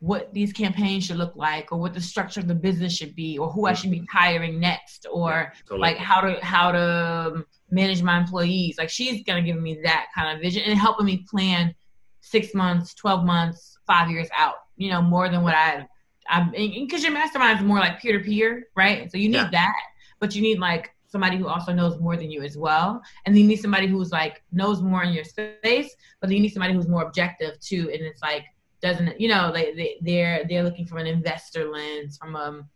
what 0.00 0.32
these 0.32 0.52
campaigns 0.52 1.04
should 1.06 1.16
look 1.16 1.34
like 1.34 1.72
or 1.72 1.78
what 1.78 1.92
the 1.92 2.00
structure 2.00 2.38
of 2.38 2.46
the 2.46 2.54
business 2.54 2.94
should 2.96 3.16
be 3.16 3.36
or 3.36 3.50
who 3.50 3.66
I 3.66 3.72
should 3.72 3.90
be 3.90 4.06
hiring 4.10 4.60
next 4.60 5.06
or 5.10 5.52
Totally. 5.66 5.80
like 5.80 5.96
how 5.96 6.20
to 6.20 6.38
how 6.44 6.70
to 6.70 7.32
um, 7.34 7.46
manage 7.70 8.02
my 8.02 8.16
employees. 8.18 8.78
Like 8.78 8.90
she's 8.90 9.24
gonna 9.24 9.42
give 9.42 9.60
me 9.60 9.80
that 9.82 10.06
kind 10.14 10.34
of 10.34 10.40
vision 10.40 10.62
and 10.66 10.78
helping 10.78 11.06
me 11.06 11.24
plan 11.28 11.74
six 12.20 12.54
months, 12.54 12.94
twelve 12.94 13.24
months, 13.24 13.78
five 13.86 14.08
years 14.10 14.28
out. 14.36 14.54
You 14.76 14.90
know, 14.90 15.02
more 15.02 15.28
than 15.28 15.42
what 15.42 15.54
I. 15.54 15.86
I'm 16.30 16.50
because 16.52 17.02
your 17.02 17.12
mastermind 17.12 17.58
is 17.58 17.64
more 17.64 17.78
like 17.78 18.00
peer 18.00 18.18
to 18.18 18.24
peer, 18.24 18.68
right? 18.76 19.10
So 19.10 19.16
you 19.18 19.28
need 19.30 19.36
Yeah. 19.36 19.50
that, 19.50 19.76
but 20.20 20.36
you 20.36 20.42
need 20.42 20.58
like 20.60 20.94
somebody 21.06 21.38
who 21.38 21.48
also 21.48 21.72
knows 21.72 21.98
more 21.98 22.16
than 22.16 22.30
you 22.30 22.42
as 22.42 22.56
well, 22.56 23.02
and 23.24 23.34
then 23.34 23.42
you 23.42 23.48
need 23.48 23.56
somebody 23.56 23.86
who's 23.86 24.12
like 24.12 24.42
knows 24.52 24.82
more 24.82 25.02
in 25.02 25.12
your 25.14 25.24
space, 25.24 25.96
but 26.20 26.28
then 26.28 26.36
you 26.36 26.42
need 26.42 26.52
somebody 26.52 26.74
who's 26.74 26.86
more 26.86 27.02
objective 27.02 27.58
too, 27.60 27.90
and 27.92 28.02
it's 28.02 28.20
like 28.22 28.44
doesn't 28.80 29.20
you 29.20 29.28
know 29.28 29.50
they, 29.52 29.72
they 29.74 29.96
they're 30.02 30.44
they're 30.48 30.62
looking 30.62 30.86
from 30.86 30.98
an 30.98 31.06
investor 31.06 31.70
lens 31.70 32.16
from 32.16 32.36
um 32.36 32.68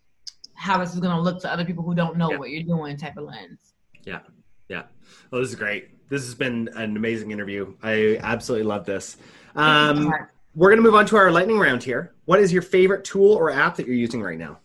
how 0.54 0.78
this 0.78 0.92
is 0.94 1.00
going 1.00 1.14
to 1.14 1.20
look 1.20 1.40
to 1.40 1.50
other 1.52 1.64
people 1.64 1.82
who 1.82 1.94
don't 1.94 2.16
know 2.16 2.30
Yeah. 2.30 2.36
what 2.38 2.50
you're 2.50 2.62
doing 2.62 2.96
type 2.96 3.16
of 3.16 3.24
lens 3.24 3.74
Yeah. 4.04 4.20
Yeah. 4.68 4.82
Well, 5.30 5.40
this 5.40 5.50
is 5.50 5.56
great. 5.56 6.08
This 6.08 6.24
has 6.24 6.34
been 6.34 6.68
an 6.74 6.96
amazing 6.96 7.30
interview. 7.30 7.74
I 7.82 8.18
absolutely 8.22 8.66
love 8.66 8.84
this. 8.86 9.16
Um, 9.54 10.12
we're 10.54 10.68
going 10.70 10.78
to 10.78 10.82
move 10.82 10.94
on 10.94 11.04
to 11.06 11.16
our 11.16 11.30
lightning 11.30 11.58
round 11.58 11.82
here. 11.82 12.14
What 12.26 12.38
is 12.40 12.52
your 12.52 12.62
favorite 12.62 13.04
tool 13.04 13.32
or 13.32 13.50
app 13.50 13.76
that 13.76 13.86
you're 13.86 13.96
using 13.96 14.22
right 14.22 14.38
now? 14.38 14.58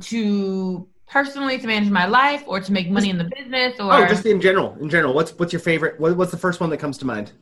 to 0.00 0.88
personally 1.08 1.58
to 1.58 1.66
manage 1.66 1.90
my 1.90 2.06
life 2.06 2.42
or 2.46 2.60
to 2.60 2.72
make 2.72 2.90
money 2.90 3.10
in 3.10 3.18
the 3.18 3.30
business 3.36 3.78
or 3.80 3.92
Oh, 3.92 4.06
just 4.08 4.26
in 4.26 4.40
general. 4.40 4.76
In 4.80 4.88
general, 4.88 5.14
what's 5.14 5.32
what's 5.38 5.52
your 5.52 5.60
favorite? 5.60 5.98
What, 6.00 6.16
what's 6.16 6.30
the 6.30 6.36
first 6.38 6.60
one 6.60 6.70
that 6.70 6.78
comes 6.78 6.98
to 6.98 7.06
mind? 7.06 7.32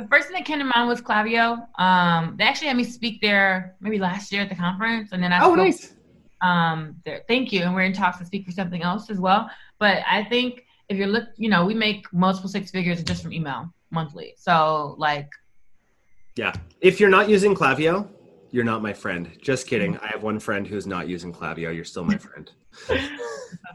The 0.00 0.08
first 0.08 0.28
thing 0.28 0.34
that 0.34 0.46
came 0.46 0.58
to 0.60 0.64
mind 0.64 0.88
was 0.88 1.02
Klaviyo. 1.02 1.66
Um, 1.78 2.34
they 2.38 2.44
actually 2.44 2.68
had 2.68 2.76
me 2.76 2.84
speak 2.84 3.20
there 3.20 3.76
maybe 3.80 3.98
last 3.98 4.32
year 4.32 4.40
at 4.42 4.48
the 4.48 4.54
conference, 4.54 5.10
and 5.12 5.22
then 5.22 5.30
I 5.32 5.40
Oh, 5.44 5.52
spoke, 5.52 5.56
nice. 5.58 5.94
um 6.40 6.96
there. 7.04 7.20
Thank 7.28 7.52
you, 7.52 7.62
and 7.64 7.74
we're 7.74 7.82
in 7.82 7.92
talks 7.92 8.18
to 8.18 8.24
speak 8.24 8.46
for 8.46 8.52
something 8.52 8.82
else 8.82 9.10
as 9.10 9.18
well. 9.18 9.50
But 9.78 9.98
I 10.10 10.24
think 10.24 10.64
if 10.88 10.96
you're 10.96 11.06
look, 11.06 11.28
you 11.36 11.50
know, 11.50 11.66
we 11.66 11.74
make 11.74 12.10
multiple 12.14 12.48
six 12.48 12.70
figures 12.70 13.02
just 13.04 13.22
from 13.22 13.32
email 13.34 13.72
monthly. 13.90 14.34
So 14.38 14.94
like, 14.98 15.28
Yeah. 16.36 16.54
If 16.80 16.98
you're 16.98 17.10
not 17.10 17.28
using 17.28 17.54
Klaviyo, 17.54 18.08
you're 18.52 18.64
not 18.64 18.82
my 18.82 18.92
friend. 18.92 19.30
Just 19.40 19.66
kidding. 19.66 19.96
I 19.98 20.08
have 20.08 20.22
one 20.22 20.40
friend 20.40 20.66
who's 20.66 20.86
not 20.86 21.08
using 21.08 21.32
Klaviyo. 21.32 21.74
You're 21.74 21.84
still 21.84 22.04
my 22.04 22.18
friend. 22.18 22.50
so 22.86 22.96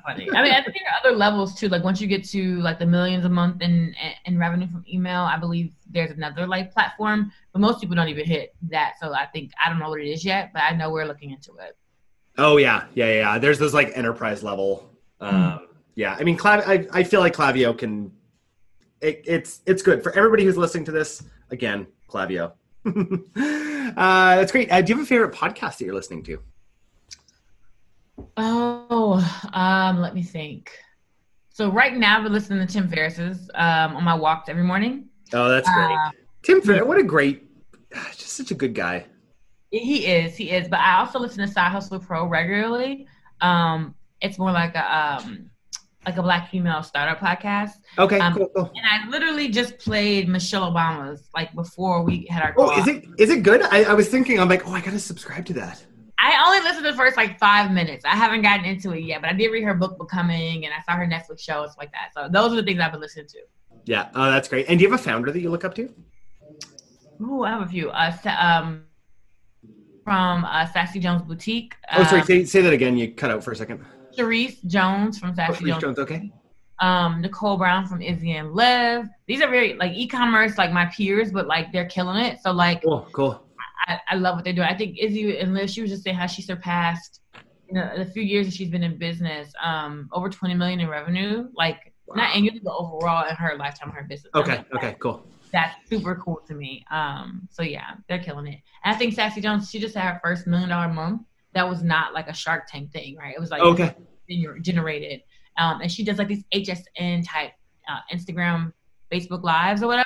funny. 0.06 0.30
I 0.32 0.44
mean, 0.44 0.52
I 0.52 0.62
think 0.62 0.78
there 0.78 0.92
are 0.92 1.00
other 1.06 1.16
levels 1.16 1.56
too. 1.56 1.70
Like 1.70 1.84
once 1.84 2.02
you 2.02 2.08
get 2.08 2.24
to 2.26 2.60
like 2.62 2.80
the 2.80 2.86
millions 2.86 3.26
a 3.26 3.30
month 3.30 3.62
in 3.62 3.96
in 4.26 4.38
revenue 4.38 4.68
from 4.68 4.84
email, 4.92 5.22
I 5.22 5.38
believe 5.38 5.74
there's 5.90 6.12
another 6.12 6.48
like 6.48 6.74
platform, 6.74 7.32
but 7.54 7.60
most 7.60 7.82
people 7.82 7.96
don't 7.96 8.10
even 8.10 8.26
hit 8.26 8.56
that. 8.70 8.94
So 9.02 9.14
I 9.14 9.26
think 9.28 9.52
I 9.64 9.70
don't 9.70 9.80
know 9.80 9.90
what 9.90 10.02
it 10.02 10.08
is 10.08 10.26
yet, 10.26 10.52
but 10.54 10.64
I 10.64 10.76
know 10.76 10.92
we're 10.92 11.06
looking 11.06 11.32
into 11.32 11.54
it. 11.58 11.78
Oh 12.38 12.58
yeah, 12.58 12.86
yeah, 12.94 13.12
yeah. 13.12 13.38
There's 13.38 13.60
those 13.60 13.74
like 13.74 13.92
enterprise 13.96 14.44
level. 14.44 14.90
Um, 15.22 15.68
yeah, 15.96 16.16
I 16.20 16.24
mean, 16.24 16.38
Clav- 16.38 16.68
I 16.68 16.88
I 16.92 17.04
feel 17.04 17.22
like 17.22 17.34
Klaviyo 17.34 17.78
can. 17.78 18.12
It, 19.02 19.24
it's 19.26 19.62
it's 19.66 19.82
good 19.82 20.04
for 20.04 20.12
everybody 20.14 20.44
who's 20.44 20.58
listening 20.58 20.86
to 20.86 20.92
this. 20.92 21.24
Again, 21.52 21.88
Klaviyo. 22.10 22.54
uh, 23.98 24.36
that's 24.36 24.52
great. 24.52 24.72
Uh, 24.72 24.82
do 24.82 24.92
you 24.92 24.98
have 24.98 25.06
a 25.06 25.08
favorite 25.08 25.34
podcast 25.34 25.78
that 25.78 25.86
you're 25.86 25.96
listening 25.96 26.24
to? 26.24 26.40
Oh, 28.38 29.50
um, 29.54 30.02
let 30.02 30.14
me 30.14 30.24
think. 30.24 30.72
So 31.50 31.70
right 31.70 31.96
now 31.96 32.22
we're 32.22 32.30
listening 32.30 32.66
to 32.66 32.72
Tim 32.72 32.88
Ferriss's 32.88 33.50
um, 33.56 33.96
on 33.96 34.04
my 34.04 34.14
walks 34.14 34.50
every 34.50 34.64
morning. 34.64 35.10
Oh, 35.34 35.50
that's 35.50 35.70
great. 35.74 35.86
Uh, 35.86 36.12
Tim 36.44 36.62
Ferriss, 36.62 36.86
what 36.86 37.00
a 37.00 37.04
great, 37.04 37.48
just 38.16 38.34
such 38.34 38.52
a 38.52 38.56
good 38.56 38.76
guy. 38.76 39.06
He 39.72 40.06
is, 40.06 40.36
he 40.36 40.52
is. 40.52 40.68
But 40.68 40.80
I 40.80 41.00
also 41.00 41.18
listen 41.18 41.46
to 41.46 41.52
Side 41.52 41.72
Hustle 41.72 42.00
Pro 42.00 42.26
regularly. 42.26 43.08
Um, 43.42 43.96
it's 44.22 44.38
more 44.38 44.52
like 44.52 44.76
a 44.76 44.96
um, 44.96 45.50
like 46.06 46.18
a 46.18 46.22
black 46.22 46.50
female 46.52 46.84
startup 46.84 47.20
podcast. 47.20 47.72
Okay, 47.98 48.20
Um, 48.20 48.34
cool, 48.36 48.50
cool. 48.56 48.72
And 48.76 48.86
I 48.86 49.10
literally 49.10 49.48
just 49.50 49.78
played 49.80 50.30
Michelle 50.30 50.72
Obama's 50.72 51.30
like 51.34 51.54
before 51.56 52.04
we 52.04 52.28
had 52.30 52.44
our 52.44 52.54
Oh, 52.58 52.70
call. 52.70 52.80
is 52.80 52.88
it 52.88 53.06
is 53.18 53.30
it 53.30 53.44
good? 53.44 53.62
I, 53.64 53.84
I 53.84 53.94
was 53.94 54.10
thinking, 54.10 54.40
I'm 54.40 54.48
like, 54.50 54.68
oh, 54.68 54.72
I 54.72 54.82
gotta 54.82 55.00
subscribe 55.00 55.46
to 55.48 55.54
that. 55.54 55.84
I 56.20 56.44
only 56.46 56.60
listened 56.62 56.86
to 56.86 56.92
the 56.92 56.98
first 56.98 57.18
like 57.18 57.38
five 57.40 57.72
minutes. 57.72 58.06
I 58.06 58.16
haven't 58.16 58.42
gotten 58.42 58.66
into 58.66 58.92
it 58.94 59.02
yet, 59.02 59.22
but 59.22 59.30
I 59.30 59.34
did 59.34 59.50
read 59.52 59.64
her 59.64 59.74
book 59.74 59.98
Becoming 59.98 60.66
and 60.66 60.74
I 60.74 60.82
saw 60.84 60.98
her 60.98 61.06
Netflix 61.06 61.42
show 61.42 61.64
and 61.64 61.72
stuff 61.72 61.78
like 61.80 61.92
that. 61.92 62.12
So 62.16 62.30
those 62.32 62.54
are 62.54 62.56
the 62.56 62.64
things 62.64 62.80
I've 62.80 62.92
been 62.92 63.02
listening 63.02 63.28
to. 63.28 63.40
Yeah, 63.86 64.10
oh, 64.16 64.32
that's 64.32 64.48
great. 64.48 64.66
And 64.70 64.80
do 64.80 64.86
you 64.86 64.92
have 64.92 65.00
a 65.00 65.04
founder 65.04 65.32
that 65.32 65.40
you 65.40 65.50
look 65.50 65.66
up 65.66 65.76
to? 65.76 65.94
Oh, 67.22 67.44
I 67.44 67.50
have 67.52 67.62
a 67.62 67.68
few. 67.68 67.90
Uh, 67.92 68.16
um, 68.40 68.84
from 70.04 70.46
uh, 70.46 70.66
Sassy 70.68 71.00
Jones 71.00 71.22
Boutique. 71.24 71.76
Oh, 71.94 72.04
sorry, 72.06 72.22
Uh, 72.22 72.26
say, 72.26 72.46
say 72.46 72.62
that 72.62 72.74
again. 72.74 72.98
You 72.98 73.12
cut 73.12 73.32
out 73.32 73.44
for 73.44 73.52
a 73.52 73.56
second. 73.56 73.84
Sharice 74.16 74.66
Jones 74.66 75.18
from 75.20 75.36
Sassy 75.36 75.66
Jones. 75.66 76.00
Okay. 76.00 76.32
Um, 76.80 77.22
Nicole 77.22 77.58
Brown 77.58 77.88
from 77.88 78.02
Izzy 78.02 78.34
and 78.34 78.54
Liv. 78.54 79.06
These 79.28 79.42
are 79.42 79.50
very 79.50 79.76
like 79.76 79.94
e-commerce, 79.94 80.58
like 80.58 80.72
my 80.74 80.86
peers, 80.88 81.32
but 81.32 81.48
like 81.48 81.72
they're 81.72 81.86
killing 81.88 82.18
it. 82.18 82.40
So 82.42 82.52
like 82.52 82.84
Cool, 82.84 83.08
cool. 83.14 83.42
I, 83.88 84.00
I 84.10 84.16
love 84.16 84.36
what 84.36 84.44
they're 84.44 84.54
doing. 84.54 84.68
I 84.68 84.76
think 84.76 84.98
Izzy 85.00 85.38
and 85.40 85.54
Liv, 85.54 85.70
she 85.70 85.82
was 85.82 85.92
just 85.92 86.04
saying 86.04 86.18
how 86.18 86.28
she 86.28 86.42
surpassed 86.42 87.22
in 87.70 87.78
a, 87.78 87.94
the 87.98 88.06
few 88.06 88.24
years 88.24 88.46
that 88.48 88.54
she's 88.56 88.70
been 88.70 88.84
in 88.84 88.98
business, 88.98 89.54
um, 89.64 90.10
over 90.12 90.30
20 90.30 90.54
million 90.56 90.80
in 90.82 90.90
revenue, 90.90 91.48
like 91.56 91.94
not 92.14 92.36
annually, 92.36 92.60
but 92.64 92.76
overall 92.76 93.28
in 93.28 93.36
her 93.36 93.56
lifetime, 93.58 93.90
her 93.92 94.04
business. 94.04 94.32
I 94.34 94.40
Okay, 94.40 94.52
mean, 94.58 94.66
okay, 94.76 94.96
cool. 95.00 95.26
That's 95.52 95.76
super 95.90 96.16
cool 96.16 96.42
to 96.48 96.54
me. 96.54 96.84
Um, 96.92 97.48
so 97.50 97.64
yeah, 97.64 97.92
they're 98.10 98.20
killing 98.20 98.48
it. 98.48 98.60
And 98.84 98.94
I 98.94 98.98
think 98.98 99.14
Sassy 99.14 99.40
Jones, 99.40 99.70
she 99.70 99.80
just 99.80 99.96
had 99.96 100.12
her 100.14 100.20
first 100.24 100.46
million 100.48 100.70
dollar 100.70 100.92
month. 100.92 101.22
That 101.56 101.68
was 101.70 101.82
not 101.82 102.14
like 102.14 102.28
a 102.28 102.34
Shark 102.34 102.68
Tank 102.68 102.92
thing, 102.92 103.16
right? 103.16 103.34
It 103.34 103.40
was 103.40 103.50
like 103.50 103.62
Okay. 103.62 103.96
gener- 104.30 104.62
generated. 104.62 105.22
Um, 105.58 105.80
and 105.82 105.90
she 105.92 106.04
does 106.04 106.18
like 106.18 106.28
these 106.28 106.44
HSN 106.54 107.24
type 107.26 107.54
uh, 107.90 108.00
Instagram, 108.14 108.74
Facebook 109.12 109.42
lives 109.42 109.82
or 109.82 109.88
whatever. 109.88 110.06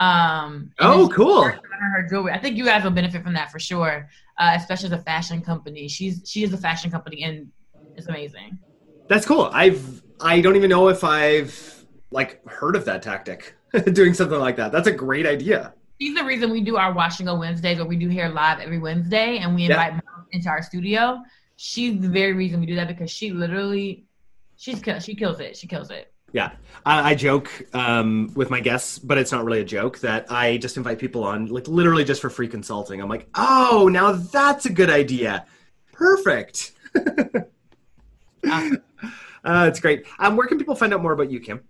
Um, 0.00 0.72
Oh, 0.80 1.08
cool. 1.14 1.44
Her 1.44 2.06
jewelry. 2.10 2.32
I 2.32 2.38
think 2.38 2.56
you 2.56 2.64
guys 2.64 2.82
will 2.82 2.90
benefit 2.90 3.22
from 3.22 3.34
that 3.34 3.50
for 3.52 3.58
sure, 3.60 4.08
uh, 4.38 4.52
especially 4.56 4.86
as 4.86 4.92
a 4.92 4.98
fashion 5.02 5.40
company. 5.42 5.86
She's 5.88 6.22
she 6.26 6.42
is 6.42 6.52
a 6.52 6.58
fashion 6.58 6.90
company 6.90 7.22
and 7.22 7.48
it's 7.96 8.08
amazing. 8.08 8.58
That's 9.08 9.24
cool. 9.26 9.50
I've 9.52 10.02
I 10.20 10.40
don't 10.40 10.56
even 10.56 10.70
know 10.70 10.88
if 10.88 11.04
I've 11.04 11.86
like 12.10 12.44
heard 12.48 12.74
of 12.74 12.84
that 12.86 13.02
tactic. 13.02 13.54
Doing 13.92 14.14
something 14.14 14.38
like 14.38 14.56
that. 14.56 14.72
That's 14.72 14.88
a 14.88 14.92
great 14.92 15.26
idea. 15.26 15.72
She's 16.00 16.14
the 16.16 16.24
reason 16.24 16.50
we 16.50 16.60
do 16.60 16.76
our 16.76 16.92
Wash 16.92 17.20
and 17.20 17.28
Go 17.28 17.36
Wednesdays, 17.38 17.78
where 17.78 17.86
we 17.86 17.96
do 17.96 18.08
hair 18.08 18.28
live 18.28 18.58
every 18.58 18.78
Wednesday, 18.78 19.38
and 19.38 19.54
we 19.54 19.64
invite 19.66 19.94
into 20.34 20.48
our 20.48 20.62
studio. 20.62 21.22
She's 21.56 22.00
the 22.00 22.08
very 22.08 22.32
reason 22.32 22.60
we 22.60 22.66
do 22.66 22.74
that 22.76 22.88
because 22.88 23.10
she 23.10 23.30
literally, 23.30 24.04
she's 24.56 24.82
she 25.00 25.14
kills 25.14 25.40
it. 25.40 25.56
She 25.56 25.66
kills 25.66 25.90
it. 25.90 26.12
Yeah, 26.32 26.50
I, 26.84 27.10
I 27.10 27.14
joke 27.14 27.48
um, 27.74 28.32
with 28.34 28.50
my 28.50 28.58
guests, 28.58 28.98
but 28.98 29.18
it's 29.18 29.30
not 29.30 29.44
really 29.44 29.60
a 29.60 29.64
joke 29.64 30.00
that 30.00 30.32
I 30.32 30.56
just 30.56 30.76
invite 30.76 30.98
people 30.98 31.22
on, 31.22 31.46
like 31.46 31.68
literally 31.68 32.02
just 32.02 32.20
for 32.20 32.28
free 32.28 32.48
consulting. 32.48 33.00
I'm 33.00 33.08
like, 33.08 33.28
oh, 33.36 33.88
now 33.90 34.10
that's 34.12 34.66
a 34.66 34.72
good 34.72 34.90
idea. 34.90 35.46
Perfect. 35.92 36.72
uh, 38.44 38.76
it's 39.44 39.78
great. 39.78 40.06
Um, 40.18 40.36
where 40.36 40.48
can 40.48 40.58
people 40.58 40.74
find 40.74 40.92
out 40.92 41.02
more 41.02 41.12
about 41.12 41.30
you, 41.30 41.38
Kim? 41.38 41.60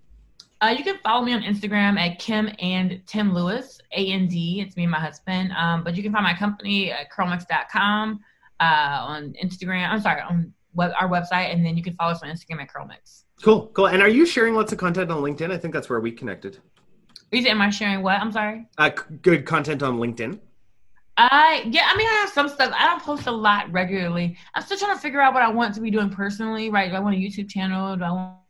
Uh, 0.62 0.74
you 0.76 0.82
can 0.82 0.98
follow 1.04 1.22
me 1.22 1.34
on 1.34 1.42
Instagram 1.42 1.98
at 1.98 2.18
Kim 2.18 2.50
and 2.58 3.02
Tim 3.06 3.34
Lewis, 3.34 3.80
A 3.92 4.00
A 4.00 4.12
N 4.12 4.28
D. 4.28 4.54
D. 4.54 4.60
It's 4.62 4.76
me 4.78 4.84
and 4.84 4.92
my 4.92 4.98
husband. 5.00 5.52
Um, 5.52 5.84
but 5.84 5.94
you 5.94 6.02
can 6.02 6.10
find 6.10 6.24
my 6.24 6.32
company 6.32 6.90
at 6.90 7.12
curlmix.com, 7.12 8.20
uh, 8.60 8.98
on 9.00 9.34
Instagram. 9.42 9.88
I'm 9.88 10.00
sorry, 10.00 10.20
on 10.22 10.52
web, 10.74 10.92
our 11.00 11.08
website, 11.08 11.52
and 11.52 11.64
then 11.64 11.76
you 11.76 11.82
can 11.82 11.94
follow 11.94 12.12
us 12.12 12.22
on 12.22 12.28
Instagram 12.28 12.62
at 12.62 12.68
curlmix. 12.72 13.22
Cool, 13.42 13.68
cool. 13.68 13.88
And 13.88 14.00
are 14.02 14.08
you 14.08 14.26
sharing 14.26 14.54
lots 14.54 14.72
of 14.72 14.78
content 14.78 15.10
on 15.10 15.22
LinkedIn? 15.22 15.50
I 15.50 15.58
think 15.58 15.74
that's 15.74 15.88
where 15.88 16.00
we 16.00 16.12
connected. 16.12 16.58
You 17.32 17.42
said, 17.42 17.50
am 17.50 17.60
I 17.60 17.70
sharing 17.70 18.02
what? 18.02 18.20
I'm 18.20 18.30
sorry. 18.32 18.66
Uh, 18.78 18.90
c- 18.96 19.14
good 19.22 19.44
content 19.44 19.82
on 19.82 19.98
LinkedIn. 19.98 20.38
I 21.16 21.62
yeah, 21.70 21.86
I 21.88 21.96
mean 21.96 22.08
I 22.08 22.12
have 22.14 22.30
some 22.30 22.48
stuff. 22.48 22.72
I 22.76 22.86
don't 22.86 23.00
post 23.02 23.26
a 23.28 23.30
lot 23.32 23.70
regularly. 23.70 24.36
I'm 24.54 24.62
still 24.64 24.76
trying 24.76 24.96
to 24.96 25.00
figure 25.00 25.20
out 25.20 25.32
what 25.32 25.42
I 25.44 25.48
want 25.50 25.74
to 25.76 25.80
be 25.80 25.90
doing 25.90 26.10
personally. 26.10 26.70
Right? 26.70 26.90
Do 26.90 26.96
I 26.96 27.00
want 27.00 27.14
a 27.14 27.18
YouTube 27.18 27.48
channel? 27.48 27.94
Do 27.96 28.02
I 28.02 28.10
want? 28.10 28.34
I 28.34 28.40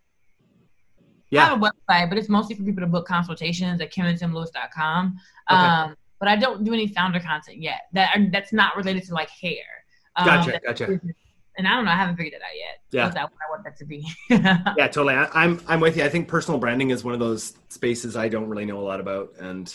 Yeah. 1.31 1.45
have 1.47 1.59
a 1.59 1.61
website, 1.61 2.09
but 2.09 2.17
it's 2.17 2.29
mostly 2.31 2.55
for 2.57 2.63
people 2.63 2.81
to 2.81 2.87
book 2.87 3.07
consultations 3.07 3.81
at 3.83 3.93
kimandtimlewis.com. 3.93 5.19
Okay. 5.51 5.61
Um, 5.61 5.97
but 6.19 6.29
I 6.29 6.37
don't 6.37 6.65
do 6.65 6.73
any 6.73 6.87
founder 6.89 7.21
content 7.21 7.59
yet. 7.59 7.83
That 7.93 8.17
that's 8.33 8.53
not 8.53 8.77
related 8.77 9.03
to 9.05 9.15
like 9.15 9.29
hair. 9.29 9.74
Um, 10.17 10.27
Gotcha, 10.27 10.61
gotcha. 10.65 11.01
And 11.57 11.69
I 11.69 11.77
don't 11.77 11.85
know. 11.85 11.93
I 11.93 11.97
haven't 11.97 12.17
figured 12.17 12.35
it 12.35 12.43
out 12.43 12.57
yet. 12.57 12.81
Yeah. 12.91 13.05
What's 13.05 13.15
that 13.15 13.31
what 13.31 13.41
I 13.47 13.51
want 13.51 13.65
that 13.65 13.77
to 13.77 13.85
be? 13.85 14.05
Yeah, 14.77 14.89
totally. 14.89 15.15
I, 15.15 15.29
I'm 15.33 15.61
I'm 15.69 15.79
with 15.81 15.97
you. 15.97 16.05
I 16.05 16.09
think 16.09 16.27
personal 16.27 16.59
branding 16.59 16.91
is 16.91 17.05
one 17.05 17.15
of 17.15 17.21
those 17.21 17.55
spaces 17.69 18.17
I 18.17 18.29
don't 18.29 18.49
really 18.49 18.65
know 18.65 18.81
a 18.81 18.83
lot 18.83 18.99
about, 18.99 19.35
and 19.39 19.73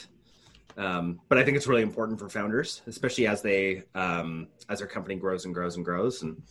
um, 0.77 1.21
but 1.29 1.37
I 1.37 1.43
think 1.43 1.55
it's 1.55 1.67
really 1.67 1.81
important 1.81 2.19
for 2.19 2.27
founders, 2.29 2.81
especially 2.87 3.27
as 3.27 3.41
they 3.41 3.83
um, 3.95 4.47
as 4.67 4.79
their 4.79 4.87
company 4.87 5.15
grows 5.15 5.45
and 5.45 5.53
grows 5.53 5.77
and 5.77 5.85
grows, 5.85 6.21
and 6.21 6.41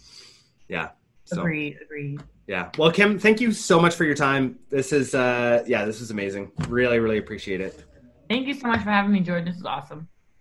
yeah. 0.68 0.90
So 1.24 1.40
agreed. 1.40 1.76
Agreed. 1.82 2.22
yeah. 2.46 2.70
Well, 2.78 2.90
Kim, 2.90 3.18
thank 3.18 3.38
you 3.38 3.52
so 3.52 3.78
much 3.78 3.94
for 3.94 4.04
your 4.04 4.14
time. 4.14 4.58
This 4.70 4.94
is 4.94 5.14
uh, 5.14 5.62
yeah, 5.66 5.84
this 5.84 6.00
is 6.00 6.10
amazing. 6.10 6.50
Really, 6.68 7.00
really 7.00 7.18
appreciate 7.18 7.60
it. 7.60 7.84
Thank 8.30 8.46
you 8.46 8.54
so 8.54 8.66
much 8.66 8.82
for 8.82 8.90
having 8.90 9.12
me, 9.12 9.20
Jordan. 9.20 9.44
This 9.46 9.56
is 9.56 9.64
awesome. 9.66 10.08